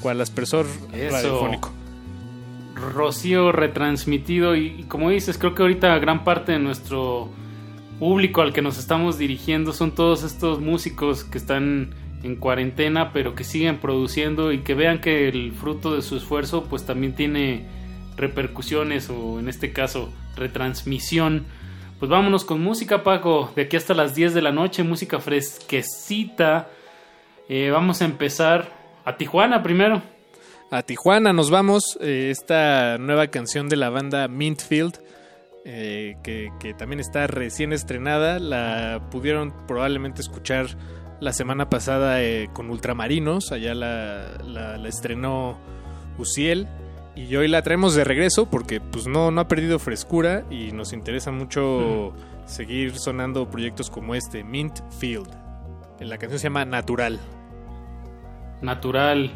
cual 0.00 0.20
aspersor 0.20 0.66
Eso. 0.92 1.12
radiofónico. 1.12 1.72
Rocío 2.74 3.52
retransmitido 3.52 4.56
y, 4.56 4.66
y 4.80 4.82
como 4.84 5.10
dices, 5.10 5.38
creo 5.38 5.54
que 5.54 5.62
ahorita 5.62 5.96
gran 5.98 6.24
parte 6.24 6.52
de 6.52 6.58
nuestro 6.58 7.30
público 7.98 8.42
al 8.42 8.52
que 8.52 8.62
nos 8.62 8.78
estamos 8.78 9.18
dirigiendo 9.18 9.72
son 9.72 9.92
todos 9.92 10.22
estos 10.22 10.60
músicos 10.60 11.24
que 11.24 11.38
están 11.38 11.94
en 12.22 12.36
cuarentena 12.36 13.12
pero 13.12 13.34
que 13.34 13.44
siguen 13.44 13.78
produciendo 13.78 14.52
y 14.52 14.60
que 14.60 14.74
vean 14.74 15.00
que 15.00 15.28
el 15.28 15.52
fruto 15.52 15.94
de 15.94 16.02
su 16.02 16.16
esfuerzo 16.16 16.64
pues 16.64 16.84
también 16.84 17.14
tiene 17.14 17.66
repercusiones 18.16 19.10
o 19.10 19.38
en 19.38 19.48
este 19.48 19.72
caso 19.72 20.12
retransmisión. 20.36 21.46
Pues 21.98 22.10
vámonos 22.10 22.44
con 22.44 22.60
música 22.60 23.02
Paco, 23.02 23.52
de 23.56 23.62
aquí 23.62 23.76
hasta 23.76 23.94
las 23.94 24.14
10 24.14 24.34
de 24.34 24.42
la 24.42 24.52
noche, 24.52 24.82
música 24.82 25.20
fresquecita. 25.20 26.68
Eh, 27.48 27.70
vamos 27.70 28.02
a 28.02 28.04
empezar 28.04 28.68
a 29.04 29.16
Tijuana 29.16 29.62
primero. 29.62 30.02
A 30.70 30.82
Tijuana 30.82 31.32
nos 31.32 31.50
vamos. 31.50 31.98
eh, 32.00 32.30
esta 32.30 32.98
nueva 32.98 33.28
canción 33.28 33.68
de 33.68 33.76
la 33.76 33.90
banda 33.90 34.28
Mintfield, 34.28 34.98
eh, 35.64 36.16
que, 36.22 36.50
que 36.60 36.74
también 36.74 37.00
está 37.00 37.26
recién 37.26 37.72
estrenada, 37.72 38.38
la 38.38 39.00
pudieron 39.10 39.52
probablemente 39.66 40.20
escuchar 40.20 40.66
la 41.20 41.32
semana 41.32 41.70
pasada 41.70 42.22
eh, 42.22 42.48
con 42.52 42.70
Ultramarinos. 42.70 43.50
Allá 43.52 43.74
la, 43.74 44.36
la- 44.44 44.76
la 44.76 44.88
estrenó 44.88 45.56
Uciel. 46.18 46.68
Y 47.16 47.34
hoy 47.36 47.46
la 47.46 47.62
traemos 47.62 47.94
de 47.94 48.02
regreso 48.02 48.50
porque 48.50 48.80
pues 48.80 49.06
no, 49.06 49.30
no 49.30 49.40
ha 49.40 49.46
perdido 49.48 49.78
frescura 49.78 50.44
y 50.50 50.72
nos 50.72 50.92
interesa 50.92 51.30
mucho 51.30 52.12
seguir 52.44 52.96
sonando 52.98 53.48
proyectos 53.48 53.88
como 53.88 54.16
este, 54.16 54.42
Mintfield. 54.42 55.28
La 56.00 56.18
canción 56.18 56.40
se 56.40 56.44
llama 56.48 56.64
Natural. 56.64 57.20
natural. 58.62 59.30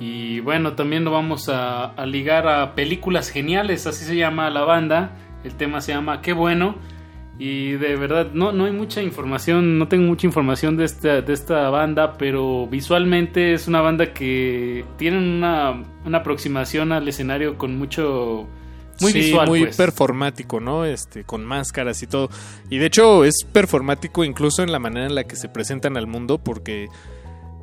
Y 0.00 0.40
bueno, 0.40 0.72
también 0.72 1.04
lo 1.04 1.12
vamos 1.12 1.48
a, 1.48 1.84
a 1.84 2.06
ligar 2.06 2.48
a 2.48 2.74
películas 2.74 3.28
geniales, 3.30 3.86
así 3.86 4.04
se 4.04 4.16
llama 4.16 4.50
la 4.50 4.62
banda. 4.62 5.12
El 5.44 5.54
tema 5.54 5.80
se 5.80 5.92
llama 5.92 6.20
Qué 6.20 6.32
bueno. 6.32 6.76
Y 7.38 7.72
de 7.72 7.96
verdad, 7.96 8.30
no, 8.32 8.52
no 8.52 8.66
hay 8.66 8.72
mucha 8.72 9.02
información, 9.02 9.78
no 9.78 9.88
tengo 9.88 10.06
mucha 10.06 10.26
información 10.26 10.76
de 10.76 10.84
esta, 10.84 11.22
de 11.22 11.32
esta 11.32 11.70
banda, 11.70 12.16
pero 12.18 12.66
visualmente 12.66 13.54
es 13.54 13.66
una 13.66 13.80
banda 13.80 14.12
que 14.12 14.84
tiene 14.98 15.18
una, 15.18 15.82
una 16.04 16.18
aproximación 16.18 16.92
al 16.92 17.08
escenario 17.08 17.56
con 17.56 17.76
mucho... 17.76 18.46
Muy 19.00 19.10
Sí, 19.10 19.18
visual, 19.20 19.48
muy 19.48 19.60
pues. 19.62 19.76
performático, 19.76 20.60
¿no? 20.60 20.84
Este, 20.84 21.24
con 21.24 21.44
máscaras 21.44 22.02
y 22.02 22.06
todo. 22.06 22.28
Y 22.68 22.76
de 22.78 22.86
hecho 22.86 23.24
es 23.24 23.44
performático 23.50 24.22
incluso 24.22 24.62
en 24.62 24.70
la 24.70 24.78
manera 24.78 25.06
en 25.06 25.14
la 25.14 25.24
que 25.24 25.34
se 25.34 25.48
presentan 25.48 25.96
al 25.96 26.06
mundo, 26.06 26.38
porque 26.38 26.88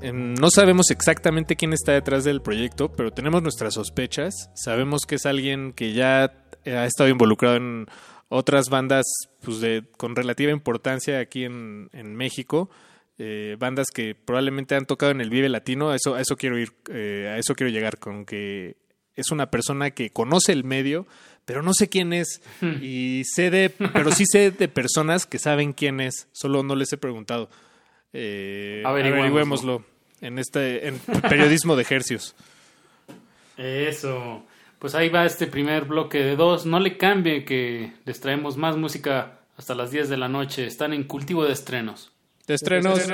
em, 0.01 0.33
no 0.33 0.49
sabemos 0.49 0.89
exactamente 0.89 1.55
quién 1.55 1.71
está 1.71 1.93
detrás 1.93 2.23
del 2.23 2.41
proyecto, 2.41 2.91
pero 2.91 3.11
tenemos 3.11 3.43
nuestras 3.43 3.75
sospechas. 3.75 4.49
Sabemos 4.55 5.05
que 5.05 5.15
es 5.15 5.25
alguien 5.27 5.71
que 5.71 5.93
ya 5.93 6.33
ha 6.71 6.85
estado 6.85 7.09
involucrado 7.09 7.55
en 7.57 7.85
otras 8.29 8.65
bandas 8.69 9.05
pues, 9.41 9.59
de, 9.59 9.83
con 9.97 10.15
relativa 10.15 10.51
importancia 10.51 11.19
aquí 11.19 11.43
en, 11.45 11.89
en 11.93 12.15
México. 12.15 12.69
eh, 13.17 13.57
bandas 13.59 13.87
que 13.93 14.15
probablemente 14.15 14.75
han 14.75 14.85
tocado 14.85 15.11
en 15.11 15.19
el 15.21 15.29
Vive 15.29 15.49
Latino, 15.49 15.89
a 15.89 15.95
eso, 15.95 16.15
a 16.15 16.21
eso 16.21 16.37
quiero 16.37 16.57
ir, 16.57 16.71
eh, 16.89 17.29
a 17.33 17.37
eso 17.37 17.53
quiero 17.55 17.69
llegar, 17.71 17.97
con 17.99 18.23
que 18.25 18.77
es 19.15 19.31
una 19.31 19.51
persona 19.51 19.91
que 19.91 20.11
conoce 20.11 20.53
el 20.53 20.63
medio, 20.63 21.05
pero 21.43 21.61
no 21.61 21.71
sé 21.73 21.89
quién 21.89 22.13
es. 22.13 22.41
Y 22.81 23.23
sé 23.25 23.49
de, 23.49 23.69
pero 23.69 24.11
sí 24.11 24.23
sé 24.25 24.51
de 24.51 24.67
personas 24.69 25.25
que 25.25 25.39
saben 25.39 25.73
quién 25.73 25.99
es, 25.99 26.29
solo 26.31 26.63
no 26.63 26.75
les 26.75 26.93
he 26.93 26.97
preguntado. 26.97 27.49
Eh, 28.13 28.81
Averigüémoslo. 28.85 29.73
averigüémoslo 29.73 29.85
en 30.21 30.39
este 30.39 30.87
en 30.87 30.99
periodismo 31.29 31.75
de 31.75 31.81
ejercios. 31.81 32.35
Eso. 33.57 34.45
Pues 34.79 34.95
ahí 34.95 35.09
va 35.09 35.25
este 35.25 35.45
primer 35.45 35.85
bloque 35.85 36.19
de 36.19 36.35
dos. 36.35 36.65
No 36.65 36.79
le 36.79 36.97
cambie 36.97 37.43
que 37.43 37.93
les 38.05 38.21
traemos 38.21 38.55
más 38.55 38.77
música 38.77 39.39
hasta 39.57 39.75
las 39.75 39.91
10 39.91 40.07
de 40.07 40.17
la 40.17 40.29
noche. 40.29 40.65
Están 40.65 40.93
en 40.93 41.03
cultivo 41.03 41.43
de 41.43 41.51
estrenos. 41.51 42.11
De 42.47 42.55
estrenos. 42.55 42.97
Qué 42.99 43.13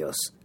de 0.00 0.41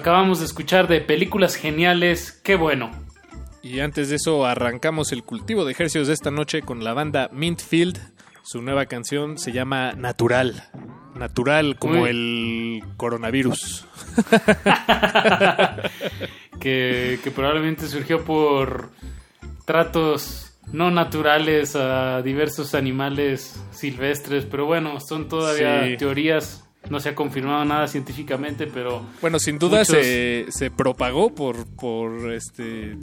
Acabamos 0.00 0.38
de 0.38 0.46
escuchar 0.46 0.88
de 0.88 1.02
películas 1.02 1.56
geniales, 1.56 2.32
qué 2.42 2.56
bueno. 2.56 2.90
Y 3.62 3.80
antes 3.80 4.08
de 4.08 4.16
eso 4.16 4.46
arrancamos 4.46 5.12
el 5.12 5.22
cultivo 5.24 5.66
de 5.66 5.72
ejercicios 5.72 6.08
de 6.08 6.14
esta 6.14 6.30
noche 6.30 6.62
con 6.62 6.82
la 6.82 6.94
banda 6.94 7.28
Mintfield. 7.34 7.98
Su 8.42 8.62
nueva 8.62 8.86
canción 8.86 9.36
se 9.36 9.52
llama 9.52 9.92
Natural. 9.92 10.70
Natural 11.14 11.76
como 11.78 12.04
Uy. 12.04 12.08
el 12.08 12.82
coronavirus. 12.96 13.84
que, 16.60 17.20
que 17.22 17.30
probablemente 17.30 17.86
surgió 17.86 18.24
por 18.24 18.88
tratos 19.66 20.54
no 20.72 20.90
naturales 20.90 21.76
a 21.76 22.22
diversos 22.22 22.74
animales 22.74 23.62
silvestres, 23.70 24.46
pero 24.46 24.64
bueno, 24.64 24.98
son 25.00 25.28
todavía 25.28 25.88
Sí. 25.88 25.96
teorías, 25.98 26.64
no 26.88 27.00
se 27.00 27.10
ha 27.10 27.14
confirmado 27.14 27.64
nada 27.64 27.86
científicamente, 27.88 28.66
pero... 28.66 29.04
Bueno, 29.20 29.38
sin 29.38 29.58
duda 29.58 29.80
muchos- 29.80 29.96
se, 29.96 30.46
se 30.50 30.70
propagó 30.70 31.34
por, 31.34 31.66
por 31.76 32.32
este 32.32 32.96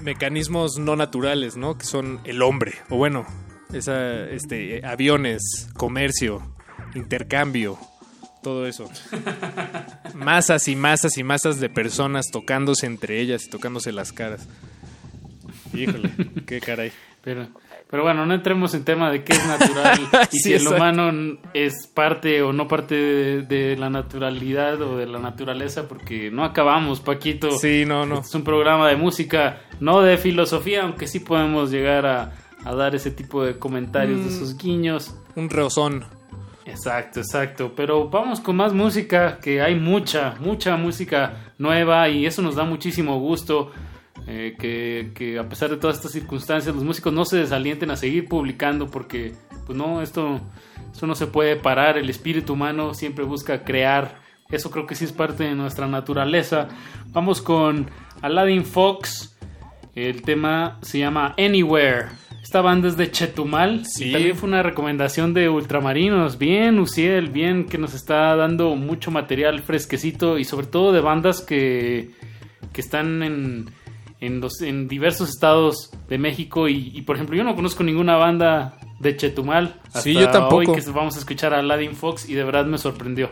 mecanismos 0.00 0.78
no 0.78 0.96
naturales, 0.96 1.56
¿no? 1.56 1.78
Que 1.78 1.84
son 1.86 2.20
el 2.24 2.42
hombre, 2.42 2.74
o 2.90 2.96
bueno, 2.96 3.26
esa, 3.72 4.28
este, 4.28 4.84
aviones, 4.84 5.68
comercio, 5.76 6.42
intercambio, 6.94 7.78
todo 8.42 8.66
eso. 8.66 8.90
masas 10.14 10.68
y 10.68 10.76
masas 10.76 11.16
y 11.16 11.22
masas 11.24 11.60
de 11.60 11.68
personas 11.70 12.26
tocándose 12.32 12.86
entre 12.86 13.20
ellas 13.20 13.44
y 13.46 13.50
tocándose 13.50 13.92
las 13.92 14.12
caras. 14.12 14.46
Híjole, 15.72 16.10
qué 16.46 16.60
caray. 16.60 16.92
Pero, 17.22 17.48
pero 17.90 18.02
bueno, 18.02 18.26
no 18.26 18.34
entremos 18.34 18.74
en 18.74 18.84
tema 18.84 19.10
de 19.10 19.22
qué 19.24 19.32
es 19.34 19.46
natural 19.46 20.00
y 20.32 20.36
Sí, 20.36 20.38
si 20.42 20.52
el 20.54 20.62
exacto. 20.62 20.76
humano 20.76 21.38
es 21.54 21.86
parte 21.86 22.42
o 22.42 22.52
no 22.52 22.66
parte 22.66 22.94
de, 22.94 23.42
de 23.42 23.76
la 23.76 23.88
naturalidad 23.90 24.80
o 24.82 24.96
de 24.96 25.06
la 25.06 25.18
naturaleza, 25.18 25.86
porque 25.88 26.30
no 26.30 26.44
acabamos, 26.44 27.00
Paquito. 27.00 27.50
Sí, 27.52 27.84
no, 27.86 28.04
no. 28.06 28.16
Este 28.16 28.26
es 28.28 28.34
un 28.34 28.44
programa 28.44 28.88
de 28.88 28.96
música, 28.96 29.60
no 29.80 30.00
de 30.02 30.16
filosofía, 30.18 30.82
aunque 30.82 31.06
sí 31.06 31.20
podemos 31.20 31.70
llegar 31.70 32.04
a, 32.06 32.32
a 32.64 32.74
dar 32.74 32.94
ese 32.94 33.10
tipo 33.10 33.44
de 33.44 33.58
comentarios, 33.58 34.18
de 34.20 34.26
Mm. 34.26 34.34
esos 34.34 34.56
guiños. 34.58 35.14
Un 35.36 35.50
reozón. 35.50 36.04
Exacto, 36.66 37.20
exacto. 37.20 37.72
Pero 37.76 38.08
vamos 38.08 38.40
con 38.40 38.56
más 38.56 38.72
música, 38.72 39.38
que 39.38 39.60
hay 39.60 39.74
mucha, 39.78 40.34
mucha 40.40 40.76
música 40.76 41.52
nueva 41.58 42.08
y 42.08 42.24
eso 42.24 42.40
nos 42.40 42.54
da 42.56 42.64
muchísimo 42.64 43.18
gusto. 43.20 43.70
Eh, 44.26 44.56
que, 44.58 45.10
que 45.14 45.38
a 45.38 45.48
pesar 45.48 45.70
de 45.70 45.76
todas 45.76 45.96
estas 45.96 46.12
circunstancias, 46.12 46.74
los 46.74 46.84
músicos 46.84 47.12
no 47.12 47.24
se 47.24 47.36
desalienten 47.36 47.90
a 47.90 47.96
seguir 47.96 48.26
publicando 48.26 48.90
porque, 48.90 49.34
pues 49.66 49.76
no, 49.76 50.00
esto, 50.00 50.40
esto 50.92 51.06
no 51.06 51.14
se 51.14 51.26
puede 51.26 51.56
parar. 51.56 51.98
El 51.98 52.08
espíritu 52.08 52.54
humano 52.54 52.94
siempre 52.94 53.24
busca 53.24 53.64
crear. 53.64 54.22
Eso 54.50 54.70
creo 54.70 54.86
que 54.86 54.94
sí 54.94 55.04
es 55.04 55.12
parte 55.12 55.44
de 55.44 55.54
nuestra 55.54 55.86
naturaleza. 55.88 56.68
Vamos 57.08 57.42
con 57.42 57.90
Aladdin 58.22 58.64
Fox. 58.64 59.36
El 59.94 60.22
tema 60.22 60.78
se 60.80 60.98
llama 60.98 61.34
Anywhere. 61.38 62.06
Esta 62.42 62.62
banda 62.62 62.88
es 62.88 62.96
de 62.96 63.10
Chetumal. 63.10 63.84
Sí. 63.84 64.06
Y 64.06 64.12
también 64.12 64.36
fue 64.36 64.48
una 64.48 64.62
recomendación 64.62 65.34
de 65.34 65.48
Ultramarinos. 65.48 66.38
Bien, 66.38 66.78
Uciel, 66.78 67.28
bien, 67.28 67.66
que 67.66 67.78
nos 67.78 67.94
está 67.94 68.36
dando 68.36 68.74
mucho 68.74 69.10
material 69.10 69.60
fresquecito 69.60 70.38
y 70.38 70.44
sobre 70.44 70.66
todo 70.66 70.92
de 70.92 71.00
bandas 71.00 71.40
que, 71.40 72.10
que 72.72 72.80
están 72.80 73.22
en, 73.22 73.66
en, 74.26 74.40
los, 74.40 74.60
en 74.60 74.88
diversos 74.88 75.28
estados 75.30 75.90
de 76.08 76.18
México. 76.18 76.68
Y, 76.68 76.92
y, 76.94 77.02
por 77.02 77.16
ejemplo, 77.16 77.36
yo 77.36 77.44
no 77.44 77.54
conozco 77.54 77.82
ninguna 77.82 78.16
banda 78.16 78.78
de 79.00 79.16
Chetumal. 79.16 79.80
Hasta 79.86 80.02
Sí, 80.02 80.14
yo 80.14 80.30
tampoco. 80.30 80.56
Hoy 80.56 80.66
que 80.66 80.90
vamos 80.90 81.16
a 81.16 81.18
escuchar 81.18 81.54
a 81.54 81.58
Aladdin 81.60 81.94
Fox 81.94 82.28
y 82.28 82.34
de 82.34 82.44
verdad 82.44 82.66
me 82.66 82.78
sorprendió. 82.78 83.30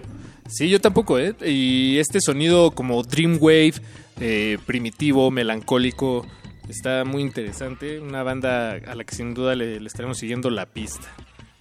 Sí, 0.49 0.69
yo 0.69 0.81
tampoco, 0.81 1.19
¿eh? 1.19 1.35
Y 1.45 1.99
este 1.99 2.21
sonido 2.21 2.73
como 2.73 3.03
Dreamwave, 3.03 3.75
eh, 4.21 4.59
primitivo, 4.67 5.31
melancólico, 5.31 6.27
está 6.69 7.05
muy 7.05 7.23
interesante. 7.23 8.01
Una 8.01 8.23
banda 8.23 8.73
a 8.73 8.95
la 8.95 9.05
que 9.05 9.15
sin 9.15 9.35
duda 9.35 9.55
le, 9.55 9.81
le 9.81 9.87
estaremos 9.87 10.19
siguiendo 10.19 10.51
la 10.51 10.67
pista. 10.67 11.09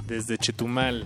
Desde 0.08 0.38
Chetumal. 0.38 1.06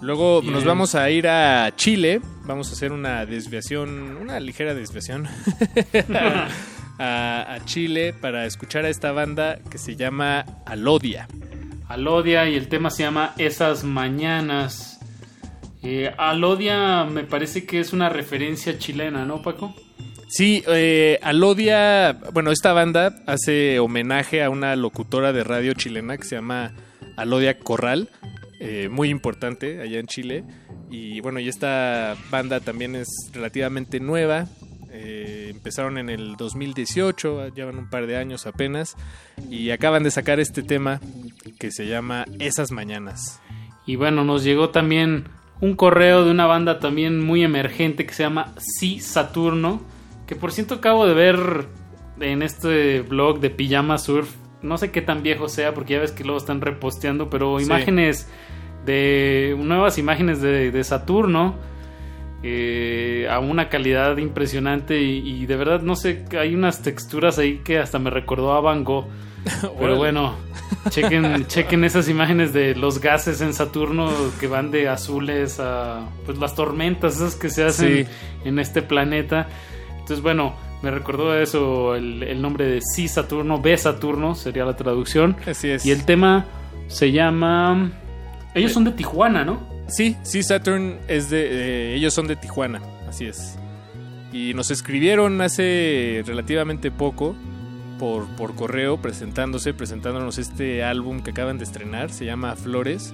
Luego 0.00 0.42
Bien. 0.42 0.52
nos 0.52 0.64
vamos 0.64 0.94
a 0.94 1.08
ir 1.10 1.28
a 1.28 1.72
Chile. 1.76 2.20
Vamos 2.44 2.70
a 2.70 2.72
hacer 2.72 2.92
una 2.92 3.24
desviación, 3.24 4.16
una 4.20 4.40
ligera 4.40 4.74
desviación 4.74 5.28
a, 7.02 7.54
a 7.54 7.64
Chile 7.64 8.14
para 8.18 8.46
escuchar 8.46 8.84
a 8.84 8.88
esta 8.88 9.10
banda 9.12 9.58
que 9.70 9.78
se 9.78 9.96
llama 9.96 10.44
Alodia. 10.64 11.26
Alodia 11.88 12.48
y 12.48 12.54
el 12.54 12.68
tema 12.68 12.90
se 12.90 13.02
llama 13.02 13.34
Esas 13.36 13.84
Mañanas. 13.84 15.00
Eh, 15.82 16.14
Alodia 16.16 17.04
me 17.04 17.24
parece 17.24 17.66
que 17.66 17.80
es 17.80 17.92
una 17.92 18.08
referencia 18.08 18.78
chilena, 18.78 19.24
¿no, 19.24 19.42
Paco? 19.42 19.74
Sí, 20.28 20.62
eh, 20.68 21.18
Alodia, 21.22 22.18
bueno, 22.32 22.52
esta 22.52 22.72
banda 22.72 23.16
hace 23.26 23.80
homenaje 23.80 24.42
a 24.42 24.48
una 24.48 24.76
locutora 24.76 25.32
de 25.32 25.44
radio 25.44 25.74
chilena 25.74 26.16
que 26.16 26.24
se 26.24 26.36
llama 26.36 26.72
Alodia 27.16 27.58
Corral, 27.58 28.08
eh, 28.60 28.88
muy 28.88 29.10
importante 29.10 29.80
allá 29.82 29.98
en 29.98 30.06
Chile. 30.06 30.44
Y 30.90 31.20
bueno, 31.20 31.40
y 31.40 31.48
esta 31.48 32.16
banda 32.30 32.60
también 32.60 32.94
es 32.94 33.08
relativamente 33.32 33.98
nueva. 33.98 34.46
Eh, 34.92 35.48
empezaron 35.50 35.98
en 35.98 36.08
el 36.10 36.36
2018, 36.36 37.48
llevan 37.54 37.78
un 37.78 37.88
par 37.90 38.06
de 38.06 38.16
años 38.16 38.46
apenas. 38.46 38.96
Y 39.50 39.70
acaban 39.70 40.02
de 40.02 40.10
sacar 40.10 40.38
este 40.40 40.62
tema 40.62 41.00
que 41.58 41.70
se 41.70 41.86
llama 41.86 42.26
Esas 42.38 42.70
Mañanas. 42.70 43.40
Y 43.86 43.96
bueno, 43.96 44.24
nos 44.24 44.44
llegó 44.44 44.70
también 44.70 45.24
un 45.60 45.74
correo 45.76 46.24
de 46.24 46.30
una 46.30 46.46
banda 46.46 46.78
también 46.80 47.20
muy 47.20 47.42
emergente 47.42 48.04
que 48.06 48.14
se 48.14 48.22
llama 48.24 48.52
Sí 48.58 49.00
Saturno, 49.00 49.80
que 50.26 50.36
por 50.36 50.52
cierto 50.52 50.74
acabo 50.74 51.06
de 51.06 51.14
ver 51.14 51.66
en 52.20 52.42
este 52.42 53.00
blog 53.02 53.40
de 53.40 53.50
Pijama 53.50 53.98
Surf, 53.98 54.34
no 54.60 54.78
sé 54.78 54.90
qué 54.92 55.02
tan 55.02 55.22
viejo 55.22 55.48
sea 55.48 55.74
porque 55.74 55.94
ya 55.94 56.00
ves 56.00 56.12
que 56.12 56.22
luego 56.24 56.38
están 56.38 56.60
reposteando, 56.60 57.28
pero 57.30 57.58
Sí. 57.58 57.64
imágenes 57.64 58.28
de 58.86 59.56
nuevas 59.58 59.98
imágenes 59.98 60.40
de, 60.40 60.70
de 60.70 60.84
Saturno 60.84 61.54
eh, 62.42 63.26
a 63.30 63.38
una 63.38 63.68
calidad 63.68 64.16
impresionante 64.18 65.00
y, 65.00 65.18
y 65.42 65.46
de 65.46 65.56
verdad 65.56 65.80
no 65.82 65.94
sé, 65.96 66.24
hay 66.38 66.54
unas 66.54 66.82
texturas 66.82 67.38
ahí 67.38 67.60
que 67.64 67.78
hasta 67.78 67.98
me 67.98 68.10
recordó 68.10 68.52
a 68.52 68.60
Van 68.60 68.84
Gogh. 68.84 69.06
Pero 69.78 69.96
bueno, 69.96 70.34
chequen, 70.90 71.46
chequen 71.48 71.84
esas 71.84 72.08
imágenes 72.08 72.52
de 72.52 72.74
los 72.76 73.00
gases 73.00 73.40
en 73.40 73.52
Saturno 73.54 74.10
que 74.38 74.46
van 74.46 74.70
de 74.70 74.88
azules 74.88 75.58
a 75.58 76.08
pues 76.24 76.38
las 76.38 76.54
tormentas 76.54 77.16
esas 77.16 77.34
que 77.34 77.48
se 77.50 77.64
hacen 77.64 78.06
Sí. 78.06 78.12
en 78.44 78.58
este 78.60 78.82
planeta. 78.82 79.48
Entonces, 79.92 80.20
bueno, 80.20 80.54
me 80.82 80.90
recordó 80.92 81.36
eso 81.36 81.94
el, 81.96 82.22
el 82.22 82.40
nombre 82.42 82.66
de 82.66 82.80
Sí 82.94 83.08
Saturno, 83.08 83.60
B 83.60 83.76
Saturno 83.76 84.34
sería 84.36 84.64
la 84.64 84.76
traducción. 84.76 85.36
Así 85.46 85.70
es. 85.70 85.84
Y 85.86 85.90
el 85.90 86.04
tema 86.04 86.44
se 86.86 87.10
llama 87.10 87.90
ellos 88.54 88.72
son 88.72 88.84
de 88.84 88.90
Tijuana, 88.92 89.44
¿no? 89.44 89.71
Sí, 89.88 90.16
sí, 90.22 90.42
Saturn 90.42 90.98
es 91.08 91.28
de. 91.30 91.46
eh, 91.92 91.94
ellos 91.94 92.14
son 92.14 92.26
de 92.26 92.36
Tijuana, 92.36 92.80
así 93.08 93.26
es. 93.26 93.58
Y 94.32 94.54
nos 94.54 94.70
escribieron 94.70 95.40
hace 95.42 96.22
relativamente 96.26 96.90
poco 96.90 97.36
por, 97.98 98.26
por 98.36 98.54
correo 98.54 99.00
presentándose, 99.02 99.74
presentándonos 99.74 100.38
este 100.38 100.82
álbum 100.82 101.22
que 101.22 101.32
acaban 101.32 101.58
de 101.58 101.64
estrenar, 101.64 102.10
se 102.10 102.24
llama 102.24 102.56
Flores. 102.56 103.12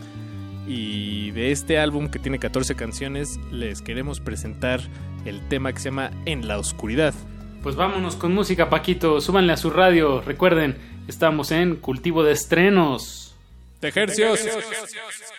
Y 0.69 1.31
de 1.31 1.51
este 1.51 1.79
álbum 1.79 2.09
que 2.09 2.19
tiene 2.19 2.39
14 2.39 2.75
canciones, 2.75 3.39
les 3.51 3.81
queremos 3.81 4.21
presentar 4.21 4.81
el 5.25 5.41
tema 5.49 5.73
que 5.73 5.79
se 5.81 5.87
llama 5.87 6.11
En 6.27 6.47
la 6.47 6.59
Oscuridad. 6.59 7.15
Pues 7.63 7.75
vámonos 7.75 8.17
con 8.17 8.35
música, 8.35 8.69
Paquito. 8.71 9.21
Súbanle 9.21 9.55
a 9.55 9.57
su 9.57 9.71
radio. 9.71 10.21
Recuerden, 10.21 10.77
estamos 11.09 11.51
en 11.53 11.77
Cultivo 11.77 12.23
de 12.23 12.33
Estrenos. 12.33 13.35
De 13.81 13.89
Hercios. 13.89 14.41
Sometimes, 14.41 14.63
if 14.95 15.38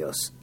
de 0.00 0.41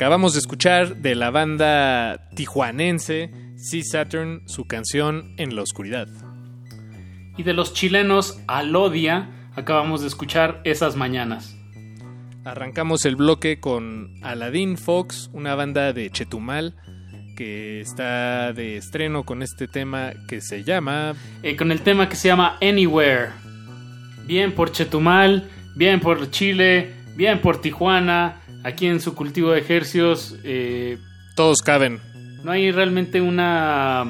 Acabamos 0.00 0.32
de 0.32 0.38
escuchar 0.38 0.96
de 0.96 1.14
la 1.14 1.30
banda 1.30 2.30
tijuanense 2.34 3.30
Sea 3.56 3.82
Saturn 3.84 4.40
su 4.46 4.64
canción 4.64 5.34
En 5.36 5.54
la 5.54 5.60
Oscuridad. 5.60 6.08
Y 7.36 7.42
de 7.42 7.52
los 7.52 7.74
chilenos 7.74 8.40
Alodia 8.46 9.28
acabamos 9.56 10.00
de 10.00 10.06
escuchar 10.06 10.62
Esas 10.64 10.96
Mañanas. 10.96 11.54
Arrancamos 12.46 13.04
el 13.04 13.16
bloque 13.16 13.60
con 13.60 14.14
Aladdin 14.22 14.78
Fox, 14.78 15.28
una 15.34 15.54
banda 15.54 15.92
de 15.92 16.08
Chetumal 16.08 16.76
que 17.36 17.82
está 17.82 18.54
de 18.54 18.78
estreno 18.78 19.24
con 19.24 19.42
este 19.42 19.68
tema 19.68 20.12
que 20.26 20.40
se 20.40 20.64
llama... 20.64 21.12
Eh, 21.42 21.56
con 21.56 21.70
el 21.72 21.82
tema 21.82 22.08
que 22.08 22.16
se 22.16 22.28
llama 22.28 22.56
Anywhere. 22.62 23.32
Bien 24.24 24.54
por 24.54 24.72
Chetumal, 24.72 25.50
bien 25.76 26.00
por 26.00 26.30
Chile, 26.30 26.90
bien 27.16 27.42
por 27.42 27.60
Tijuana, 27.60 28.39
aquí 28.64 28.86
en 28.86 29.00
su 29.00 29.14
cultivo 29.14 29.50
de 29.52 29.60
ejercios. 29.60 30.36
Eh, 30.44 30.98
Todos 31.34 31.58
caben. 31.62 32.00
no 32.44 32.52
hay 32.52 32.70
realmente 32.72 33.20
una... 33.20 34.04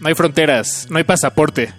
No 0.00 0.08
hay 0.08 0.14
fronteras, 0.14 0.86
no 0.90 0.98
hay 0.98 1.04
pasaporte. 1.04 1.72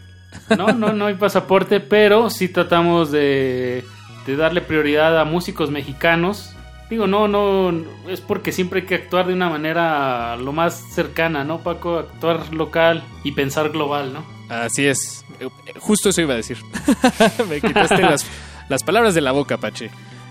No, 0.57 0.68
no, 0.74 0.94
no 0.94 1.06
hay 1.06 1.16
pasaporte, 1.16 1.80
pero 1.80 2.30
sí 2.30 2.48
tratamos 2.49 3.12
de, 3.12 3.84
de 4.26 4.36
darle 4.36 4.62
prioridad 4.62 5.20
a 5.20 5.26
músicos 5.26 5.70
mexicanos. 5.70 6.52
Digo, 6.90 7.07
no, 7.07 7.28
no, 7.28 7.74
es 8.07 8.22
porque 8.22 8.52
siempre 8.52 8.82
hay 8.82 8.86
que 8.86 8.95
actuar 8.95 9.28
de 9.28 9.34
una 9.34 9.49
manera 9.49 10.36
lo 10.38 10.53
más 10.53 10.94
cercana, 10.94 11.44
¿no, 11.44 11.60
Paco? 11.60 11.98
Actuar 11.99 12.53
local 12.53 13.03
y 13.24 13.32
pensar 13.34 13.70
global, 13.70 14.14
¿no? 14.14 14.26
Así 14.49 14.86
es. 14.86 15.26
Eh, 15.40 15.48
Justo 15.80 16.10
eso 16.10 16.22
iba 16.22 16.34
a 16.34 16.38
decir. 16.38 16.57
Me 17.49 17.60
quitaste 17.62 18.02
las, 18.02 18.26
las 18.70 18.84
palabras 18.84 19.14
de 19.16 19.22
la 19.22 19.32
boca, 19.32 19.57
Pache. 19.57 19.90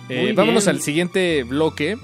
Eh, 0.08 0.32
vámonos 0.36 0.68
al 0.68 0.80
siguiente 0.80 1.42
bloque. 1.44 1.96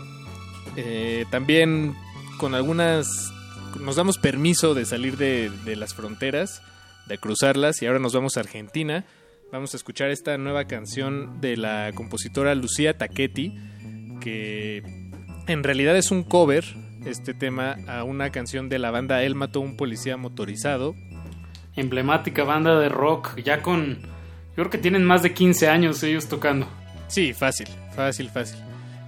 Eh, 0.77 1.25
también 1.31 1.95
con 2.39 2.55
algunas... 2.55 3.33
Nos 3.81 3.97
damos 3.97 4.19
permiso 4.19 4.75
de 4.75 4.85
salir 4.85 5.17
de, 5.17 5.51
de 5.65 5.77
las 5.77 5.95
fronteras, 5.95 6.61
de 7.07 7.19
cruzarlas 7.19 7.83
y 7.83 7.87
ahora 7.87 8.01
nos 8.01 8.13
vamos 8.13 8.37
a 8.37 8.41
Argentina. 8.41 9.05
Vamos 9.53 9.75
a 9.75 9.77
escuchar 9.77 10.11
esta 10.11 10.39
nueva 10.39 10.67
canción 10.67 11.41
de 11.41 11.57
la 11.57 11.91
compositora 11.95 12.55
Lucía 12.55 12.99
Taquetti, 12.99 13.53
que 14.21 14.83
en 15.47 15.63
realidad 15.65 15.97
es 15.97 16.11
un 16.11 16.23
cover, 16.23 16.65
este 17.05 17.35
tema, 17.35 17.77
a 17.89 18.05
una 18.05 18.31
canción 18.31 18.69
de 18.69 18.79
la 18.79 18.91
banda 18.91 19.23
Él 19.23 19.35
mató 19.35 19.61
a 19.61 19.63
un 19.63 19.77
policía 19.77 20.17
motorizado, 20.17 20.95
Emblemática 21.77 22.45
banda 22.45 22.79
de 22.79 22.89
rock, 22.89 23.41
ya 23.41 23.63
con... 23.63 24.03
Yo 24.03 24.55
creo 24.57 24.71
que 24.71 24.79
tienen 24.79 25.05
más 25.05 25.23
de 25.23 25.33
15 25.33 25.69
años 25.69 26.03
ellos 26.03 26.29
tocando. 26.29 26.69
Sí, 27.09 27.33
fácil, 27.33 27.69
fácil, 28.01 28.31
fácil. 28.31 28.59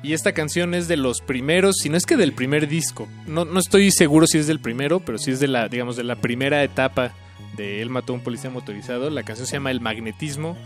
Y 0.03 0.15
esta 0.15 0.33
canción 0.33 0.75
es 0.75 0.89
de 0.89 0.97
los 0.97 1.21
primeros, 1.21 1.77
si 1.81 1.89
no 1.89 1.97
es 1.97 2.07
que 2.07 2.17
del 2.17 2.33
primer 2.33 2.69
disco. 2.69 3.09
No, 3.27 3.45
no 3.45 3.61
estoy 3.61 3.91
seguro 3.93 4.27
si 4.27 4.39
es 4.39 4.47
del 4.47 4.61
primero, 4.61 5.01
pero 5.01 5.17
sí 5.17 5.31
es 5.31 5.39
de 5.39 5.49
la, 5.49 5.69
digamos, 5.69 5.97
de 5.97 6.05
la 6.05 6.17
primera 6.17 6.63
etapa 6.65 7.13
de 7.57 7.81
Él 7.81 7.89
mató 7.89 8.13
a 8.13 8.17
un 8.17 8.23
policía 8.23 8.51
motorizado. 8.51 9.11
La 9.11 9.23
canción 9.23 9.47
se 9.47 9.55
llama 9.55 9.71
El 9.71 9.81
Magnetismo, 9.81 10.57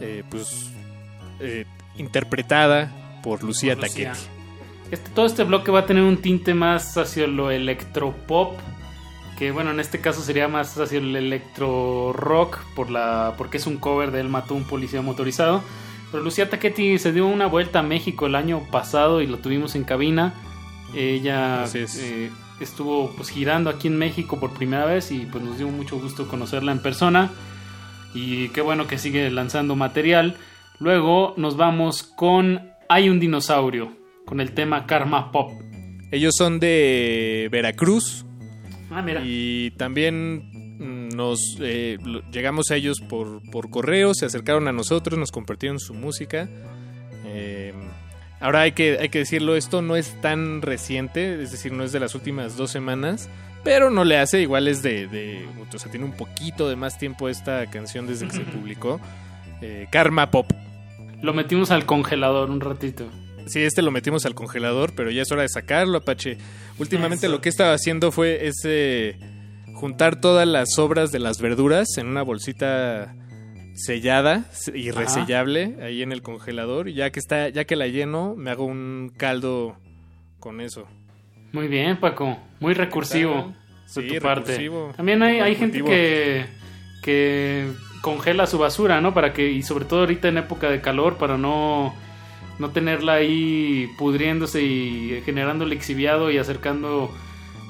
eh, 0.00 0.22
pues 0.30 0.70
eh, 1.40 1.64
interpretada 1.96 3.20
por 3.22 3.42
Lucía 3.42 3.74
Por 3.74 3.84
Lucía. 3.84 4.12
Taquetti. 4.12 4.38
Este, 4.92 5.10
todo 5.10 5.26
este 5.26 5.44
bloque 5.44 5.70
va 5.70 5.80
a 5.80 5.86
tener 5.86 6.04
un 6.04 6.18
tinte 6.18 6.54
más 6.54 6.96
hacia 6.96 7.26
lo 7.26 7.50
electropop, 7.50 8.56
que 9.38 9.50
bueno, 9.50 9.70
en 9.72 9.80
este 9.80 10.00
caso 10.00 10.22
sería 10.22 10.48
más 10.48 10.78
hacia 10.78 10.98
el 10.98 11.14
electro 11.14 12.12
rock, 12.12 12.58
por 12.74 12.90
la, 12.90 13.34
porque 13.36 13.58
es 13.58 13.66
un 13.66 13.76
cover 13.76 14.12
de 14.12 14.20
Él 14.20 14.28
mató 14.28 14.54
a 14.54 14.56
un 14.56 14.64
policía 14.64 15.02
motorizado. 15.02 15.62
Pero 16.10 16.22
Lucía 16.22 16.48
Taquetti 16.48 16.98
se 16.98 17.12
dio 17.12 17.26
una 17.26 17.46
vuelta 17.46 17.80
a 17.80 17.82
México 17.82 18.26
el 18.26 18.34
año 18.34 18.62
pasado 18.70 19.20
y 19.20 19.26
lo 19.26 19.38
tuvimos 19.38 19.74
en 19.74 19.84
cabina. 19.84 20.34
Ella 20.94 21.64
es. 21.64 21.98
eh, 21.98 22.30
estuvo 22.60 23.10
pues 23.14 23.28
girando 23.28 23.68
aquí 23.70 23.88
en 23.88 23.98
México 23.98 24.40
por 24.40 24.54
primera 24.54 24.86
vez 24.86 25.10
y 25.12 25.26
pues 25.26 25.44
nos 25.44 25.58
dio 25.58 25.68
mucho 25.68 25.98
gusto 25.98 26.26
conocerla 26.28 26.72
en 26.72 26.80
persona. 26.80 27.30
Y 28.14 28.48
qué 28.50 28.62
bueno 28.62 28.86
que 28.86 28.98
sigue 28.98 29.30
lanzando 29.30 29.76
material. 29.76 30.36
Luego 30.78 31.34
nos 31.36 31.56
vamos 31.56 32.02
con 32.02 32.70
Hay 32.88 33.10
un 33.10 33.20
dinosaurio, 33.20 33.92
con 34.24 34.40
el 34.40 34.52
tema 34.54 34.86
Karma 34.86 35.30
Pop. 35.30 35.50
Ellos 36.10 36.34
son 36.36 36.58
de 36.58 37.48
Veracruz. 37.52 38.24
Ah, 38.90 39.02
mira. 39.02 39.20
Y 39.22 39.72
también 39.72 40.67
nos 41.18 41.56
eh, 41.60 41.98
llegamos 42.30 42.70
a 42.70 42.76
ellos 42.76 43.00
por, 43.00 43.42
por 43.50 43.70
correo, 43.70 44.14
se 44.14 44.24
acercaron 44.24 44.68
a 44.68 44.72
nosotros, 44.72 45.18
nos 45.18 45.32
compartieron 45.32 45.80
su 45.80 45.92
música. 45.92 46.48
Eh, 47.26 47.74
ahora 48.38 48.60
hay 48.60 48.72
que, 48.72 48.98
hay 49.00 49.08
que 49.08 49.18
decirlo, 49.18 49.56
esto 49.56 49.82
no 49.82 49.96
es 49.96 50.18
tan 50.20 50.62
reciente, 50.62 51.42
es 51.42 51.50
decir, 51.50 51.72
no 51.72 51.82
es 51.82 51.90
de 51.90 51.98
las 51.98 52.14
últimas 52.14 52.56
dos 52.56 52.70
semanas, 52.70 53.28
pero 53.64 53.90
no 53.90 54.04
le 54.04 54.16
hace, 54.16 54.40
igual 54.40 54.68
es 54.68 54.80
de, 54.80 55.08
de 55.08 55.44
o 55.74 55.78
sea, 55.78 55.90
tiene 55.90 56.06
un 56.06 56.12
poquito 56.12 56.68
de 56.68 56.76
más 56.76 56.98
tiempo 56.98 57.28
esta 57.28 57.68
canción 57.68 58.06
desde 58.06 58.28
que 58.28 58.34
se 58.34 58.40
publicó. 58.42 59.00
Eh, 59.60 59.88
Karma 59.90 60.30
Pop. 60.30 60.52
Lo 61.20 61.34
metimos 61.34 61.72
al 61.72 61.84
congelador 61.84 62.48
un 62.48 62.60
ratito. 62.60 63.08
Sí, 63.48 63.60
este 63.60 63.82
lo 63.82 63.90
metimos 63.90 64.24
al 64.24 64.36
congelador, 64.36 64.94
pero 64.94 65.10
ya 65.10 65.22
es 65.22 65.32
hora 65.32 65.42
de 65.42 65.48
sacarlo, 65.48 65.98
Apache. 65.98 66.38
Últimamente 66.78 67.26
Eso. 67.26 67.34
lo 67.34 67.40
que 67.40 67.48
estaba 67.48 67.72
haciendo 67.72 68.12
fue 68.12 68.46
ese 68.46 69.16
juntar 69.78 70.20
todas 70.20 70.46
las 70.46 70.72
sobras 70.74 71.12
de 71.12 71.18
las 71.20 71.40
verduras 71.40 71.96
en 71.98 72.08
una 72.08 72.22
bolsita 72.22 73.14
sellada 73.74 74.44
y 74.74 74.88
Ajá. 74.90 75.00
resellable 75.00 75.76
ahí 75.82 76.02
en 76.02 76.10
el 76.12 76.20
congelador 76.22 76.88
y 76.88 76.94
ya 76.94 77.10
que 77.10 77.20
está 77.20 77.48
ya 77.48 77.64
que 77.64 77.76
la 77.76 77.86
lleno 77.86 78.34
me 78.36 78.50
hago 78.50 78.64
un 78.64 79.12
caldo 79.16 79.76
con 80.40 80.60
eso. 80.60 80.86
Muy 81.52 81.68
bien, 81.68 81.98
Paco. 81.98 82.36
Muy 82.60 82.74
recursivo 82.74 83.54
Sí, 83.86 84.02
de 84.02 84.18
tu 84.18 84.22
parte. 84.22 84.50
recursivo. 84.52 84.92
También 84.96 85.22
hay, 85.22 85.38
hay 85.40 85.54
gente 85.54 85.82
que, 85.82 86.44
que 87.02 87.70
congela 88.02 88.46
su 88.46 88.58
basura, 88.58 89.00
¿no? 89.00 89.14
Para 89.14 89.32
que, 89.32 89.50
y 89.50 89.62
sobre 89.62 89.84
todo 89.86 90.00
ahorita 90.00 90.28
en 90.28 90.38
época 90.38 90.68
de 90.68 90.80
calor, 90.82 91.16
para 91.16 91.38
no, 91.38 91.94
no 92.58 92.70
tenerla 92.70 93.14
ahí 93.14 93.88
pudriéndose 93.96 94.62
y 94.62 95.22
generando 95.24 95.64
lixiviado 95.64 96.30
y 96.30 96.36
acercando 96.38 97.10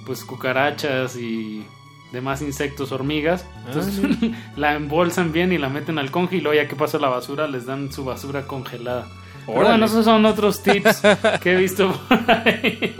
pues 0.07 0.25
cucarachas 0.25 1.17
y 1.17 1.65
demás 2.13 2.43
insectos, 2.43 2.93
hormigas. 2.93 3.47
Entonces 3.67 4.01
la 4.57 4.75
embolsan 4.75 5.33
bien 5.33 5.53
y 5.53 5.59
la 5.59 5.69
meten 5.69 5.99
al 5.99 6.11
conge 6.11 6.37
y 6.37 6.41
luego 6.41 6.61
ya 6.61 6.69
que 6.69 6.77
pasa 6.77 6.99
la 6.99 7.09
basura 7.09 7.47
les 7.47 7.67
dan 7.67 7.93
su 7.93 8.05
basura 8.05 8.47
congelada. 8.47 9.07
Pero 9.47 9.63
bueno, 9.63 9.87
esos 9.87 10.05
son 10.05 10.27
otros 10.27 10.63
tips 10.63 11.03
que 11.41 11.55
he 11.55 11.57
visto 11.57 11.93
por 12.09 12.31
ahí. 12.31 12.95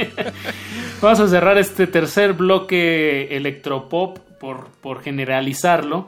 Vamos 1.03 1.21
a 1.21 1.29
cerrar 1.29 1.59
este 1.59 1.87
tercer 1.87 2.33
bloque 2.33 3.37
electropop 3.37 4.19
por, 4.41 4.69
por 4.81 5.03
generalizarlo 5.03 6.07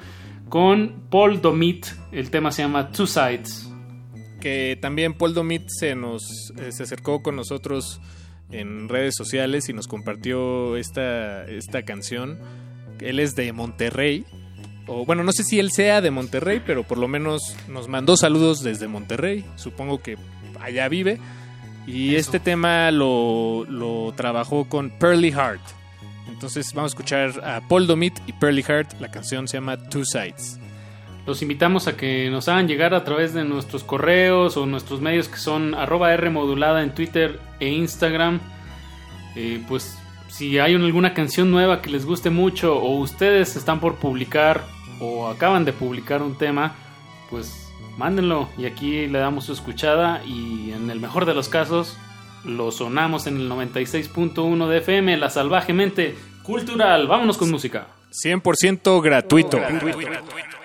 con 0.48 1.05
Paul 1.10 1.43
Domit. 1.43 1.86
El 2.10 2.31
tema 2.31 2.51
se 2.52 2.62
llama 2.62 2.90
Two 2.90 3.06
Sides. 3.06 3.70
que 4.40 4.78
también 4.81 5.12
Paul 5.12 5.35
Domit 5.35 5.64
se 5.68 5.94
nos 5.94 6.52
eh, 6.59 6.72
se 6.72 6.85
acercó 6.85 7.22
con 7.22 7.36
nosotros 7.36 8.01
en 8.51 8.89
redes 8.89 9.14
sociales 9.16 9.68
y 9.68 9.72
nos 9.72 9.86
compartió 9.86 10.77
esta, 10.77 11.44
esta 11.44 11.82
canción. 11.85 12.39
Él 13.01 13.18
es 13.20 13.35
de 13.35 13.52
Monterrey. 13.52 14.24
O 14.86 15.05
bueno, 15.05 15.22
no 15.22 15.32
sé 15.32 15.44
si 15.44 15.59
él 15.59 15.70
sea 15.70 16.01
de 16.01 16.10
Monterrey, 16.10 16.60
pero 16.64 16.82
por 16.82 16.98
lo 16.98 17.09
menos 17.09 17.56
nos 17.68 17.89
mandó 17.89 18.16
saludos 18.16 18.62
desde 18.62 18.89
Monterrey. 18.89 19.44
Supongo 19.56 20.02
que 20.02 20.16
allá 20.60 20.89
vive. 20.89 21.18
Y 21.86 22.14
este 22.14 22.40
tema 22.40 22.90
lo, 22.90 23.64
lo 23.68 24.12
trabajó 24.16 24.68
con 24.68 24.90
Pearly 24.90 25.32
Heart. 25.32 25.62
Entonces 26.28 26.72
vamos 26.74 26.93
a 26.93 26.94
escuchar 26.94 27.44
a 27.44 27.60
Paul 27.68 27.86
Domit 27.86 28.18
y 28.27 28.32
Pearly 28.32 28.62
Heart. 28.62 29.01
La 29.01 29.10
canción 29.10 29.48
se 29.48 29.56
llama 29.56 29.77
Two 29.77 30.05
Sides. 30.05 30.59
Los 31.27 31.43
invitamos 31.43 31.86
a 31.86 31.97
que 31.97 32.31
nos 32.31 32.48
hagan 32.48 32.66
llegar 32.66 32.94
a 32.94 33.05
través 33.05 33.35
de 33.35 33.44
nuestros 33.44 33.85
correos 33.85 34.56
o 34.56 34.66
nuestros 34.66 35.01
medios 35.01 35.28
que 35.28 35.36
son 35.36 35.74
arroba 35.74 36.12
R 36.14 36.31
modulada 36.31 36.82
en 36.82 36.94
Twitter 36.94 37.39
e 37.60 37.68
Instagram. 37.68 38.40
Eh, 39.36 39.62
pues 39.68 39.99
si 40.31 40.59
hay 40.59 40.74
alguna 40.74 41.12
canción 41.12 41.51
nueva 41.51 41.82
que 41.82 41.90
les 41.90 42.07
guste 42.07 42.31
mucho 42.31 42.77
o 42.78 42.98
ustedes 42.98 43.57
están 43.57 43.81
por 43.81 43.97
publicar 43.97 44.65
o 45.01 45.28
acaban 45.28 45.65
de 45.65 45.73
publicar 45.73 46.23
un 46.23 46.36
tema, 46.36 46.74
pues 47.28 47.70
mándenlo 47.98 48.48
y 48.57 48.66
aquí 48.66 49.07
le 49.07 49.19
damos 49.19 49.44
su 49.44 49.52
escuchada 49.52 50.23
y 50.24 50.73
en 50.73 50.90
el 50.90 51.01
mejor 51.01 51.27
de 51.27 51.35
los 51.35 51.48
casos 51.48 51.98
lo 52.44 52.70
sonamos 52.70 53.27
en 53.27 53.36
el 53.36 53.51
96.1 53.51 54.69
de 54.69 54.78
FM, 54.78 55.16
la 55.16 55.31
salvajemente 55.31 56.15
cultural. 56.43 57.07
Vámonos 57.07 57.36
con 57.36 57.51
música. 57.51 57.89
100% 58.12 59.02
gratuito. 59.02 59.59
Cultivo 59.62 60.60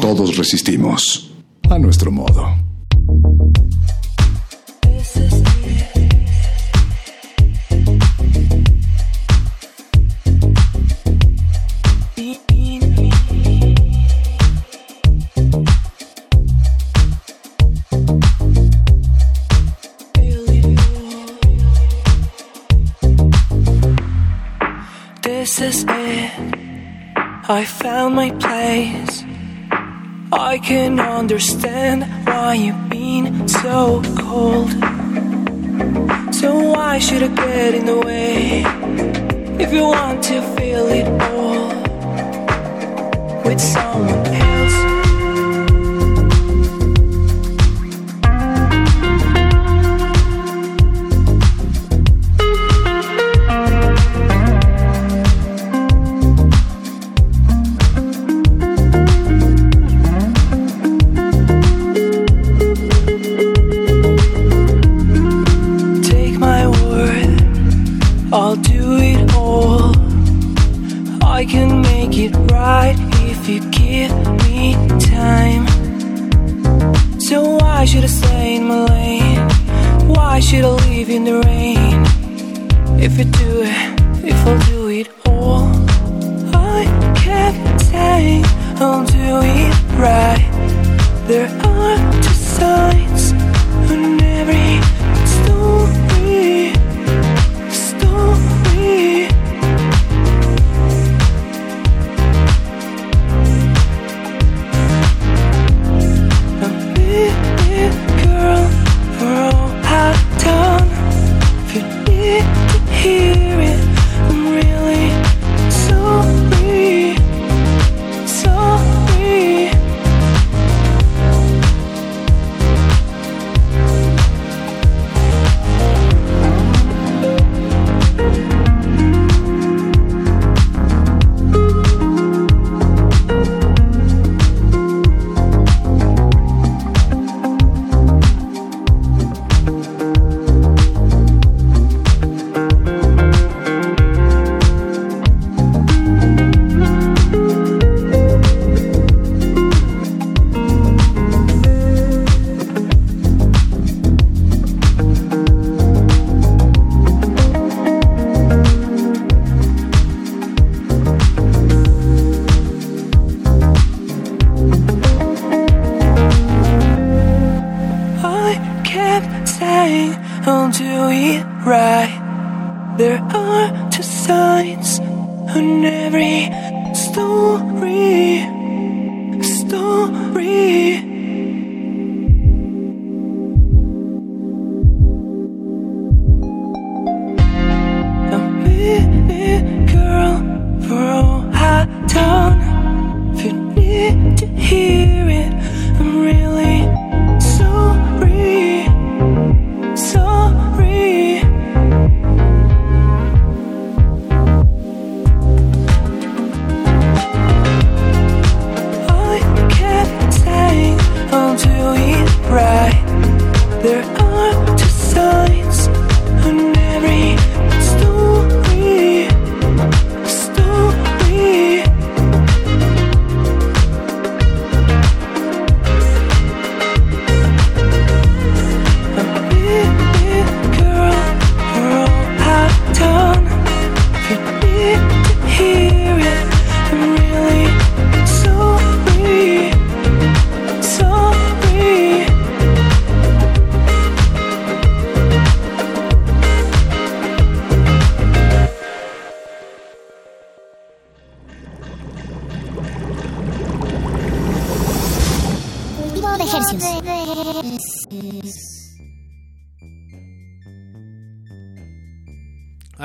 Todos 0.00 0.36
resistimos. 0.36 1.30
A 1.70 1.78
nuestro 1.78 2.10
modo. 2.10 2.63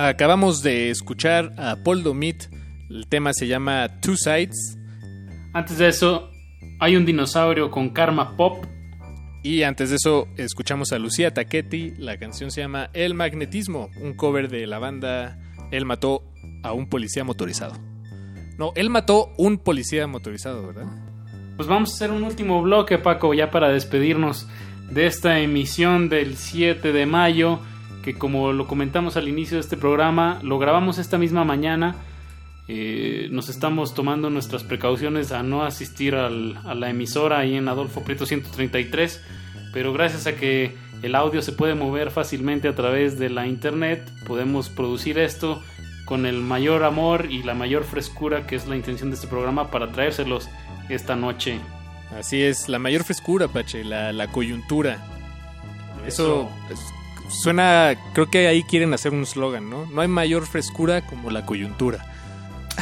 Acabamos 0.02 0.64
de 0.64 0.90
escuchar 0.92 1.54
a 1.58 1.76
Paul 1.84 2.04
Domit. 2.04 2.46
El 2.90 3.06
tema 3.10 3.34
se 3.34 3.48
llama 3.48 4.00
Two 4.00 4.16
Sides. 4.16 4.78
Antes 5.52 5.78
de 5.78 5.90
eso, 5.90 6.32
hay 6.80 6.96
un 6.96 7.06
dinosaurio 7.06 7.70
con 7.70 7.90
karma 7.90 8.38
pop. 8.38 8.64
Y 9.44 9.64
antes 9.64 9.90
de 9.90 9.98
eso, 9.98 10.30
escuchamos 10.38 10.94
a 10.94 11.00
Lucía 11.00 11.34
Taquetti. 11.34 11.96
La 11.98 12.18
canción 12.18 12.50
se 12.50 12.62
llama 12.62 12.90
El 12.94 13.14
Magnetismo, 13.14 13.90
un 14.02 14.14
cover 14.14 14.48
de 14.48 14.68
la 14.68 14.80
banda 14.80 15.38
Él 15.70 15.84
mató 15.84 16.24
a 16.64 16.72
un 16.72 16.88
policía 16.88 17.26
motorizado. 17.26 17.74
No, 18.58 18.72
él 18.76 18.90
mató 18.90 19.34
un 19.38 19.58
policía 19.58 20.08
motorizado, 20.08 20.66
¿verdad? 20.66 20.88
Pues 21.58 21.68
vamos 21.68 21.92
a 21.92 21.96
hacer 21.96 22.12
un 22.12 22.24
último 22.24 22.62
bloque, 22.62 23.00
Paco, 23.00 23.34
ya 23.34 23.52
para 23.52 23.68
despedirnos 23.68 24.48
de 24.92 25.08
esta 25.08 25.42
emisión 25.42 26.08
del 26.08 26.38
7 26.38 26.94
de 26.94 27.06
mayo, 27.06 27.60
que 28.04 28.14
como 28.18 28.52
lo 28.54 28.68
comentamos 28.68 29.18
al 29.18 29.28
inicio 29.28 29.58
de 29.58 29.62
este 29.62 29.78
programa, 29.78 30.40
lo 30.44 30.58
grabamos 30.60 30.98
esta 30.98 31.18
misma 31.18 31.44
mañana. 31.44 31.96
Eh, 32.68 33.28
nos 33.32 33.50
estamos 33.50 33.94
tomando 33.96 34.30
nuestras 34.30 34.64
precauciones 34.64 35.32
a 35.32 35.42
no 35.42 35.64
asistir 35.64 36.14
al- 36.16 36.58
a 36.66 36.76
la 36.76 36.90
emisora 36.90 37.40
ahí 37.40 37.56
en 37.56 37.68
Adolfo 37.68 38.04
Prieto 38.04 38.26
133, 38.28 39.24
pero 39.74 39.92
gracias 39.92 40.28
a 40.28 40.36
que 40.36 40.76
el 41.02 41.16
audio 41.16 41.42
se 41.42 41.52
puede 41.52 41.74
mover 41.76 42.12
fácilmente 42.12 42.68
a 42.68 42.76
través 42.76 43.18
de 43.18 43.30
la 43.30 43.48
internet, 43.48 44.08
podemos 44.28 44.70
producir 44.70 45.18
esto 45.18 45.64
con 46.06 46.26
el 46.26 46.42
mayor 46.42 46.84
amor 46.84 47.28
y 47.30 47.42
la 47.44 47.54
mayor 47.56 47.84
frescura 47.86 48.46
que 48.46 48.56
es 48.56 48.68
la 48.68 48.76
intención 48.76 49.10
de 49.10 49.16
este 49.16 49.28
programa 49.28 49.72
para 49.72 49.92
traérselos 49.92 50.48
esta 50.90 51.16
noche. 51.16 51.60
Así 52.20 52.42
es, 52.42 52.68
la 52.70 52.80
mayor 52.80 53.04
frescura, 53.04 53.48
Pache, 53.48 53.84
la, 53.84 54.12
la 54.12 54.28
coyuntura. 54.32 54.98
Eso, 56.06 56.50
es- 56.72 56.80
suena, 57.30 57.96
creo 58.14 58.30
que 58.30 58.48
ahí 58.48 58.64
quieren 58.64 58.94
hacer 58.94 59.14
un 59.14 59.26
slogan, 59.26 59.70
¿no? 59.70 59.86
No 59.88 60.02
hay 60.02 60.08
mayor 60.08 60.46
frescura 60.46 61.06
como 61.06 61.30
la 61.30 61.46
coyuntura. 61.46 62.06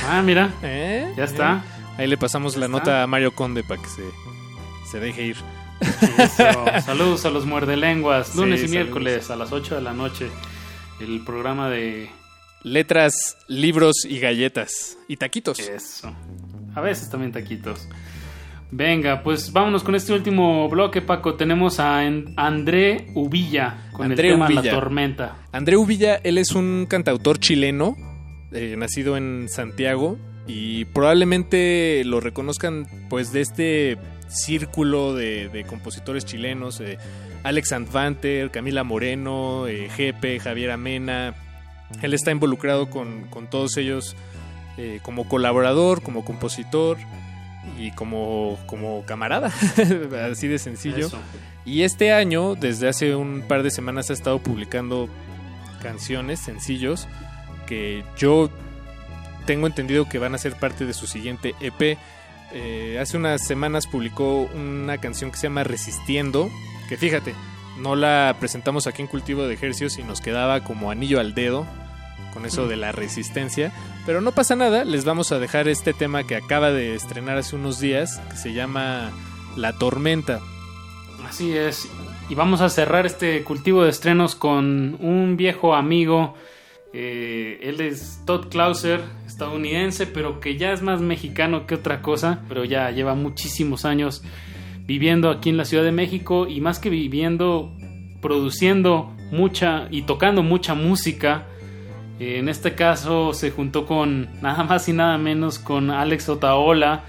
Ah, 0.07 0.21
mira, 0.23 0.51
¿Eh? 0.63 1.11
ya 1.17 1.23
está. 1.23 1.63
Ahí 1.97 2.07
le 2.07 2.17
pasamos 2.17 2.55
la 2.57 2.65
está. 2.67 2.77
nota 2.77 3.03
a 3.03 3.07
Mario 3.07 3.33
Conde 3.33 3.63
para 3.63 3.81
que 3.81 3.87
se, 3.89 4.03
se 4.91 4.99
deje 4.99 5.23
ir. 5.27 5.37
Eso. 6.17 6.65
Saludos 6.85 7.25
a 7.25 7.29
los 7.29 7.45
muerdelenguas, 7.45 8.35
lunes 8.35 8.59
Sí, 8.59 8.65
y 8.65 8.69
saludos. 8.69 8.85
miércoles 8.85 9.29
a 9.29 9.35
las 9.35 9.51
8 9.51 9.75
de 9.75 9.81
la 9.81 9.93
noche. 9.93 10.27
El 10.99 11.23
programa 11.23 11.69
de 11.69 12.09
Letras, 12.63 13.37
libros 13.47 14.03
y 14.05 14.19
galletas. 14.19 14.97
Y 15.07 15.17
taquitos. 15.17 15.59
Eso. 15.59 16.13
A 16.75 16.81
veces 16.81 17.09
también 17.09 17.31
taquitos. 17.31 17.87
Venga, 18.69 19.23
pues 19.23 19.53
vámonos 19.53 19.83
con 19.83 19.95
este 19.95 20.13
último 20.13 20.67
bloque, 20.67 21.01
Paco. 21.01 21.35
Tenemos 21.35 21.79
a 21.79 21.99
André 21.99 23.07
Ubilla 23.15 23.89
con 23.93 24.11
André 24.11 24.27
el 24.27 24.33
tema 24.33 24.47
Ubilla. 24.47 24.61
La 24.61 24.71
Tormenta. 24.71 25.35
André 25.51 25.77
Uvilla, 25.77 26.15
él 26.23 26.37
es 26.37 26.51
un 26.51 26.85
cantautor 26.89 27.39
chileno, 27.39 27.95
eh, 28.51 28.75
nacido 28.77 29.15
en 29.15 29.47
Santiago, 29.49 30.17
y 30.47 30.85
probablemente 30.85 32.03
lo 32.05 32.19
reconozcan 32.19 32.87
pues 33.09 33.31
de 33.31 33.41
este 33.41 33.97
círculo 34.27 35.13
de, 35.15 35.49
de 35.49 35.63
compositores 35.63 36.25
chilenos, 36.25 36.81
eh, 36.81 36.97
Alex 37.43 37.71
Antvanter, 37.71 38.51
Camila 38.51 38.83
Moreno, 38.83 39.67
eh, 39.67 39.89
Jepe, 39.95 40.39
Javier 40.39 40.71
Amena. 40.71 41.35
Él 42.01 42.13
está 42.13 42.31
involucrado 42.31 42.89
con, 42.89 43.27
con 43.29 43.49
todos 43.49 43.77
ellos 43.77 44.15
eh, 44.77 44.99
como 45.03 45.27
colaborador, 45.29 46.01
como 46.01 46.25
compositor. 46.25 46.97
Y 47.77 47.91
como, 47.91 48.57
como 48.65 49.03
camarada, 49.05 49.47
así 50.31 50.47
de 50.47 50.59
sencillo. 50.59 51.07
Eso. 51.07 51.19
Y 51.65 51.83
este 51.83 52.13
año, 52.13 52.55
desde 52.55 52.87
hace 52.87 53.15
un 53.15 53.43
par 53.47 53.63
de 53.63 53.71
semanas, 53.71 54.09
ha 54.09 54.13
estado 54.13 54.39
publicando 54.39 55.09
canciones, 55.81 56.39
sencillos, 56.39 57.07
que 57.65 58.03
yo 58.17 58.49
tengo 59.45 59.67
entendido 59.67 60.07
que 60.07 60.19
van 60.19 60.35
a 60.35 60.37
ser 60.37 60.55
parte 60.55 60.85
de 60.85 60.93
su 60.93 61.07
siguiente 61.07 61.55
EP. 61.59 61.97
Eh, 62.53 62.97
hace 63.01 63.17
unas 63.17 63.45
semanas 63.45 63.87
publicó 63.87 64.49
una 64.55 64.97
canción 64.97 65.31
que 65.31 65.37
se 65.37 65.47
llama 65.47 65.63
Resistiendo, 65.63 66.49
que 66.87 66.97
fíjate, 66.97 67.33
no 67.77 67.95
la 67.95 68.35
presentamos 68.39 68.87
aquí 68.87 69.01
en 69.01 69.07
Cultivo 69.07 69.47
de 69.47 69.53
Ejercios 69.53 69.97
y 69.97 70.03
nos 70.03 70.21
quedaba 70.21 70.63
como 70.63 70.89
anillo 70.91 71.19
al 71.19 71.33
dedo 71.33 71.67
con 72.33 72.45
eso 72.45 72.65
Mm. 72.65 72.69
de 72.69 72.75
la 72.77 72.91
resistencia. 72.91 73.71
Pero 74.05 74.21
no 74.21 74.31
pasa 74.31 74.55
nada, 74.55 74.85
les 74.85 75.05
vamos 75.05 75.31
a 75.31 75.39
dejar 75.39 75.67
este 75.67 75.93
tema 75.93 76.25
que 76.25 76.35
acaba 76.35 76.71
de 76.71 76.95
estrenar 76.95 77.37
hace 77.37 77.55
unos 77.55 77.79
días, 77.79 78.21
que 78.29 78.37
se 78.37 78.53
llama 78.53 79.11
La 79.55 79.73
Tormenta. 79.77 80.39
Así 81.27 81.55
es. 81.57 81.89
Y 82.29 82.35
vamos 82.35 82.61
a 82.61 82.69
cerrar 82.69 83.05
este 83.05 83.43
cultivo 83.43 83.83
de 83.83 83.89
estrenos 83.89 84.35
con 84.35 84.97
un 85.01 85.35
viejo 85.37 85.75
amigo. 85.75 86.35
Eh, 86.93 87.59
él 87.63 87.81
es 87.81 88.21
Todd 88.25 88.47
Clauser, 88.49 89.01
estadounidense, 89.25 90.07
pero 90.07 90.39
que 90.39 90.57
ya 90.57 90.71
es 90.71 90.81
más 90.81 91.01
mexicano 91.01 91.65
que 91.67 91.75
otra 91.75 92.01
cosa. 92.01 92.39
Pero 92.47 92.63
ya 92.65 92.91
lleva 92.91 93.13
muchísimos 93.15 93.83
años 93.85 94.23
viviendo 94.85 95.29
aquí 95.29 95.49
en 95.49 95.57
la 95.57 95.65
Ciudad 95.65 95.83
de 95.83 95.91
México 95.91 96.47
y 96.47 96.61
más 96.61 96.79
que 96.79 96.89
viviendo, 96.89 97.73
produciendo 98.21 99.13
mucha 99.31 99.87
y 99.91 100.03
tocando 100.03 100.43
mucha 100.43 100.73
música. 100.75 101.45
Eh, 102.19 102.39
en 102.39 102.49
este 102.49 102.75
caso 102.75 103.33
se 103.33 103.51
juntó 103.51 103.85
con 103.85 104.29
nada 104.41 104.63
más 104.63 104.87
y 104.89 104.93
nada 104.93 105.17
menos 105.17 105.59
con 105.59 105.91
Alex 105.91 106.29
Otaola. 106.29 107.03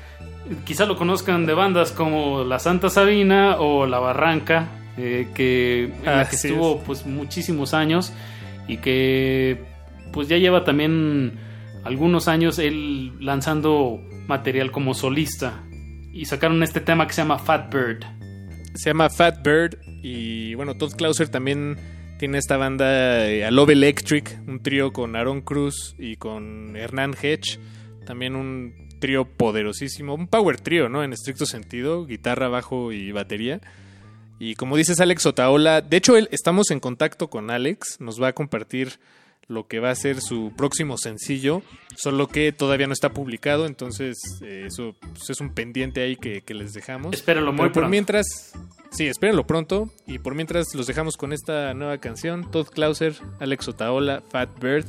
Quizá 0.64 0.86
lo 0.86 0.96
conozcan 0.96 1.46
de 1.46 1.54
bandas 1.54 1.92
como 1.92 2.44
La 2.44 2.58
Santa 2.58 2.90
Sabina 2.90 3.56
o 3.58 3.86
La 3.86 3.98
Barranca, 3.98 4.68
eh, 4.96 5.28
que, 5.34 5.84
en 5.84 6.04
la 6.04 6.28
que 6.28 6.36
estuvo 6.36 6.80
pues 6.80 7.06
muchísimos 7.06 7.74
años 7.74 8.12
y 8.66 8.78
que 8.78 9.62
pues 10.12 10.28
ya 10.28 10.36
lleva 10.36 10.64
también 10.64 11.38
algunos 11.84 12.28
años 12.28 12.58
él 12.58 13.12
lanzando 13.20 14.00
material 14.26 14.70
como 14.70 14.94
solista 14.94 15.64
y 16.12 16.24
sacaron 16.24 16.62
este 16.62 16.80
tema 16.80 17.06
que 17.06 17.12
se 17.12 17.22
llama 17.22 17.38
Fat 17.38 17.72
Bird. 17.72 18.04
Se 18.74 18.90
llama 18.90 19.08
Fat 19.08 19.42
Bird 19.44 19.78
y 20.02 20.54
bueno, 20.54 20.76
Todd 20.76 20.94
Clauser 20.96 21.28
también 21.28 21.78
tiene 22.18 22.38
esta 22.38 22.56
banda 22.56 23.26
eh, 23.26 23.44
A 23.44 23.50
Love 23.50 23.70
Electric, 23.70 24.40
un 24.46 24.60
trío 24.60 24.92
con 24.92 25.14
Aaron 25.14 25.40
Cruz 25.40 25.94
y 25.98 26.16
con 26.16 26.76
Hernán 26.76 27.14
Hedge, 27.20 27.58
también 28.04 28.34
un 28.34 28.88
trío 28.98 29.24
poderosísimo, 29.24 30.14
un 30.14 30.26
power 30.26 30.60
trío, 30.60 30.88
¿no? 30.88 31.04
En 31.04 31.12
estricto 31.12 31.46
sentido, 31.46 32.04
guitarra, 32.04 32.48
bajo 32.48 32.92
y 32.92 33.12
batería. 33.12 33.60
Y 34.40 34.56
como 34.56 34.76
dices 34.76 35.00
Alex 35.00 35.26
Otaola, 35.26 35.80
de 35.80 35.96
hecho 35.96 36.16
estamos 36.16 36.70
en 36.70 36.80
contacto 36.80 37.30
con 37.30 37.50
Alex, 37.50 38.00
nos 38.00 38.20
va 38.20 38.28
a 38.28 38.32
compartir 38.32 38.98
lo 39.48 39.66
que 39.66 39.80
va 39.80 39.90
a 39.90 39.94
ser 39.94 40.20
su 40.20 40.52
próximo 40.56 40.98
sencillo, 40.98 41.62
solo 41.96 42.28
que 42.28 42.52
todavía 42.52 42.86
no 42.86 42.92
está 42.92 43.10
publicado, 43.14 43.66
entonces 43.66 44.16
eh, 44.42 44.64
eso 44.66 44.94
pues, 45.00 45.30
es 45.30 45.40
un 45.40 45.54
pendiente 45.54 46.02
ahí 46.02 46.16
que, 46.16 46.42
que 46.42 46.52
les 46.54 46.74
dejamos. 46.74 47.14
Espérenlo 47.14 47.52
muy 47.52 47.56
Pero 47.62 47.68
por 47.68 47.72
pronto. 47.72 47.90
mientras, 47.90 48.52
sí, 48.90 49.06
espérenlo 49.06 49.46
pronto, 49.46 49.90
y 50.06 50.18
por 50.18 50.34
mientras 50.34 50.74
los 50.74 50.86
dejamos 50.86 51.16
con 51.16 51.32
esta 51.32 51.72
nueva 51.74 51.96
canción, 51.98 52.50
Todd 52.50 52.68
Clauser, 52.68 53.14
Alex 53.40 53.68
Otaola, 53.68 54.22
Fat 54.30 54.50
Bird, 54.62 54.84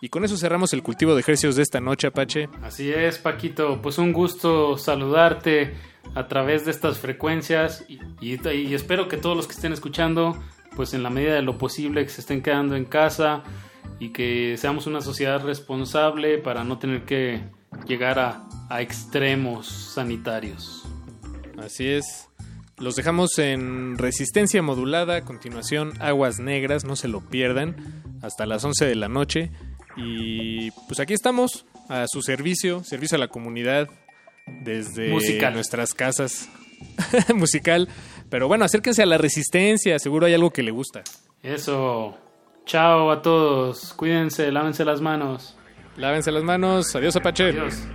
y 0.00 0.10
con 0.10 0.24
eso 0.24 0.36
cerramos 0.36 0.72
el 0.74 0.82
cultivo 0.82 1.14
de 1.14 1.20
ejercicios 1.20 1.56
de 1.56 1.62
esta 1.62 1.80
noche, 1.80 2.06
Apache. 2.06 2.48
Así 2.62 2.92
es, 2.92 3.18
Paquito. 3.18 3.80
Pues 3.82 3.96
un 3.98 4.12
gusto 4.12 4.76
saludarte 4.76 5.74
a 6.14 6.28
través 6.28 6.64
de 6.66 6.70
estas 6.72 6.98
frecuencias 6.98 7.84
y, 7.88 7.98
y- 8.20 8.38
y 8.48 8.74
espero 8.74 9.08
que 9.08 9.16
todos 9.16 9.34
los 9.36 9.46
que 9.46 9.54
estén 9.54 9.72
escuchando, 9.72 10.36
pues 10.76 10.92
en 10.94 11.02
la 11.02 11.08
medida 11.10 11.34
de 11.34 11.42
lo 11.42 11.56
posible, 11.56 12.04
que 12.04 12.10
se 12.10 12.20
estén 12.20 12.42
quedando 12.42 12.76
en 12.76 12.84
casa 12.84 13.42
y 13.98 14.10
que 14.10 14.56
seamos 14.58 14.86
una 14.86 15.00
sociedad 15.00 15.42
responsable 15.44 16.38
para 16.38 16.64
no 16.64 16.78
tener 16.78 17.04
que 17.04 17.42
llegar 17.86 18.18
a, 18.18 18.46
a 18.68 18.82
extremos 18.82 19.66
sanitarios. 19.94 20.84
Así 21.58 21.86
es. 21.86 22.28
Los 22.76 22.96
dejamos 22.96 23.38
en 23.38 23.96
resistencia 23.98 24.60
modulada, 24.60 25.16
a 25.16 25.24
continuación 25.24 25.92
Aguas 26.00 26.40
Negras, 26.40 26.84
no 26.84 26.96
se 26.96 27.06
lo 27.06 27.20
pierdan, 27.20 27.76
hasta 28.20 28.46
las 28.46 28.64
11 28.64 28.84
de 28.84 28.94
la 28.96 29.08
noche. 29.08 29.52
Y 29.96 30.72
pues 30.88 30.98
aquí 30.98 31.14
estamos, 31.14 31.66
a 31.88 32.06
su 32.08 32.20
servicio, 32.20 32.82
servicio 32.82 33.16
a 33.16 33.20
la 33.20 33.28
comunidad, 33.28 33.88
desde 34.64 35.08
Musical. 35.08 35.54
nuestras 35.54 35.94
casas. 35.94 36.48
Musical. 37.34 37.88
Pero 38.28 38.48
bueno, 38.48 38.64
acérquense 38.64 39.02
a 39.02 39.06
la 39.06 39.18
resistencia, 39.18 39.98
seguro 40.00 40.26
hay 40.26 40.34
algo 40.34 40.50
que 40.50 40.64
le 40.64 40.72
gusta. 40.72 41.04
Eso. 41.42 42.18
Chao 42.66 43.10
a 43.10 43.20
todos. 43.20 43.92
Cuídense, 43.92 44.50
lávense 44.50 44.84
las 44.86 45.00
manos. 45.02 45.56
Lávense 45.96 46.32
las 46.32 46.42
manos. 46.42 46.96
Adiós, 46.96 47.14
Apache. 47.16 47.50
Adiós. 47.50 47.86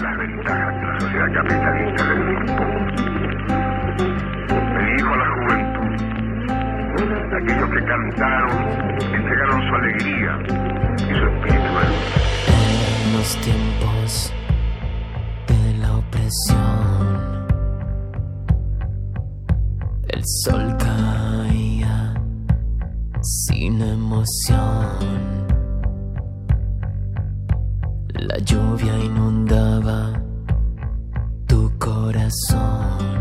Las 0.00 0.18
ventajas 0.18 0.74
de 0.74 0.82
la 0.86 1.00
sociedad 1.00 1.32
capitalista 1.34 2.04
del 2.08 2.20
tiempo. 2.44 2.62
Elijo 4.78 5.08
a 5.08 5.16
la 5.16 5.28
juventud. 5.34 5.92
Aquellos 7.42 7.70
que 7.70 7.82
cantaron, 7.84 8.52
entregaron 9.14 9.60
su 9.68 9.74
alegría 9.74 10.32
y 10.96 11.14
su 11.18 11.24
espíritu 11.26 11.70
En 12.52 13.16
los 13.16 13.30
tiempos 13.40 14.32
de 15.48 15.60
la 15.78 15.90
opresión, 15.96 17.08
el 20.08 20.22
sol 20.44 20.76
caía 20.78 21.21
sin 23.22 23.80
emoción. 23.80 25.46
La 28.14 28.38
lluvia 28.38 28.98
inundaba 28.98 30.20
tu 31.46 31.70
corazón. 31.78 33.11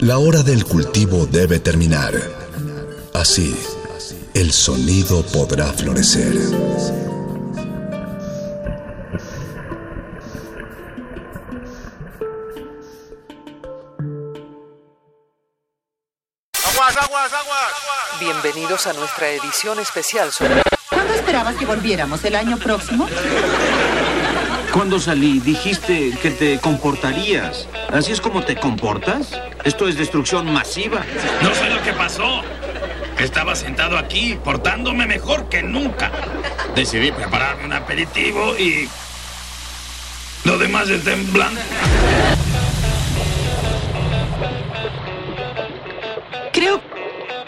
La 0.00 0.16
hora 0.16 0.42
del 0.42 0.64
cultivo 0.64 1.26
debe 1.26 1.58
terminar. 1.58 2.14
Así, 3.12 3.54
el 4.32 4.50
sonido 4.50 5.22
podrá 5.26 5.66
florecer. 5.74 6.32
Bienvenidos 18.18 18.86
a 18.86 18.94
nuestra 18.94 19.28
edición 19.28 19.80
especial 19.80 20.32
sobre... 20.32 20.62
¿Cuándo 20.88 21.12
esperabas 21.12 21.56
que 21.56 21.66
volviéramos? 21.66 22.24
¿El 22.24 22.36
año 22.36 22.56
próximo? 22.56 23.06
Cuando 24.72 24.98
salí, 24.98 25.40
dijiste 25.40 26.16
que 26.22 26.30
te 26.30 26.58
comportarías. 26.58 27.68
¿Así 27.92 28.12
es 28.12 28.20
como 28.22 28.42
te 28.42 28.56
comportas? 28.56 29.32
Esto 29.64 29.88
es 29.88 29.96
destrucción 29.96 30.50
masiva. 30.52 31.02
No 31.42 31.54
sé 31.54 31.68
lo 31.70 31.82
que 31.82 31.92
pasó. 31.92 32.42
Estaba 33.18 33.54
sentado 33.54 33.98
aquí, 33.98 34.38
portándome 34.42 35.06
mejor 35.06 35.48
que 35.48 35.62
nunca. 35.62 36.10
Decidí 36.74 37.12
prepararme 37.12 37.64
un 37.66 37.72
aperitivo 37.72 38.56
y... 38.58 38.88
Lo 40.44 40.56
demás 40.56 40.88
está 40.88 41.12
en 41.12 41.30
blanco. 41.32 41.60
Creo, 46.52 46.80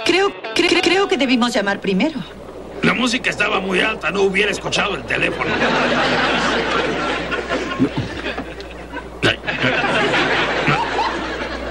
creo, 0.04 0.28
cre- 0.54 0.82
creo 0.82 1.08
que 1.08 1.16
debimos 1.16 1.52
llamar 1.54 1.80
primero. 1.80 2.20
La 2.82 2.92
música 2.94 3.30
estaba 3.30 3.60
muy 3.60 3.80
alta, 3.80 4.10
no 4.10 4.22
hubiera 4.22 4.50
escuchado 4.50 4.96
el 4.96 5.04
teléfono. 5.04 5.50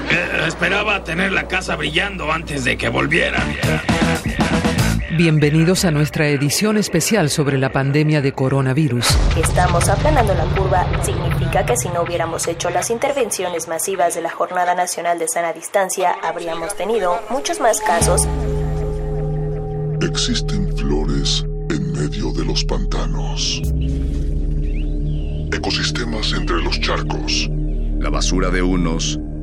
Eh, 0.09 0.50
Esperaba 0.61 1.03
tener 1.03 1.31
la 1.31 1.47
casa 1.47 1.75
brillando 1.75 2.31
antes 2.31 2.63
de 2.63 2.77
que 2.77 2.87
volvieran. 2.87 3.41
Bienvenidos 5.17 5.85
a 5.85 5.89
nuestra 5.89 6.27
edición 6.27 6.77
especial 6.77 7.31
sobre 7.31 7.57
la 7.57 7.71
pandemia 7.71 8.21
de 8.21 8.31
coronavirus. 8.33 9.07
Estamos 9.43 9.89
aplanando 9.89 10.35
la 10.35 10.45
curva 10.55 10.85
significa 11.03 11.65
que 11.65 11.75
si 11.77 11.89
no 11.89 12.03
hubiéramos 12.03 12.47
hecho 12.47 12.69
las 12.69 12.91
intervenciones 12.91 13.67
masivas 13.67 14.13
de 14.13 14.21
la 14.21 14.29
Jornada 14.29 14.75
Nacional 14.75 15.17
de 15.17 15.27
Sana 15.27 15.51
Distancia, 15.51 16.15
habríamos 16.21 16.75
tenido 16.75 17.19
muchos 17.31 17.59
más 17.59 17.81
casos. 17.81 18.27
Existen 19.99 20.77
flores 20.77 21.43
en 21.71 21.91
medio 21.91 22.31
de 22.33 22.45
los 22.45 22.63
pantanos. 22.65 23.63
Ecosistemas 25.51 26.33
entre 26.33 26.61
los 26.61 26.79
charcos. 26.79 27.49
La 27.97 28.11
basura 28.11 28.51
de 28.51 28.61
unos 28.61 29.19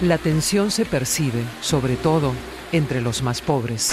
La 0.00 0.18
tensión 0.18 0.72
se 0.72 0.84
percibe, 0.84 1.44
sobre 1.60 1.94
todo, 1.94 2.32
entre 2.72 3.00
los 3.00 3.22
más 3.22 3.40
pobres. 3.40 3.92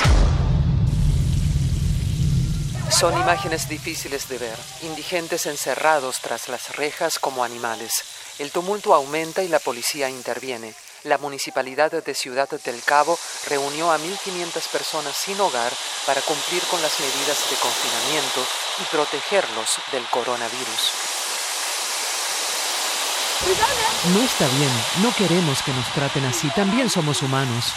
Son 2.90 3.14
imágenes 3.14 3.70
difíciles 3.70 4.28
de 4.28 4.40
ver, 4.40 4.58
indigentes 4.82 5.46
encerrados 5.46 6.20
tras 6.20 6.50
las 6.50 6.76
rejas 6.76 7.20
como 7.20 7.44
animales. 7.44 7.94
El 8.40 8.50
tumulto 8.50 8.96
aumenta 8.96 9.44
y 9.44 9.48
la 9.48 9.60
policía 9.60 10.10
interviene. 10.10 10.74
La 11.04 11.20
municipalidad 11.20 11.92
de 11.92 12.16
Ciudad 12.16 12.50
del 12.50 12.82
Cabo 12.84 13.18
reunió 13.48 13.92
a 13.92 14.00
1.500 14.00 14.70
personas 14.72 15.16
sin 15.16 15.40
hogar 15.40 15.72
para 16.08 16.22
cumplir 16.22 16.64
con 16.64 16.82
las 16.82 17.00
medidas 17.00 17.38
de 17.48 17.56
confinamiento 17.58 18.42
y 18.80 18.84
protegerlos 18.86 19.70
del 19.92 20.04
coronavirus. 20.06 21.21
No 24.14 24.22
está 24.22 24.48
bien, 24.48 24.72
no 25.04 25.14
queremos 25.16 25.62
que 25.64 25.74
nos 25.74 25.88
traten 25.94 26.26
así, 26.26 26.50
también 26.56 26.90
somos 26.90 27.22
humanos. 27.22 27.74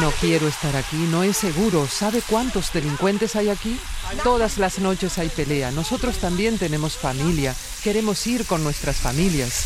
No 0.00 0.10
quiero 0.20 0.46
estar 0.46 0.76
aquí, 0.76 0.96
no 0.96 1.22
es 1.22 1.36
seguro. 1.36 1.88
¿Sabe 1.88 2.22
cuántos 2.22 2.72
delincuentes 2.72 3.34
hay 3.34 3.48
aquí? 3.48 3.80
Todas 4.22 4.58
las 4.58 4.78
noches 4.78 5.18
hay 5.18 5.28
pelea. 5.30 5.70
Nosotros 5.70 6.18
también 6.18 6.58
tenemos 6.58 6.96
familia. 6.96 7.54
Queremos 7.82 8.26
ir 8.26 8.46
con 8.46 8.62
nuestras 8.62 8.96
familias. 8.96 9.64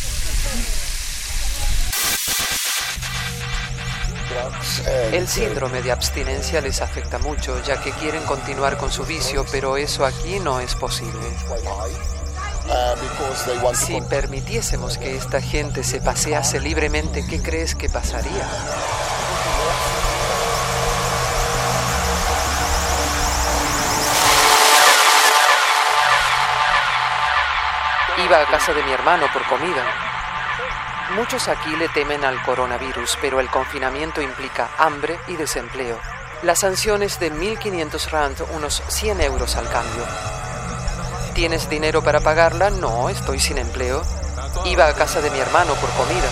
El 5.12 5.28
síndrome 5.28 5.82
de 5.82 5.92
abstinencia 5.92 6.60
les 6.60 6.80
afecta 6.80 7.18
mucho, 7.18 7.62
ya 7.62 7.80
que 7.80 7.90
quieren 7.92 8.24
continuar 8.24 8.76
con 8.76 8.90
su 8.90 9.04
vicio, 9.04 9.44
pero 9.50 9.76
eso 9.76 10.04
aquí 10.04 10.38
no 10.40 10.60
es 10.60 10.74
posible. 10.74 11.20
Si 13.74 14.00
permitiésemos 14.00 14.98
que 14.98 15.16
esta 15.16 15.40
gente 15.40 15.84
se 15.84 16.00
pasease 16.00 16.60
libremente, 16.60 17.26
¿qué 17.26 17.42
crees 17.42 17.74
que 17.74 17.88
pasaría? 17.88 18.48
Iba 28.24 28.40
a 28.40 28.46
casa 28.46 28.72
de 28.72 28.82
mi 28.84 28.92
hermano 28.92 29.26
por 29.32 29.44
comida. 29.46 29.84
Muchos 31.16 31.48
aquí 31.48 31.76
le 31.76 31.88
temen 31.88 32.24
al 32.24 32.40
coronavirus, 32.42 33.18
pero 33.20 33.40
el 33.40 33.50
confinamiento 33.50 34.22
implica 34.22 34.70
hambre 34.78 35.18
y 35.28 35.36
desempleo. 35.36 35.98
La 36.42 36.54
sanción 36.54 37.02
es 37.02 37.20
de 37.20 37.32
1.500 37.32 38.10
rand, 38.10 38.36
unos 38.54 38.82
100 38.88 39.20
euros 39.20 39.56
al 39.56 39.68
cambio. 39.68 40.04
¿Tienes 41.34 41.68
dinero 41.68 42.02
para 42.02 42.20
pagarla? 42.20 42.70
No, 42.70 43.08
estoy 43.08 43.40
sin 43.40 43.58
empleo. 43.58 44.02
Iba 44.66 44.86
a 44.86 44.94
casa 44.94 45.20
de 45.20 45.30
mi 45.30 45.40
hermano 45.40 45.74
por 45.74 45.90
comida. 45.90 46.28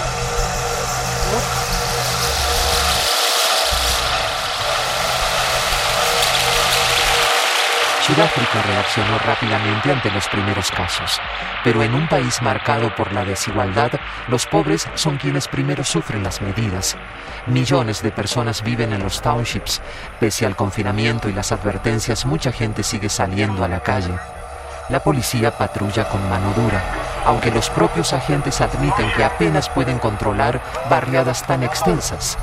Sudáfrica 8.07 8.63
reaccionó 8.63 9.19
rápidamente 9.19 9.91
ante 9.91 10.11
los 10.13 10.29
primeros 10.29 10.71
casos, 10.71 11.21
pero 11.65 11.83
en 11.83 11.95
un 11.95 12.09
país 12.09 12.41
marcado 12.41 12.95
por 12.95 13.13
la 13.13 13.25
desigualdad, 13.25 13.91
los 14.29 14.47
pobres 14.47 14.89
son 14.95 15.19
quienes 15.19 15.49
primero 15.49 15.83
sufren 15.83 16.23
las 16.23 16.41
medidas. 16.41 16.97
Millones 17.47 18.03
de 18.03 18.13
personas 18.13 18.63
viven 18.63 18.93
en 18.93 19.03
los 19.03 19.21
townships. 19.21 19.81
Pese 20.21 20.47
al 20.47 20.55
confinamiento 20.55 21.29
y 21.29 21.33
las 21.33 21.51
advertencias, 21.51 22.25
mucha 22.25 22.53
gente 22.53 22.85
sigue 22.85 23.09
saliendo 23.09 23.65
a 23.65 23.69
la 23.69 23.81
calle. 23.81 24.15
La 24.89 25.01
policía 25.01 25.57
patrulla 25.57 26.09
con 26.09 26.29
mano 26.29 26.53
dura, 26.55 26.83
aunque 27.25 27.51
los 27.51 27.71
propios 27.71 28.13
agentes 28.13 28.61
admiten 28.61 29.11
que 29.17 29.25
apenas 29.25 29.69
pueden 29.69 29.99
controlar 29.99 30.61
barriadas 30.91 31.45
tan 31.47 31.63
extensas. 31.63 32.37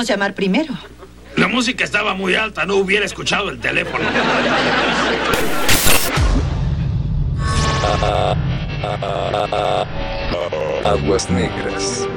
Debimos 0.00 0.08
llamar 0.08 0.34
primero. 0.34 0.74
La 1.36 1.48
música 1.48 1.84
estaba 1.84 2.14
muy 2.14 2.34
alta, 2.34 2.64
no 2.64 2.76
hubiera 2.76 3.04
escuchado 3.04 3.50
el 3.50 3.60
teléfono. 3.60 4.04
Aguas 10.84 11.30
negras. 11.30 12.08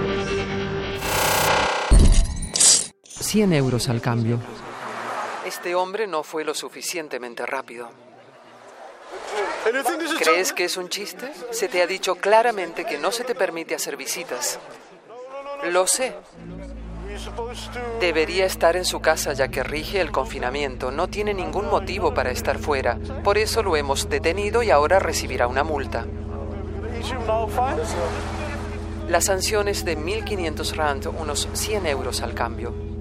100 3.04 3.54
euros 3.54 3.90
al 3.90 4.02
cambio. 4.02 4.40
Este 5.46 5.76
hombre 5.76 6.08
no 6.08 6.24
fue 6.24 6.44
lo 6.44 6.54
suficientemente 6.54 7.46
rápido. 7.46 7.90
¿Crees 10.20 10.54
que 10.54 10.66
es 10.66 10.78
un 10.78 10.90
chiste? 10.90 11.32
Se 11.52 11.68
te 11.68 11.82
ha 11.82 11.88
dicho 11.88 12.16
claramente 12.16 12.86
que 12.86 12.98
no 12.98 13.12
se 13.12 13.24
te 13.24 13.36
permite 13.36 13.76
hacer 13.76 13.98
visitas. 13.98 14.60
Lo 15.72 15.88
sé. 15.88 16.14
Debería 18.00 18.46
estar 18.46 18.76
en 18.76 18.86
su 18.86 19.00
casa 19.00 19.34
ya 19.34 19.48
que 19.48 19.64
rige 19.64 20.02
el 20.02 20.12
confinamiento. 20.12 20.92
No 20.92 21.08
tiene 21.08 21.34
ningún 21.34 21.70
motivo 21.70 22.14
para 22.14 22.32
estar 22.32 22.58
fuera. 22.58 22.98
Por 23.24 23.38
eso 23.38 23.64
lo 23.64 23.76
hemos 23.76 24.10
detenido 24.10 24.64
y 24.64 24.72
ahora 24.72 25.00
recibirá 25.00 25.48
una 25.48 25.64
multa. 25.64 26.06
La 29.08 29.22
sanción 29.22 29.68
es 29.68 29.84
de 29.84 29.98
1.500 29.98 30.76
rand, 30.76 31.08
unos 31.08 31.50
100 31.54 31.88
euros 31.88 32.22
al 32.22 32.34
cambio. 32.34 32.93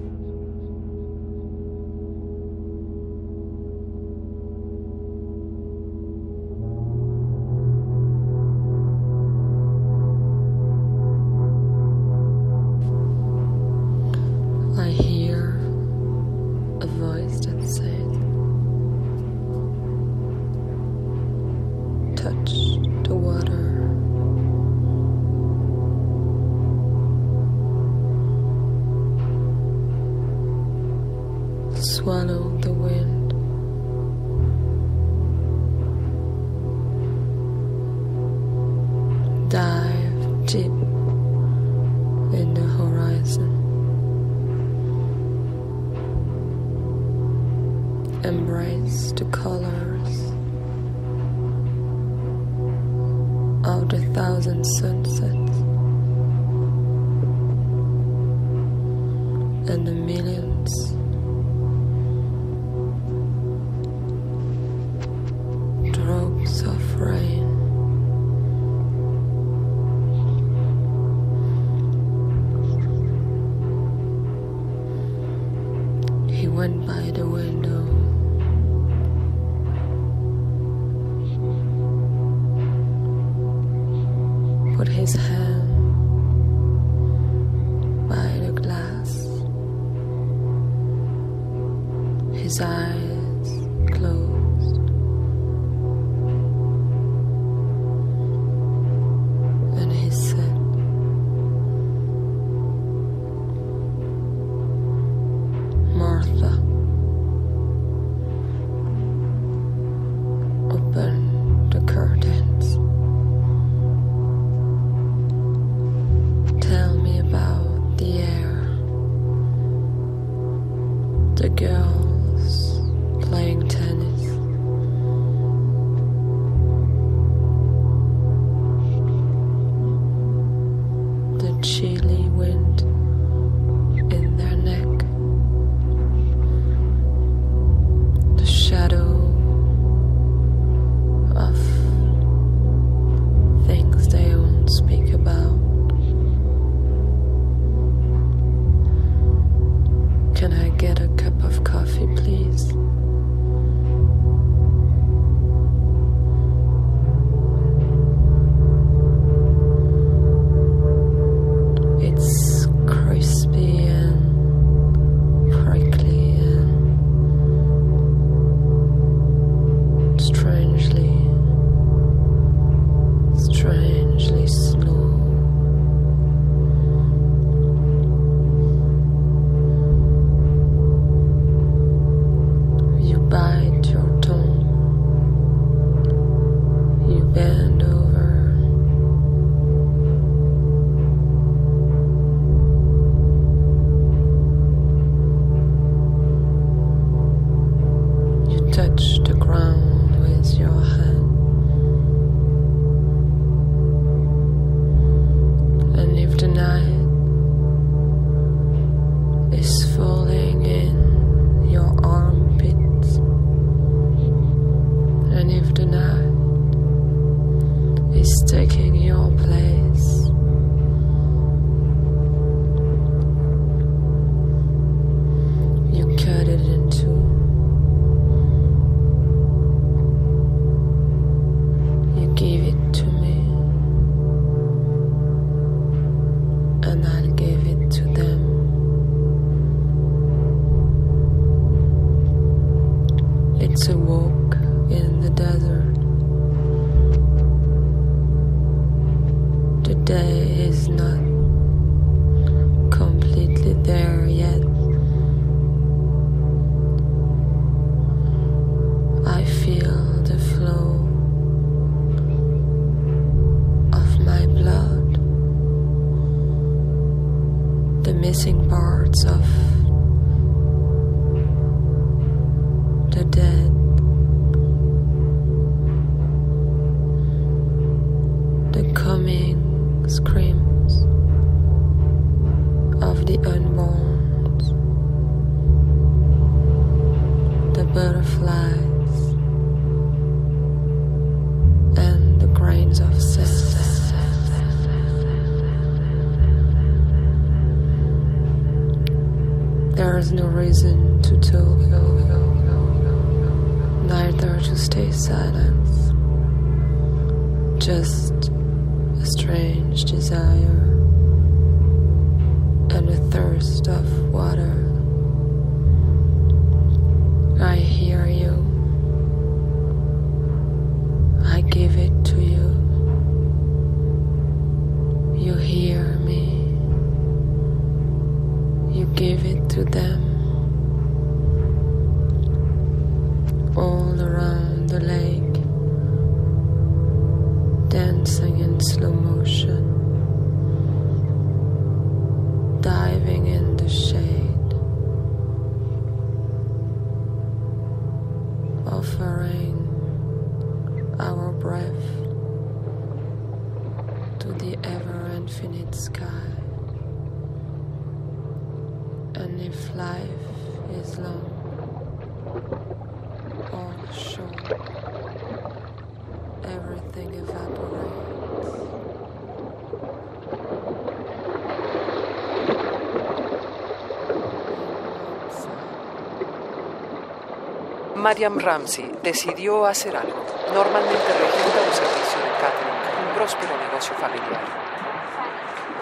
Mariam 378.23 378.57
Ramsey 378.57 379.19
decidió 379.20 379.85
hacer 379.85 380.16
algo. 380.16 380.47
Normalmente 380.73 381.27
regenta 381.27 381.81
un 381.85 381.93
servicio 381.93 382.39
de 382.39 382.51
catering, 382.53 383.28
un 383.28 383.35
próspero 383.35 383.77
negocio 383.77 384.15
familiar. 384.15 384.61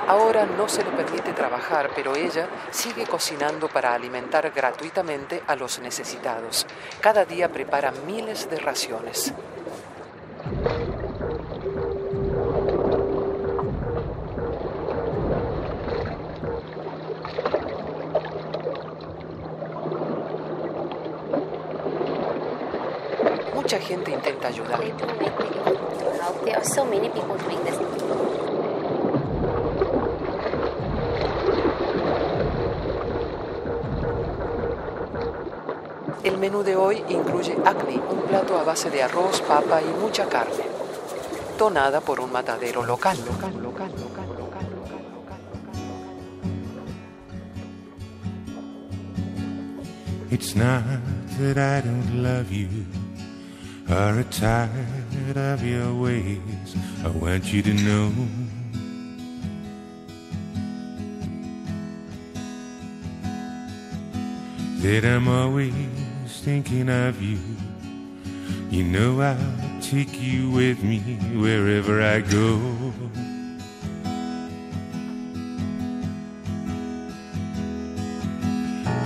Ahora 0.07 0.45
no 0.45 0.69
se 0.69 0.85
le 0.85 0.91
permite 0.91 1.33
trabajar, 1.33 1.89
pero 1.97 2.15
ella 2.15 2.47
sigue 2.71 3.07
cocinando 3.07 3.69
para 3.69 3.95
alimentar 3.95 4.51
gratuitamente 4.51 5.43
a 5.47 5.57
los 5.57 5.79
necesitados. 5.79 6.67
Cada 7.01 7.25
día 7.25 7.49
prepara 7.49 7.91
miles 8.07 8.51
de 8.51 8.59
raciones. 8.59 9.33
Mucha 23.71 23.87
gente 23.87 24.11
intenta 24.11 24.49
ayudar. 24.49 24.81
El 36.25 36.39
menú 36.39 36.65
de 36.65 36.75
hoy 36.75 37.05
incluye 37.11 37.57
acne, 37.65 38.01
un 38.11 38.23
plato 38.23 38.59
a 38.59 38.65
base 38.65 38.91
de 38.91 39.05
arroz, 39.05 39.41
papa 39.43 39.81
y 39.81 40.01
mucha 40.01 40.27
carne, 40.27 40.65
donada 41.57 42.01
por 42.01 42.19
un 42.19 42.33
matadero 42.33 42.85
local. 42.85 43.17
local, 43.25 43.63
local, 43.63 43.93
local. 43.97 44.67
It's 50.29 50.57
not 50.57 50.83
that 51.39 51.57
I 51.57 53.00
or 53.91 54.23
tired 54.31 55.37
of 55.37 55.65
your 55.65 55.93
ways. 55.95 56.77
I 57.05 57.09
want 57.09 57.53
you 57.53 57.61
to 57.63 57.75
know 57.75 58.13
that 64.81 65.05
I'm 65.05 65.27
always 65.27 65.75
thinking 66.43 66.89
of 66.89 67.21
you. 67.21 67.39
You 68.71 68.85
know 68.85 69.21
I'll 69.21 69.81
take 69.81 70.21
you 70.21 70.51
with 70.51 70.85
me 70.85 71.01
wherever 71.35 72.01
I 72.01 72.21
go. 72.21 72.59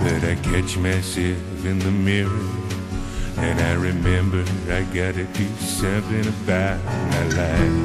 But 0.03 0.23
I 0.23 0.35
catch 0.43 0.77
myself 0.77 1.65
in 1.65 1.79
the 1.79 1.89
mirror 1.89 2.64
and 3.37 3.59
I 3.59 3.73
remember 3.73 4.43
I 4.71 4.83
gotta 4.93 5.25
do 5.25 5.47
something 5.57 6.27
about 6.27 6.83
my 6.85 7.23
life. 7.39 7.75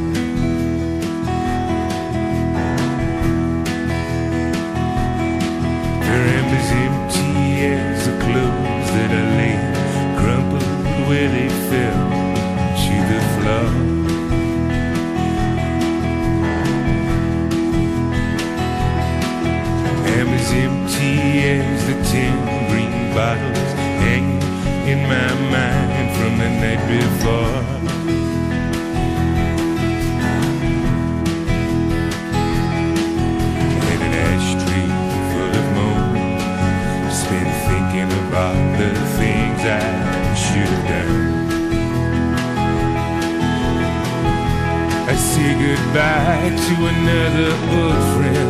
Her 6.06 6.22
am 6.38 6.48
as 6.60 6.70
empty 6.84 7.66
as 7.66 8.06
the 8.06 8.12
clothes 8.24 8.88
that 8.94 9.10
I 9.10 9.24
laid, 9.38 9.62
crumpled 10.20 11.08
where 11.08 11.28
they 11.28 11.48
fell 11.68 12.08
to 12.82 12.94
the 13.10 13.20
floor. 13.34 13.90
am 20.18 20.28
as 20.28 20.52
empty 20.52 21.40
as 21.40 21.86
the 21.86 21.94
ten 22.10 22.68
green 22.68 23.14
bottles 23.14 23.69
from 26.20 26.36
the 26.36 26.50
night 26.62 26.82
before. 26.86 27.56
In 33.90 34.00
an 34.06 34.14
ashtray 34.28 34.88
full 35.30 35.54
of 35.60 35.66
moon, 35.76 36.04
just 37.08 37.24
been 37.30 37.50
thinking 37.68 38.10
about 38.22 38.60
the 38.80 38.90
things 39.18 39.60
I 39.64 39.84
should 40.44 40.70
have 40.74 40.86
done. 40.92 41.16
I 45.08 45.14
say 45.28 45.50
goodbye 45.64 46.50
to 46.64 46.74
another 46.92 47.50
old 47.76 48.02
friend. 48.12 48.49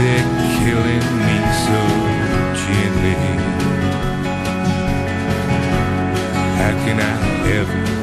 They're 0.00 0.28
killing 0.60 1.06
me 1.26 1.36
so 1.66 1.80
gently. 2.62 3.16
How 6.58 6.72
can 6.84 7.00
I 7.00 7.14
ever 7.58 7.99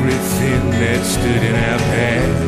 everything 0.00 0.70
that 0.80 1.04
stood 1.04 1.42
in 1.44 1.54
our 1.54 1.78
path. 1.92 2.40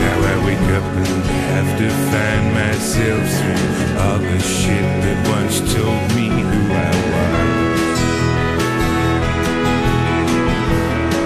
Now 0.00 0.16
I 0.32 0.36
wake 0.46 0.68
up 0.78 0.88
and 1.00 1.24
have 1.52 1.70
to 1.80 1.88
find 2.10 2.44
myself 2.54 3.24
through 3.36 3.68
all 4.00 4.18
the 4.18 4.38
shit 4.40 4.86
that 5.04 5.18
once 5.28 5.56
told 5.74 6.04
me 6.16 6.28
who 6.48 6.62
I 6.72 6.92
was. 7.12 7.98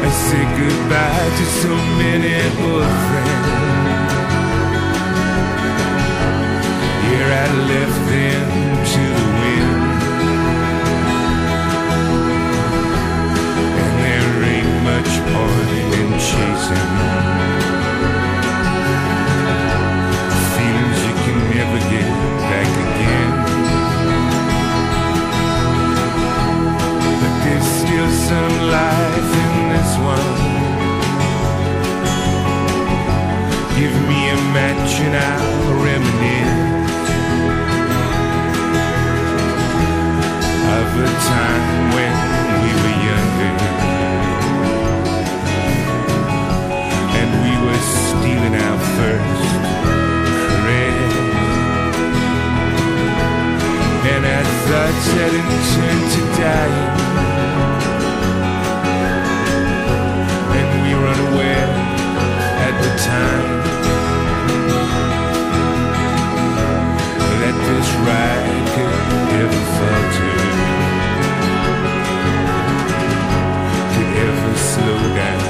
I 0.03 0.11
say 0.27 0.45
goodbye 0.59 1.31
to 1.39 1.45
so 1.63 1.75
many 2.03 2.35
old 2.67 2.91
friends. 3.07 3.61
Here 7.07 7.31
I 7.31 7.47
left 7.71 8.01
them 8.11 8.70
point 15.33 15.71
in 16.01 16.11
chasing 16.29 16.91
feelings 20.55 20.99
you 21.07 21.15
can 21.25 21.39
never 21.55 21.81
get 21.93 22.11
back 22.51 22.71
again. 22.87 23.33
But 27.21 27.35
there's 27.45 27.69
still 27.81 28.11
some 28.29 28.55
life 28.77 29.31
in 29.45 29.53
this 29.73 29.93
one. 30.15 30.39
Give 33.79 33.95
me 34.09 34.21
a 34.31 34.39
match 34.57 34.93
and 35.07 35.15
I'll 35.31 35.75
reminisce 35.85 36.71
of 40.77 40.91
a 40.99 41.09
time 41.29 41.70
thoughts 55.01 55.13
hadn't 55.17 55.49
turned 55.73 56.07
to 56.15 56.23
dying, 56.41 56.89
and 60.57 60.69
we 60.85 60.93
were 60.95 61.09
unaware 61.09 61.71
at 62.67 62.75
the 62.85 62.93
time 63.01 63.49
that 67.41 67.57
this 67.69 67.89
ride 68.07 68.49
could 68.75 68.95
ever 69.41 69.63
falter, 69.77 70.37
could 73.93 74.11
ever 74.27 74.53
slow 74.71 75.01
down 75.17 75.43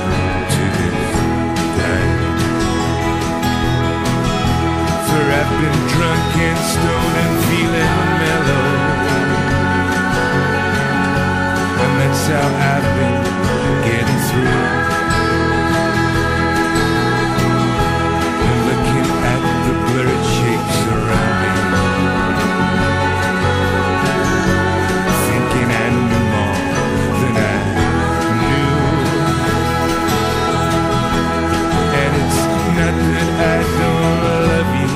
to 0.54 0.62
this 0.78 1.10
time. 1.80 2.18
For 5.06 5.24
I've 5.38 5.52
been 5.60 5.80
drunk 5.94 6.36
and 6.38 6.58
stoned 6.72 7.16
and 7.24 7.34
feeling 7.48 8.19
how 12.28 12.48
I've 12.72 12.88
been 12.96 13.22
getting 13.88 14.20
through. 14.28 14.60
Looking 18.66 19.08
at 19.32 19.40
the 19.64 19.74
shapes 20.36 20.78
around 20.94 21.36
me. 21.42 21.52
Thinking 25.26 25.70
more 26.32 26.60
than 27.20 27.34
I 27.36 27.56
knew. 28.40 28.74
And 32.00 32.12
it's 32.22 32.40
not 32.76 32.94
that 33.12 33.30
I 33.48 33.58
don't 33.80 34.18
love 34.28 34.72
you. 34.80 34.92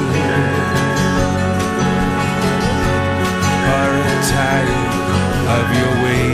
Or 3.75 3.91
tired 4.31 4.93
of 5.57 5.67
your 5.79 5.95
ways. 6.05 6.34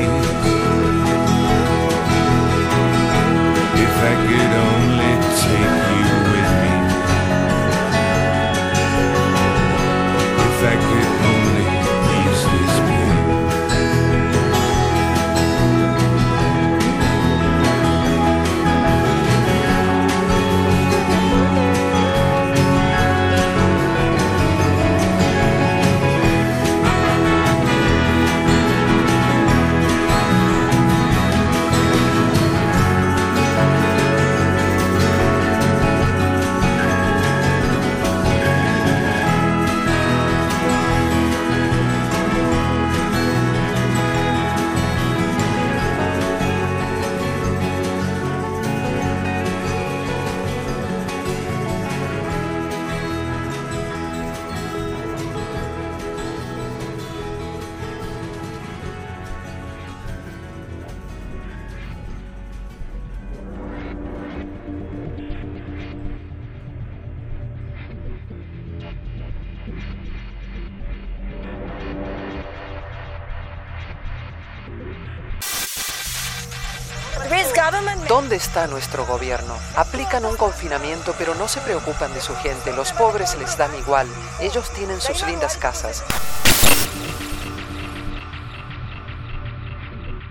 ¿Dónde 78.31 78.45
está 78.45 78.69
nuestro 78.69 79.05
gobierno? 79.07 79.57
Aplican 79.75 80.25
un 80.25 80.37
confinamiento 80.37 81.17
pero 81.19 81.35
no 81.35 81.49
se 81.49 81.61
preocupan 81.63 82.15
de 82.15 82.21
su 82.21 82.33
gente. 82.37 82.73
Los 82.73 82.93
pobres 82.93 83.37
les 83.37 83.59
dan 83.59 83.75
igual. 83.77 84.07
Ellos 84.39 84.71
tienen 84.71 85.01
sus 85.01 85.27
lindas 85.27 85.57
casas. 85.57 86.05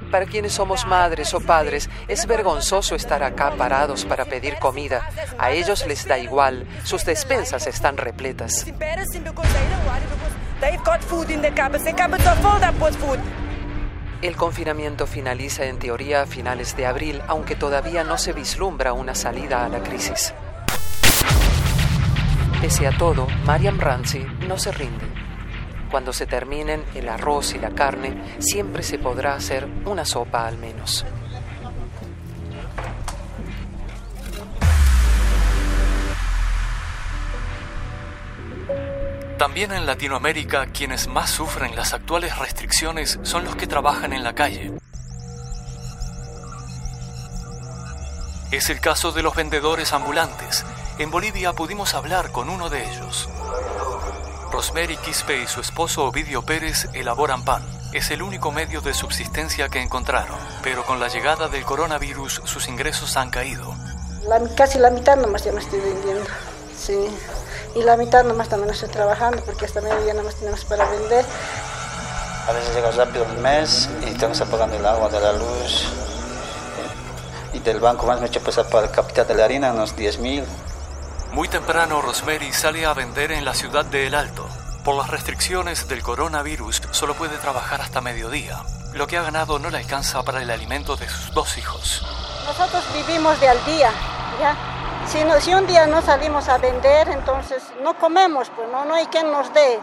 Para 0.09 0.26
quienes 0.27 0.53
somos 0.53 0.85
madres 0.85 1.34
o 1.34 1.41
padres, 1.41 1.89
es 2.07 2.26
vergonzoso 2.26 2.95
estar 2.95 3.21
acá 3.21 3.51
parados 3.57 4.05
para 4.05 4.23
pedir 4.23 4.57
comida. 4.59 5.09
A 5.38 5.51
ellos 5.51 5.85
les 5.85 6.07
da 6.07 6.17
igual, 6.17 6.65
sus 6.85 7.03
despensas 7.03 7.67
están 7.67 7.97
repletas. 7.97 8.65
El 14.21 14.35
confinamiento 14.35 15.07
finaliza 15.07 15.65
en 15.65 15.79
teoría 15.79 16.23
a 16.23 16.25
finales 16.25 16.75
de 16.75 16.85
abril, 16.85 17.21
aunque 17.27 17.55
todavía 17.55 18.03
no 18.03 18.17
se 18.17 18.33
vislumbra 18.33 18.91
una 18.91 19.15
salida 19.15 19.63
a 19.63 19.69
la 19.69 19.81
crisis. 19.81 20.33
Pese 22.61 22.85
a 22.85 22.97
todo, 22.97 23.27
Mariam 23.45 23.79
Ramsey 23.79 24.25
no 24.45 24.57
se 24.57 24.73
rinde. 24.73 25.05
Cuando 25.89 26.11
se 26.11 26.25
terminen 26.25 26.83
el 26.95 27.07
arroz 27.07 27.55
y 27.55 27.59
la 27.59 27.69
carne, 27.71 28.21
siempre 28.39 28.83
se 28.83 28.99
podrá 28.99 29.35
hacer 29.35 29.65
una 29.85 30.03
sopa 30.03 30.45
al 30.45 30.57
menos. 30.57 31.05
También 39.60 39.77
en 39.81 39.88
Latinoamérica 39.88 40.68
quienes 40.68 41.10
más 41.10 41.30
sufren 41.31 41.76
las 41.76 41.94
actuales 41.94 42.38
restricciones 42.38 43.19
son 43.23 43.44
los 43.44 43.57
que 43.57 43.68
trabajan 43.68 44.14
en 44.14 44.23
la 44.23 44.34
calle. 44.34 44.72
Es 48.52 48.69
el 48.69 48.80
caso 48.80 49.11
de 49.11 49.22
los 49.22 49.36
vendedores 49.36 49.91
ambulantes. 49.91 50.64
En 50.98 51.11
Bolivia 51.11 51.52
pudimos 51.52 51.94
hablar 51.94 52.31
con 52.31 52.49
uno 52.49 52.69
de 52.69 52.90
ellos. 52.90 53.27
Rosemary 54.49 54.95
Quispe 54.95 55.41
y 55.41 55.48
su 55.48 55.60
esposo 55.60 56.06
Ovidio 56.06 56.41
Pérez 56.44 56.88
elaboran 56.94 57.44
pan. 57.44 57.61
Es 57.91 58.11
el 58.11 58.22
único 58.22 58.53
medio 58.53 58.80
de 58.80 58.94
subsistencia 58.94 59.68
que 59.68 59.81
encontraron, 59.81 60.38
pero 60.64 60.86
con 60.86 61.02
la 61.02 61.10
llegada 61.10 61.49
del 61.49 61.65
coronavirus 61.65 62.44
sus 62.45 62.69
ingresos 62.69 63.18
han 63.18 63.30
caído. 63.30 63.76
La- 64.26 64.40
casi 64.56 64.80
la 64.80 64.90
mitad 64.90 65.18
nomás 65.18 65.44
ya 65.44 65.52
me 65.52 65.60
estoy 65.60 65.81
vendiendo. 65.81 66.30
Sí. 66.77 67.10
Y 67.75 67.83
la 67.83 67.97
mitad 67.97 68.23
nomás 68.23 68.49
también 68.49 68.71
estoy 68.71 68.89
trabajando 68.89 69.43
porque 69.43 69.65
hasta 69.65 69.81
mediodía 69.81 70.13
nomás 70.13 70.35
tenemos 70.35 70.65
para 70.65 70.89
vender. 70.89 71.25
A 72.47 72.51
veces 72.51 72.73
llega 72.73 72.89
rápido 72.91 73.25
el 73.25 73.37
mes 73.37 73.89
y 74.01 74.11
tengo 74.11 74.27
que 74.27 74.33
estar 74.33 74.47
pagando 74.47 74.75
el 74.75 74.85
agua, 74.85 75.07
de 75.09 75.19
la 75.19 75.33
luz. 75.33 75.85
Y 77.53 77.59
del 77.59 77.79
banco 77.79 78.07
más 78.07 78.19
me 78.19 78.25
he 78.25 78.29
hecho 78.29 78.41
pasar 78.41 78.67
para 78.69 78.87
el 78.87 78.91
capital 78.91 79.27
de 79.27 79.35
la 79.35 79.45
harina, 79.45 79.71
unos 79.71 79.95
10 79.95 80.19
mil. 80.19 80.43
Muy 81.31 81.47
temprano 81.47 82.01
Rosemary 82.01 82.51
sale 82.51 82.85
a 82.87 82.93
vender 82.93 83.31
en 83.31 83.45
la 83.45 83.53
ciudad 83.53 83.85
de 83.85 84.07
El 84.07 84.15
Alto. 84.15 84.47
Por 84.83 84.95
las 84.95 85.09
restricciones 85.09 85.87
del 85.87 86.01
coronavirus 86.01 86.81
solo 86.89 87.13
puede 87.13 87.37
trabajar 87.37 87.81
hasta 87.81 88.01
mediodía. 88.01 88.63
Lo 88.93 89.05
que 89.05 89.17
ha 89.17 89.21
ganado 89.21 89.59
no 89.59 89.69
le 89.69 89.77
alcanza 89.77 90.23
para 90.23 90.41
el 90.41 90.49
alimento 90.49 90.95
de 90.95 91.07
sus 91.07 91.31
dos 91.35 91.57
hijos. 91.59 92.03
Nosotros 92.47 92.83
vivimos 92.95 93.39
de 93.39 93.49
al 93.49 93.63
día, 93.65 93.91
¿ya? 94.39 94.78
Si, 95.11 95.23
no- 95.23 95.40
si 95.41 95.53
un 95.53 95.65
día 95.65 95.88
no 95.88 96.02
salimos 96.02 96.48
a 96.49 96.57
vender, 96.57 97.10
entonces 97.10 97.64
no 97.81 97.94
comemos, 97.95 98.49
pues 98.56 98.69
no, 98.69 98.86
no 98.86 98.94
hay 98.94 99.06
quien 99.07 99.31
nos 99.31 99.52
dé. 99.53 99.80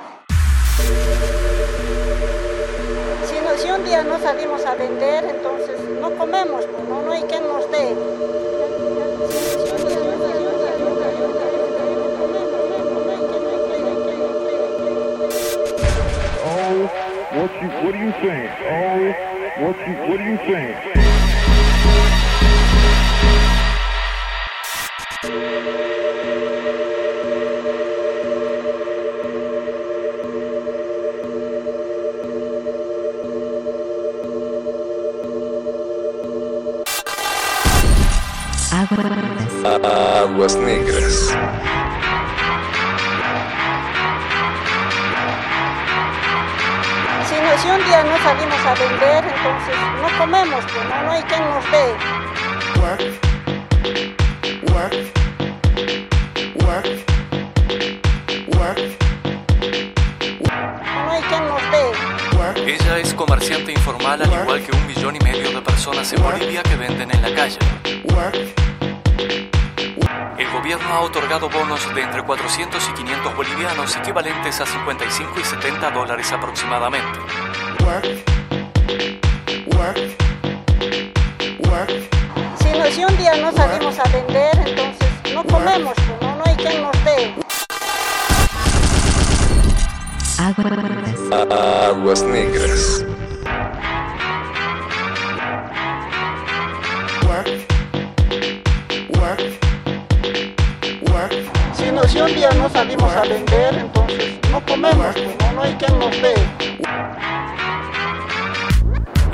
Si, 3.28 3.40
no- 3.40 3.56
si 3.58 3.70
un 3.70 3.84
día 3.84 4.02
no 4.02 4.18
salimos 4.20 4.64
a 4.64 4.74
vender, 4.74 5.24
entonces 5.24 5.80
no 6.00 6.10
comemos, 6.12 6.64
pues 6.66 6.88
no, 6.88 7.02
no 7.02 7.12
hay 7.12 7.22
quien 7.24 7.46
nos 7.48 7.70
dé. 7.70 7.94
Aguas 39.64 40.56
negras. 40.56 41.32
Si, 47.28 47.34
no- 47.34 47.58
si 47.62 47.68
un 47.68 47.84
día 47.86 48.02
no 48.04 48.16
salimos 48.22 48.66
a 48.66 48.74
vender, 48.74 49.24
entonces 49.24 49.76
no 50.02 50.18
comemos, 50.18 50.64
pues 50.72 50.88
no, 50.88 51.02
no 51.02 51.12
hay 51.12 51.22
quien 51.24 51.40
nos 51.50 51.64
dé. 51.70 51.86
No 54.66 55.15
comerciante 63.46 63.72
informal 63.72 64.20
al 64.22 64.32
igual 64.42 64.60
que 64.64 64.72
un 64.72 64.86
millón 64.88 65.14
y 65.14 65.18
medio 65.20 65.48
de 65.52 65.62
personas 65.62 66.12
en 66.12 66.20
Bolivia 66.20 66.64
que 66.64 66.74
venden 66.74 67.08
en 67.12 67.22
la 67.22 67.32
calle. 67.32 67.58
El 70.36 70.50
gobierno 70.50 70.88
ha 70.92 71.00
otorgado 71.02 71.48
bonos 71.48 71.94
de 71.94 72.02
entre 72.02 72.22
400 72.24 72.88
y 72.88 72.92
500 72.94 73.36
bolivianos 73.36 73.96
equivalentes 73.96 74.60
a 74.60 74.66
55 74.66 75.32
y 75.40 75.44
70 75.44 75.90
dólares 75.92 76.32
aproximadamente. 76.32 77.20
Si, 82.58 82.70
no- 82.78 82.86
si 82.86 83.04
un 83.04 83.16
día 83.16 83.36
no 83.36 83.52
salimos 83.52 83.96
a 84.00 84.04
vender, 84.08 84.50
entonces 84.66 85.34
no 85.34 85.44
comemos, 85.44 85.94
no, 86.20 86.34
no 86.36 86.42
hay 86.44 86.54
quien 86.56 86.82
nos 86.82 87.04
dé. 87.04 87.34
Aguas 91.88 92.22
negras. 92.22 93.04
Si, 102.16 102.22
un 102.22 102.34
día 102.34 102.48
no 102.52 102.66
salimos 102.70 103.14
a 103.14 103.20
vender, 103.24 103.74
entonces 103.74 104.38
no 104.50 104.64
comemos, 104.64 105.06
pues 105.12 105.36
no, 105.38 105.52
no 105.52 105.62
hay 105.62 105.74
quien 105.74 105.98
nos 105.98 106.10
dé. 106.22 106.34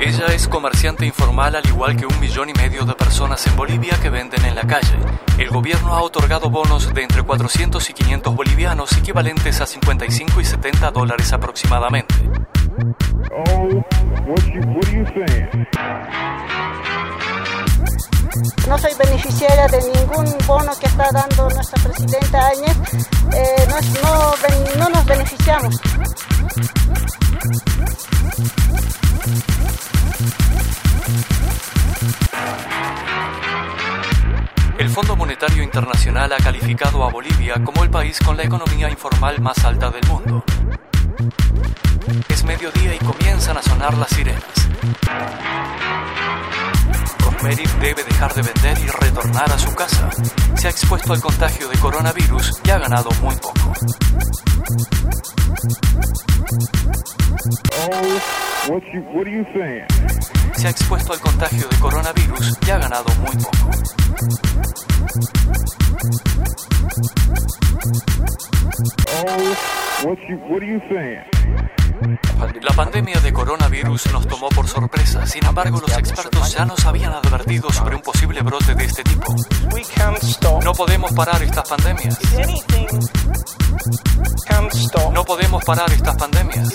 Ella 0.01 0.25
es 0.35 0.49
comerciante 0.49 1.05
informal 1.05 1.55
al 1.55 1.65
igual 1.65 1.95
que 1.95 2.05
un 2.05 2.19
millón 2.19 2.49
y 2.49 2.53
medio 2.53 2.83
de 2.83 2.93
personas 2.93 3.47
en 3.47 3.55
Bolivia 3.55 3.97
que 4.01 4.09
venden 4.09 4.43
en 4.43 4.55
la 4.55 4.63
calle. 4.63 4.97
El 5.37 5.47
gobierno 5.47 5.93
ha 5.93 6.01
otorgado 6.01 6.49
bonos 6.49 6.93
de 6.93 7.03
entre 7.03 7.23
400 7.23 7.89
y 7.89 7.93
500 7.93 8.35
bolivianos 8.35 8.97
equivalentes 8.97 9.61
a 9.61 9.65
55 9.65 10.41
y 10.41 10.43
70 10.43 10.91
dólares 10.91 11.31
aproximadamente. 11.31 12.15
Oh, 13.31 13.81
what 14.27 14.43
you 14.51 14.59
what 14.59 14.85
are 14.85 14.91
you 14.91 15.05
saying? 15.05 15.67
No 18.67 18.77
soy 18.77 18.91
beneficiaria 18.97 19.67
de 19.67 19.79
ningún 19.91 20.25
bono 20.47 20.71
que 20.79 20.87
está 20.87 21.07
dando 21.11 21.49
nuestra 21.49 21.83
presidenta 21.83 22.47
Áñez. 22.47 22.77
Eh, 23.33 23.67
no, 23.67 24.01
no 24.01 24.33
no 24.77 24.89
nos 24.89 25.05
beneficiamos. 25.05 25.79
El 34.77 34.89
Fondo 34.89 35.15
Monetario 35.15 35.63
Internacional 35.63 36.33
ha 36.33 36.37
calificado 36.37 37.03
a 37.03 37.09
Bolivia 37.11 37.55
como 37.63 37.83
el 37.83 37.89
país 37.89 38.19
con 38.19 38.35
la 38.35 38.43
economía 38.43 38.89
informal 38.89 39.39
más 39.41 39.63
alta 39.63 39.91
del 39.91 40.05
mundo. 40.07 40.43
Es 42.29 42.43
mediodía 42.43 42.95
y 42.95 42.99
comienzan 42.99 43.57
a 43.57 43.61
sonar 43.61 43.97
las 43.97 44.09
sirenas. 44.09 44.43
Rosemary 47.43 47.63
debe 47.81 48.03
dejar 48.03 48.33
de 48.33 48.41
vender 48.41 48.77
y 48.79 48.87
retornar 48.87 49.51
a 49.51 49.59
su 49.59 49.73
casa. 49.75 50.09
Se 50.55 50.67
ha 50.67 50.69
expuesto 50.69 51.13
al 51.13 51.19
contagio 51.19 51.67
de 51.67 51.77
coronavirus 51.77 52.61
y 52.63 52.69
ha 52.69 52.77
ganado 52.77 53.09
muy 53.21 53.35
poco. 53.35 53.73
Oh, 57.79 58.71
what 58.71 58.81
you 58.93 59.01
what 59.13 59.27
are 59.27 59.31
you 59.31 59.45
saying? 59.53 59.85
Se 60.55 60.67
ha 60.67 60.69
expuesto 60.69 61.11
al 61.13 61.19
contagio 61.19 61.67
de 61.67 61.77
coronavirus 61.79 62.57
y 62.65 62.71
ha 62.71 62.77
ganado 62.77 63.09
muy 63.15 63.35
poco. 63.35 63.69
Oh, 69.15 70.07
what 70.07 70.17
you 70.29 70.37
what 70.47 70.61
are 70.61 70.67
you 70.67 70.79
la 72.61 72.73
pandemia 72.75 73.19
de 73.19 73.33
coronavirus 73.33 74.11
nos 74.11 74.27
tomó 74.27 74.49
por 74.49 74.67
sorpresa, 74.67 75.25
sin 75.25 75.45
embargo 75.45 75.79
los 75.79 75.97
expertos 75.97 76.53
ya 76.53 76.65
nos 76.65 76.85
habían 76.85 77.13
advertido 77.13 77.71
sobre 77.71 77.95
un 77.95 78.01
posible 78.01 78.41
brote 78.41 78.73
de 78.75 78.85
este 78.85 79.03
tipo. 79.03 79.35
No 80.63 80.73
podemos 80.73 81.11
parar 81.13 81.41
estas 81.43 81.67
pandemias. 81.67 82.17
No 85.13 85.23
podemos 85.23 85.63
parar 85.63 85.91
estas 85.91 86.15
pandemias. 86.15 86.73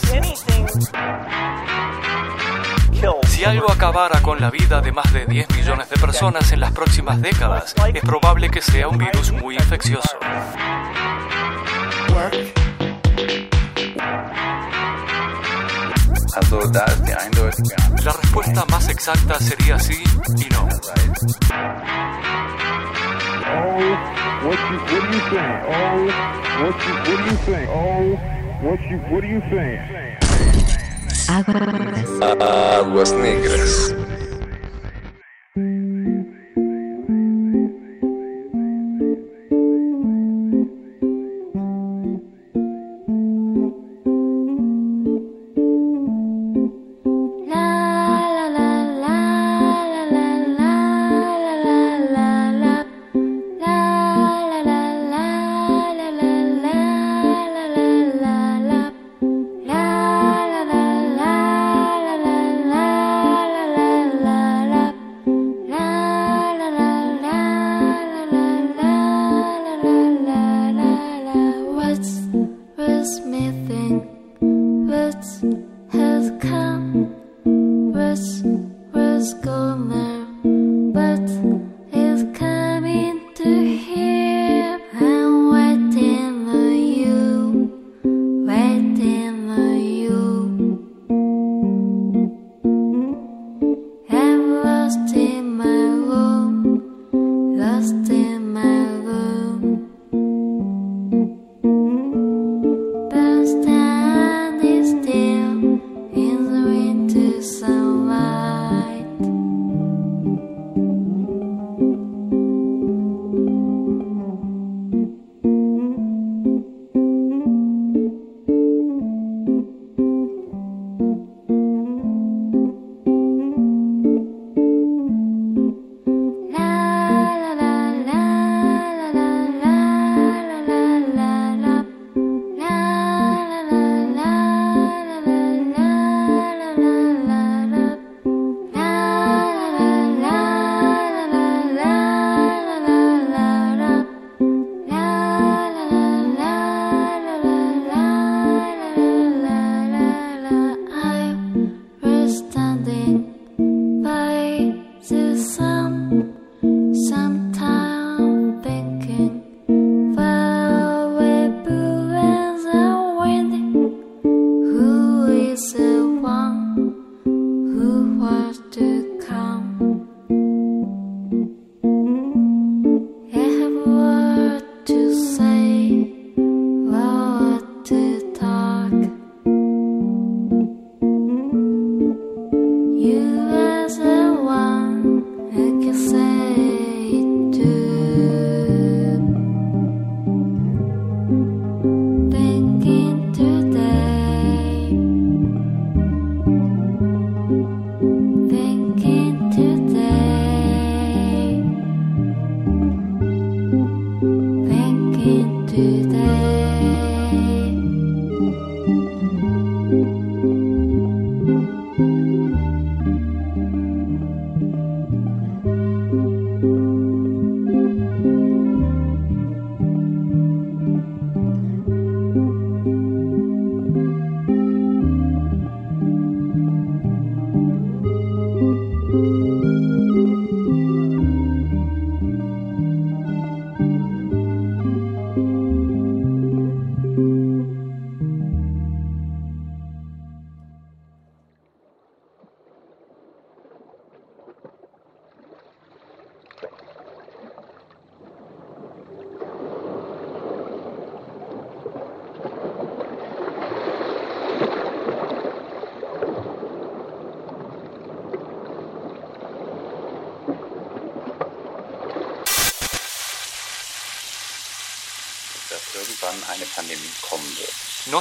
Si 3.28 3.44
algo 3.44 3.70
acabara 3.70 4.20
con 4.20 4.40
la 4.40 4.50
vida 4.50 4.80
de 4.80 4.92
más 4.92 5.12
de 5.12 5.26
10 5.26 5.50
millones 5.56 5.88
de 5.88 5.96
personas 5.96 6.50
en 6.52 6.60
las 6.60 6.72
próximas 6.72 7.20
décadas, 7.20 7.74
es 7.94 8.02
probable 8.02 8.50
que 8.50 8.60
sea 8.60 8.88
un 8.88 8.98
virus 8.98 9.32
muy 9.32 9.54
infeccioso. 9.56 10.18
La 18.04 18.12
respuesta 18.12 18.64
más 18.70 18.88
exacta 18.88 19.38
sería 19.38 19.78
sí 19.78 20.02
y 20.36 20.48
no. 20.52 20.68
Aguas 32.78 33.12
negras. 33.14 33.94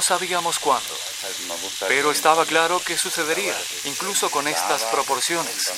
sabíamos 0.08 0.58
cuándo, 0.58 0.88
pero 1.86 2.10
estaba 2.10 2.46
claro 2.46 2.80
que 2.80 2.96
sucedería, 2.96 3.54
incluso 3.84 4.30
con 4.30 4.48
estas 4.48 4.84
proporciones. 4.84 5.70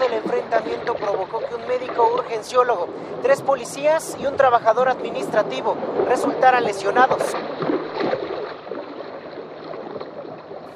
El 0.00 0.12
enfrentamiento 0.12 0.94
provocó 0.94 1.40
que 1.40 1.56
un 1.56 1.66
médico 1.66 2.08
urgenciólogo, 2.14 2.88
tres 3.24 3.42
policías 3.42 4.16
y 4.20 4.26
un 4.26 4.36
trabajador 4.36 4.88
administrativo 4.88 5.76
resultaran 6.06 6.62
lesionados. 6.62 7.20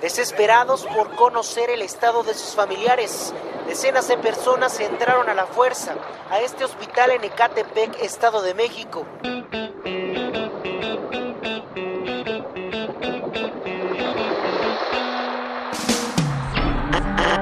Desesperados 0.01 0.87
por 0.87 1.15
conocer 1.15 1.71
el 1.71 1.83
estado 1.83 2.25
de 2.25 2.35
sus 2.35 2.57
familiares, 2.57 3.33
Decenas 3.71 4.09
de 4.09 4.19
personas 4.19 4.81
entraron 4.81 5.29
a 5.29 5.35
la 5.35 5.47
fuerza 5.47 5.95
a 6.29 6.41
este 6.41 6.65
hospital 6.65 7.13
en 7.13 7.23
Ecatepec, 7.23 8.03
Estado 8.03 8.43
de 8.43 8.53
México. 8.53 9.07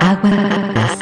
Aguas, 0.02 0.98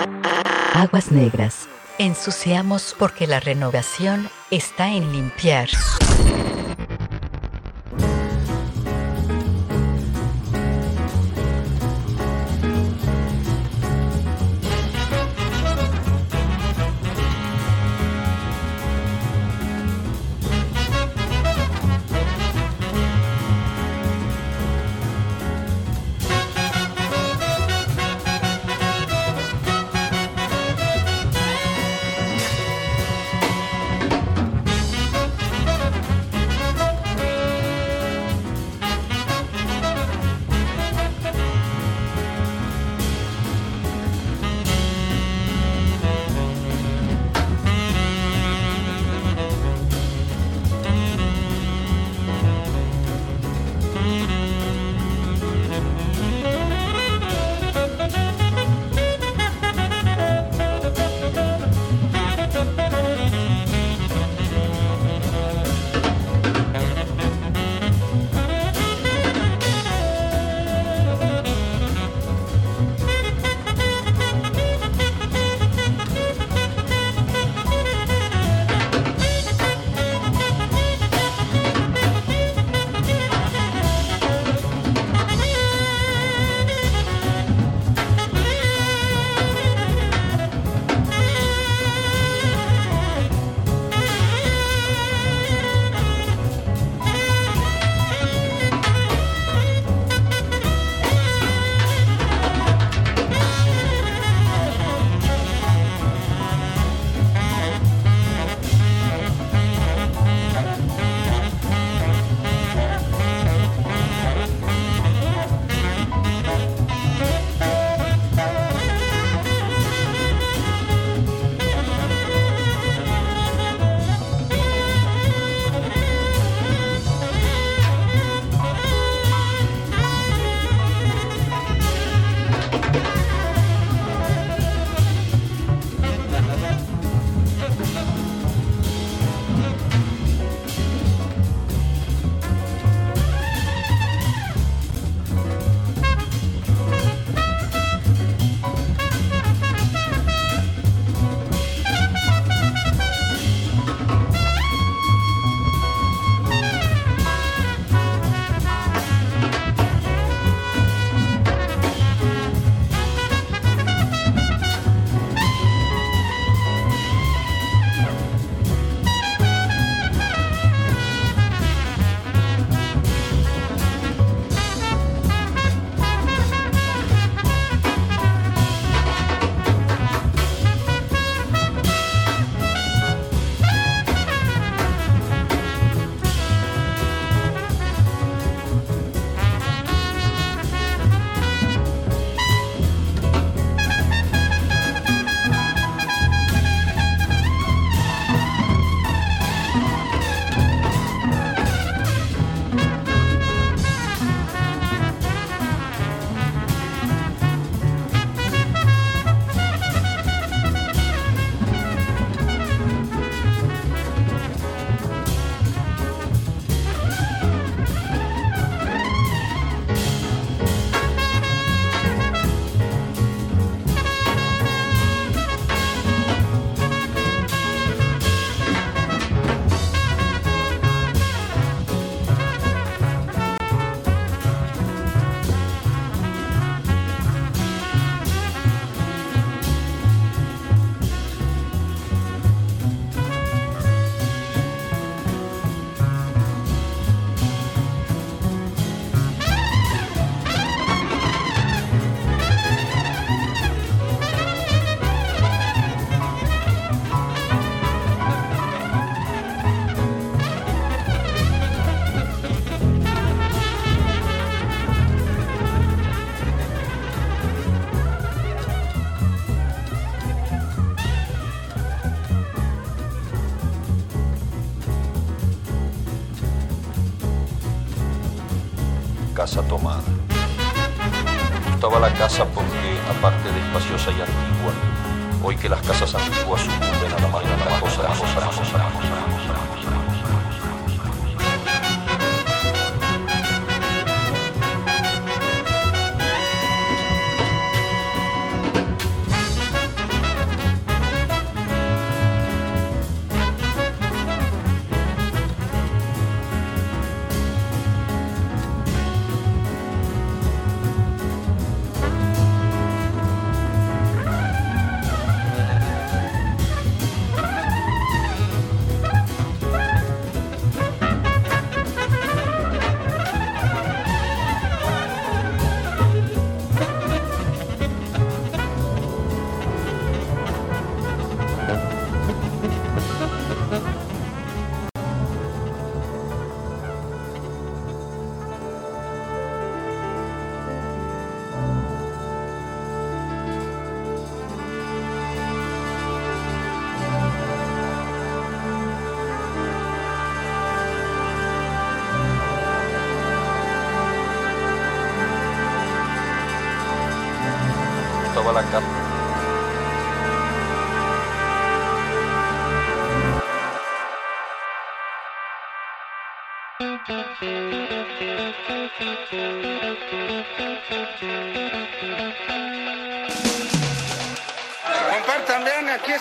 aguas 0.75 1.11
negras. 1.11 1.69
Ensuciamos 1.99 2.95
porque 2.97 3.27
la 3.27 3.41
renovación 3.41 4.31
está 4.53 4.91
en 4.91 5.11
limpiar. 5.11 5.71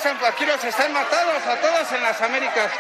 Están, 0.06 0.32
aquí 0.32 0.68
están 0.68 0.94
matados 0.94 1.48
a 1.48 1.60
todos 1.60 1.92
en 1.92 2.04
las 2.04 2.22
Américas. 2.22 2.72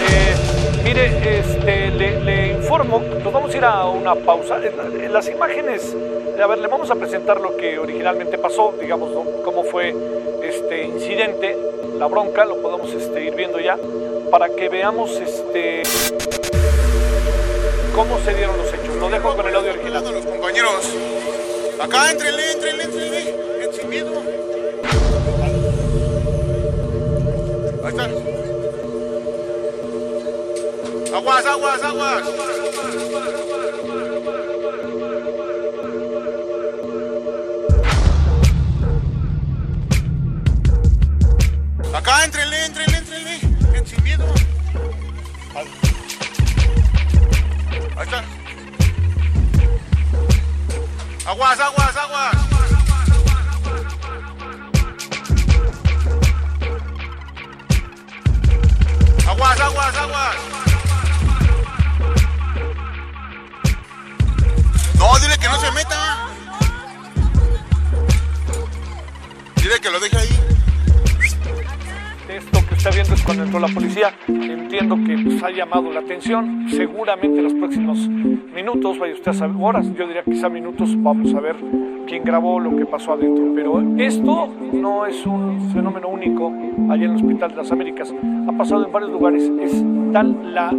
Eh, 0.00 0.36
mire, 0.82 1.38
este, 1.38 1.90
le, 1.90 2.48
informo, 2.48 2.98
nos 2.98 3.32
vamos 3.32 3.54
a 3.54 3.56
ir 3.56 3.64
a 3.64 3.84
una 3.86 4.16
pausa. 4.16 4.58
Las 4.58 5.28
imágenes, 5.28 5.94
a 6.42 6.46
ver, 6.46 6.58
le 6.58 6.66
vamos 6.66 6.90
a 6.90 6.96
presentar 6.96 7.40
lo 7.40 7.56
que 7.56 7.78
originalmente 7.78 8.36
pasó, 8.36 8.74
digamos, 8.80 9.10
cómo 9.44 9.62
fue 9.62 9.94
este 10.42 10.82
incidente, 10.82 11.56
la 11.98 12.06
bronca, 12.06 12.44
lo 12.44 12.60
podemos 12.60 12.92
este, 12.92 13.24
ir 13.26 13.36
viendo 13.36 13.60
ya, 13.60 13.76
para 14.30 14.48
que 14.48 14.68
veamos 14.68 15.12
este, 15.20 15.82
cómo 17.94 18.18
se 18.20 18.34
dieron 18.34 18.56
los 18.56 18.68
hechos. 18.68 18.94
Lo 18.96 19.08
dejo 19.08 19.36
con 19.36 19.48
el 19.48 19.54
audio 19.54 19.70
original. 19.72 20.04
Los 20.12 20.26
compañeros, 20.26 20.86
acá, 21.80 22.10
entrenle, 22.10 22.52
entrenle, 22.52 22.84
entrenle, 22.84 23.64
en 23.64 23.72
sin 23.72 23.88
miedo. 23.88 24.12
Ahí 27.84 27.90
están. 27.90 28.10
Aguas, 31.14 31.46
aguas, 31.46 31.82
aguas. 31.82 32.49
Seguramente 76.20 77.38
en 77.38 77.44
los 77.44 77.54
próximos 77.54 78.06
minutos, 78.08 78.98
vaya 78.98 79.14
usted 79.14 79.30
a 79.30 79.34
saber, 79.34 79.56
horas, 79.58 79.86
yo 79.94 80.06
diría 80.06 80.22
quizá 80.22 80.50
minutos, 80.50 80.94
vamos 81.02 81.34
a 81.34 81.40
ver 81.40 81.56
quién 82.06 82.24
grabó 82.24 82.60
lo 82.60 82.76
que 82.76 82.84
pasó 82.84 83.14
adentro. 83.14 83.52
Pero 83.54 83.80
esto 83.96 84.48
no 84.72 85.06
es 85.06 85.26
un 85.26 85.70
fenómeno 85.72 86.08
único 86.08 86.52
allá 86.90 87.06
en 87.06 87.12
el 87.12 87.16
Hospital 87.16 87.50
de 87.50 87.56
las 87.56 87.72
Américas. 87.72 88.14
Ha 88.46 88.52
pasado 88.52 88.84
en 88.84 88.92
varios 88.92 89.10
lugares. 89.10 89.50
Es 89.62 89.82
tal 90.12 90.54
la 90.54 90.74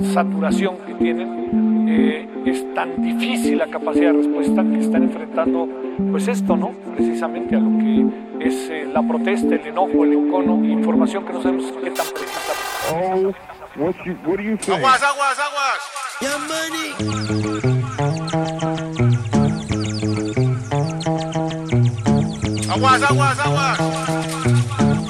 saturación 0.00 0.76
que 0.86 0.94
tienen, 0.94 1.88
eh, 1.88 2.28
es 2.46 2.74
tan 2.74 3.02
difícil 3.02 3.58
la 3.58 3.66
capacidad 3.66 4.12
de 4.12 4.18
respuesta 4.18 4.62
que 4.62 4.78
están 4.78 5.02
enfrentando, 5.04 5.68
pues 6.10 6.28
esto, 6.28 6.56
¿no? 6.56 6.72
Precisamente 6.94 7.56
a 7.56 7.60
lo 7.60 7.78
que 7.78 8.46
es 8.46 8.70
eh, 8.70 8.86
la 8.92 9.02
protesta, 9.02 9.54
el 9.54 9.66
enojo, 9.66 10.04
el 10.04 10.12
encono, 10.14 10.64
información 10.64 11.24
que 11.24 11.32
no 11.32 11.42
sabemos 11.42 11.72
qué 11.82 11.90
tan 11.90 12.06
precisa. 12.14 13.55
Oh, 13.78 13.92
Aguas, 14.72 15.02
aguas, 15.02 15.38
aguas. 15.38 15.80
Aguas, 22.70 23.02
aguas, 23.02 23.38
aguas. 23.38 23.78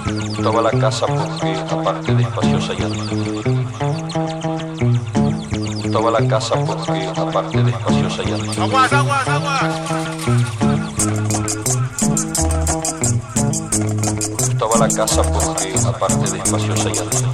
Me 0.08 0.24
gustaba 0.24 0.62
la 0.62 0.70
casa 0.72 1.06
porque, 1.06 1.54
aparte 1.70 2.14
de 2.14 2.22
espaciosa 2.22 2.72
y. 2.74 2.78
Me 5.62 5.82
gustaba 5.82 6.10
la 6.10 6.28
casa 6.28 6.54
porque, 6.64 7.06
aparte 7.06 7.62
de 7.62 7.70
espaciosa 7.70 8.22
y 8.24 8.32
antigua. 8.32 8.64
Aguas, 8.64 8.92
aguas, 8.92 9.28
aguas. 9.28 9.62
Gustaba 14.40 14.76
la 14.78 14.88
casa 14.88 15.22
porque, 15.22 15.74
aparte 15.86 16.30
de 16.32 16.38
espaciosa 16.38 16.88
y 16.88 16.98
antigua. 16.98 17.25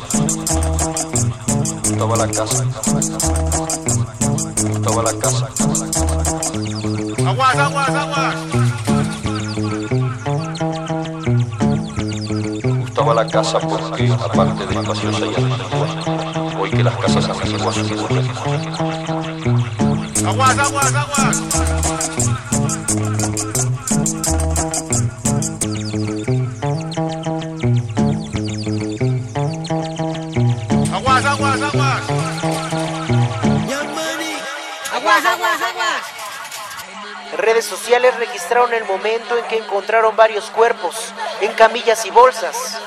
Me 2.03 2.09
gustaba 2.09 2.27
la 2.27 2.33
casa. 2.33 2.65
Me 4.61 4.71
gustaba 4.71 5.03
la 5.05 5.13
casa. 5.21 5.47
Aguas, 7.29 7.57
aguas, 7.57 7.89
aguas. 7.91 8.35
Me 12.65 12.79
gustaba 12.81 13.15
la 13.15 13.27
casa 13.29 13.61
porque, 13.61 14.13
aparte 14.13 14.67
de 14.67 14.75
espaciosa 14.81 15.21
y 15.21 15.35
antigua. 15.35 16.59
Hoy 16.61 16.71
que 16.71 16.83
las 16.83 16.97
casas 16.97 17.29
antiguas 17.29 17.75
sucumben. 17.77 18.29
Aguas, 20.27 20.59
aguas, 20.59 20.95
aguas. 20.95 21.52
Aguas, 21.52 21.52
Sociales 37.93 38.17
registraron 38.17 38.73
el 38.73 38.85
momento 38.87 39.37
en 39.37 39.45
que 39.45 39.59
encontraron 39.59 40.17
varios 40.17 40.47
cuerpos 40.47 41.13
en 41.43 41.53
camillas 41.53 42.07
y 42.07 42.11
bolsas. 42.11 42.81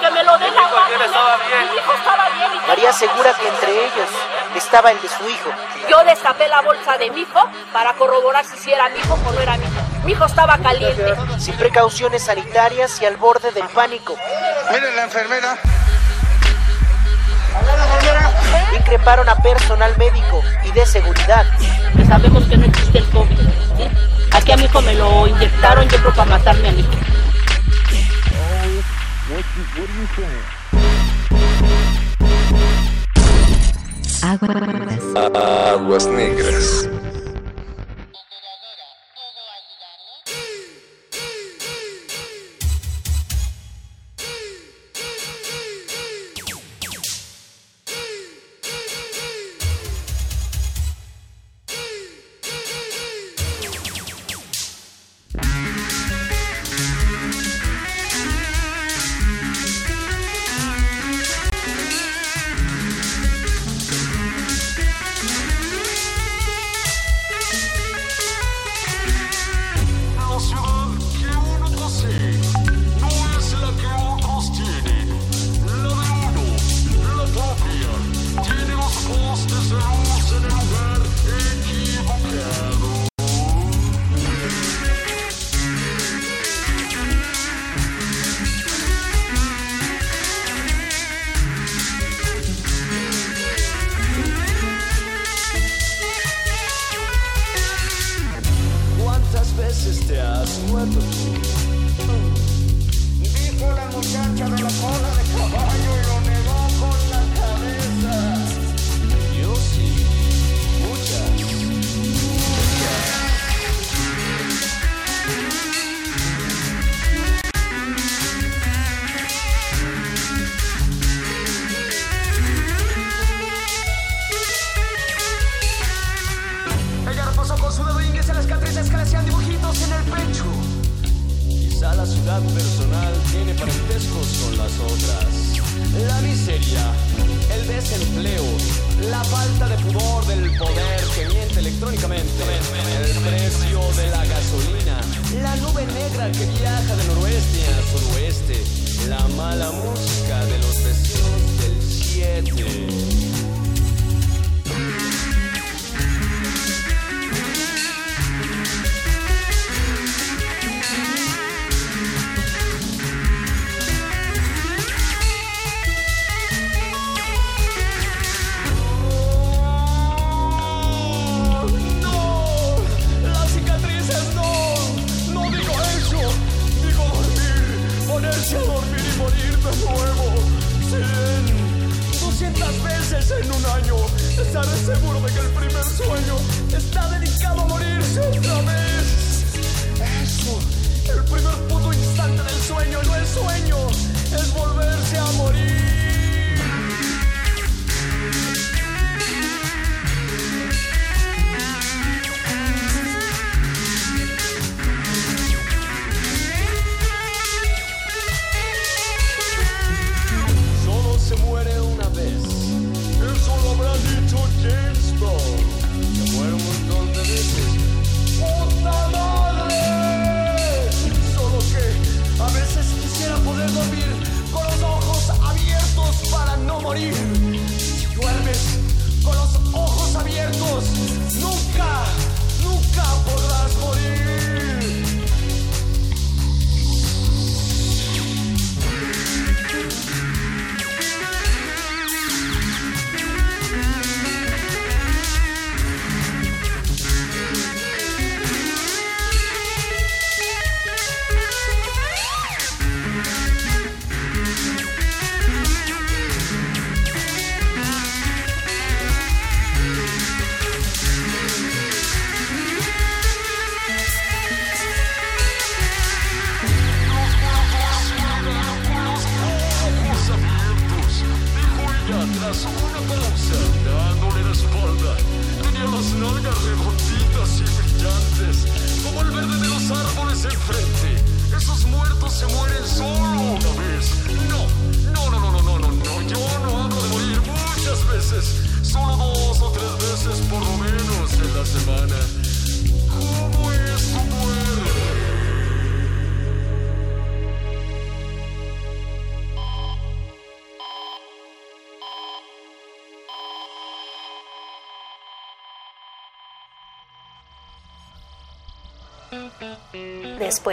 que 0.00 0.10
me 0.10 0.22
lo 0.22 0.36
deja 0.36 0.52
Mi 0.52 1.78
hijo 1.78 1.92
estaba 1.94 2.28
bien. 2.28 2.50
y 2.52 2.68
María 2.68 2.90
asegura 2.90 3.32
que 3.32 3.48
entre 3.48 3.86
ellos 3.86 4.10
estaba 4.54 4.90
el 4.90 5.00
de 5.00 5.08
su 5.08 5.26
hijo. 5.30 5.48
Yo 5.88 6.04
destapé 6.04 6.46
la 6.46 6.60
bolsa 6.60 6.98
de 6.98 7.10
mi 7.10 7.22
hijo 7.22 7.42
para 7.72 7.94
corroborar 7.94 8.44
si 8.44 8.70
era 8.70 8.90
mi 8.90 8.98
hijo 8.98 9.14
o 9.14 9.32
no 9.32 9.40
era 9.40 9.56
mi 9.56 9.64
hijo. 9.64 9.80
Mi 10.04 10.12
hijo 10.12 10.26
estaba 10.26 10.58
caliente. 10.58 11.16
Sin 11.38 11.56
precauciones 11.56 12.24
sanitarias 12.24 13.00
y 13.00 13.06
al 13.06 13.16
borde 13.16 13.50
del 13.52 13.66
pánico. 13.68 14.14
Miren 14.70 14.94
la 14.94 15.04
enfermera. 15.04 15.58
Increparon 18.74 19.26
a 19.28 19.36
personal 19.36 19.96
médico 19.96 20.42
de 20.78 20.86
seguridad. 20.86 21.46
Que 21.96 22.04
sabemos 22.04 22.44
que 22.44 22.56
no 22.56 22.66
existe 22.66 22.98
el 22.98 23.04
COVID. 23.06 23.36
¿sí? 23.36 23.84
Aquí 24.32 24.52
a 24.52 24.56
mi 24.56 24.64
hijo 24.64 24.80
me 24.82 24.94
lo 24.94 25.26
inyectaron, 25.26 25.88
yo 25.88 25.98
creo 25.98 26.14
para 26.14 26.30
matarme 26.30 26.68
a 26.68 26.72
mi 26.72 26.80
hijo. 26.80 26.92
Aguas 35.72 36.06
negras. 36.06 36.88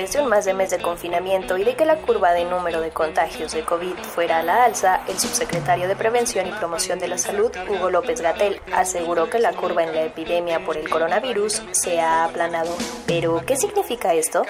Después 0.06 0.20
de 0.20 0.24
un 0.24 0.30
más 0.30 0.46
de 0.46 0.54
mes 0.54 0.70
de 0.70 0.80
confinamiento 0.80 1.58
y 1.58 1.64
de 1.64 1.76
que 1.76 1.84
la 1.84 1.96
curva 1.96 2.32
de 2.32 2.46
número 2.46 2.80
de 2.80 2.92
contagios 2.92 3.54
de 3.54 3.64
COVID 3.64 3.96
fuera 3.96 4.38
a 4.38 4.44
la 4.44 4.64
alza, 4.64 5.02
el 5.08 5.18
subsecretario 5.18 5.88
de 5.88 5.96
Prevención 5.96 6.46
y 6.46 6.52
Promoción 6.52 7.00
de 7.00 7.08
la 7.08 7.18
Salud, 7.18 7.52
Hugo 7.68 7.90
López 7.90 8.22
Gatel, 8.22 8.62
aseguró 8.72 9.32
que 9.32 9.40
la 9.40 9.54
curva 9.54 9.84
en 9.84 9.96
la 9.96 10.04
epidemia 10.04 10.64
por 10.64 10.78
el 10.78 10.88
coronavirus 10.88 11.64
se 11.72 12.00
ha 12.02 12.26
aplanado. 12.26 12.78
Pero, 13.08 13.42
¿qué 13.48 13.56
significa 13.56 14.14
esto? 14.14 14.44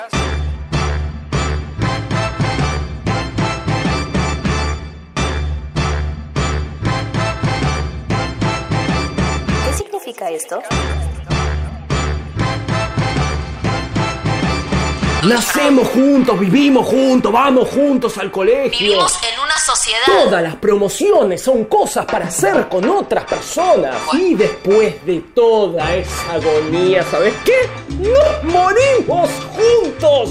¿Qué 9.64 9.74
significa 9.77 10.32
esto? 10.32 10.61
Nacemos 15.25 15.87
juntos, 15.87 16.39
vivimos 16.39 16.85
juntos, 16.85 17.31
vamos 17.31 17.69
juntos 17.69 18.15
al 18.19 18.29
colegio. 18.29 18.79
Vivimos 18.79 19.17
en 19.23 19.39
una 19.39 19.57
sociedad. 19.57 20.05
Todas 20.05 20.43
las 20.43 20.55
promociones 20.57 21.41
son 21.41 21.65
cosas 21.65 22.05
para 22.05 22.27
hacer 22.27 22.69
con 22.69 22.87
otras 22.87 23.23
personas. 23.23 23.95
Y 24.13 24.35
después 24.35 25.03
de 25.03 25.21
toda 25.33 25.95
esa 25.95 26.33
agonía, 26.33 27.03
¿sabes 27.09 27.33
qué? 27.43 27.67
Nos 27.97 28.43
morimos 28.43 29.29
juntos 29.55 30.29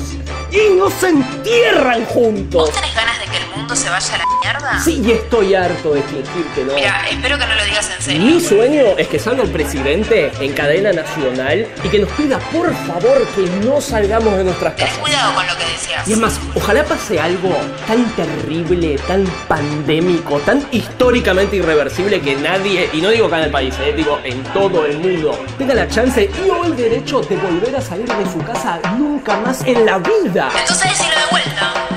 y 0.53 0.75
nos 0.75 1.03
entierran 1.03 2.05
juntos. 2.07 2.71
¿Vos 2.71 2.71
tenés 2.71 2.95
ganas 2.95 3.19
de 3.19 3.27
que 3.27 3.37
el 3.39 3.47
mundo 3.65 3.77
se 3.77 3.89
vaya 3.89 4.15
a 4.15 4.19
la 4.19 4.25
mierda? 4.43 4.81
Sí, 4.81 5.03
y 5.03 5.13
estoy 5.13 5.55
harto 5.55 5.95
de 5.95 6.03
fingir 6.03 6.45
que 6.55 6.65
no. 6.65 6.75
Mira, 6.75 7.09
espero 7.11 7.39
que 7.39 7.47
no 7.47 7.55
lo 7.55 7.65
digas 7.65 7.91
en 7.97 8.03
serio. 8.03 8.21
Mi 8.23 8.41
sueño 8.41 8.83
es 8.99 9.09
que 9.09 9.19
salga 9.19 9.43
el 9.43 9.51
presidente 9.51 10.31
en 10.39 10.53
cadena 10.53 10.93
nacional 10.93 11.67
y 11.83 11.89
que 11.89 11.99
nos 11.99 12.11
pida 12.11 12.39
por 12.39 12.71
favor 12.87 13.27
que 13.35 13.43
no 13.67 13.81
salgamos 13.81 14.37
de 14.37 14.45
nuestras 14.45 14.77
Ten 14.77 14.87
casas. 14.87 15.01
cuidado 15.01 15.35
con 15.35 15.47
lo 15.47 15.57
que 15.57 15.65
decías. 15.65 16.07
Y 16.07 16.13
es 16.13 16.19
más, 16.19 16.39
ojalá 16.55 16.85
pase 16.85 17.19
algo 17.19 17.57
tan 17.87 18.05
terrible, 18.17 18.99
tan 19.09 19.25
pandémico, 19.49 20.39
tan 20.41 20.67
históricamente 20.71 21.57
irreversible 21.57 22.21
que 22.21 22.37
nadie, 22.37 22.91
y 22.93 23.01
no 23.01 23.09
digo 23.09 23.27
acá 23.27 23.39
en 23.39 23.45
el 23.45 23.51
país, 23.51 23.75
eh, 23.81 23.95
digo 23.97 24.21
en 24.25 24.43
todo 24.53 24.85
el 24.85 24.99
mundo, 24.99 25.43
tenga 25.57 25.73
la 25.75 25.89
chance 25.89 26.31
y 26.45 26.51
o 26.51 26.65
el 26.67 26.77
derecho 26.77 27.23
de 27.23 27.37
volver 27.37 27.75
a 27.77 27.81
salir 27.81 28.07
de 28.07 28.31
su 28.31 28.39
casa 28.41 28.79
nunca 28.99 29.39
más 29.41 29.63
en 29.65 29.87
la 29.87 29.97
vida. 29.99 30.51
Entonces 30.61 30.91
decilo 30.91 31.15
de 31.19 31.27
vuelta. 31.31 31.94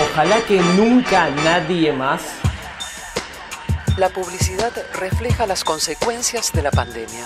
Ojalá 0.00 0.40
que 0.42 0.58
nunca 0.58 1.30
nadie 1.30 1.92
más. 1.92 2.22
La 3.96 4.08
publicidad 4.08 4.72
refleja 4.92 5.46
las 5.46 5.62
consecuencias 5.62 6.52
de 6.52 6.62
la 6.62 6.72
pandemia. 6.72 7.24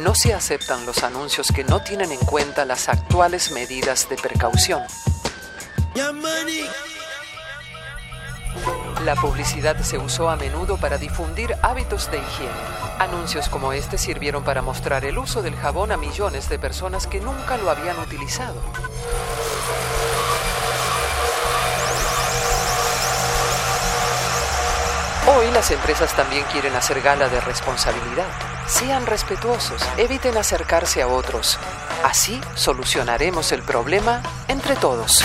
no 0.00 0.14
se 0.14 0.34
aceptan 0.34 0.84
los 0.86 1.04
anuncios 1.04 1.52
que 1.54 1.62
no 1.62 1.80
tienen 1.80 2.10
en 2.10 2.18
cuenta 2.18 2.64
las 2.64 2.88
actuales 2.88 3.52
medidas 3.52 4.08
de 4.08 4.16
precaución. 4.16 4.82
La 9.04 9.14
publicidad 9.14 9.80
se 9.82 9.98
usó 9.98 10.28
a 10.30 10.36
menudo 10.36 10.76
para 10.78 10.98
difundir 10.98 11.54
hábitos 11.62 12.10
de 12.10 12.18
higiene. 12.18 12.52
Anuncios 12.98 13.48
como 13.48 13.72
este 13.72 13.96
sirvieron 13.96 14.42
para 14.42 14.62
mostrar 14.62 15.04
el 15.04 15.16
uso 15.16 15.42
del 15.42 15.54
jabón 15.54 15.92
a 15.92 15.96
millones 15.96 16.48
de 16.48 16.58
personas 16.58 17.06
que 17.06 17.20
nunca 17.20 17.56
lo 17.56 17.70
habían 17.70 17.98
utilizado. 17.98 18.60
Hoy 25.36 25.50
las 25.50 25.70
empresas 25.72 26.14
también 26.14 26.44
quieren 26.52 26.74
hacer 26.76 27.00
gala 27.00 27.28
de 27.28 27.40
responsabilidad. 27.40 28.26
Sean 28.68 29.04
respetuosos, 29.04 29.82
eviten 29.96 30.36
acercarse 30.36 31.02
a 31.02 31.08
otros. 31.08 31.58
Así 32.04 32.40
solucionaremos 32.54 33.50
el 33.50 33.62
problema 33.62 34.22
entre 34.46 34.76
todos. 34.76 35.24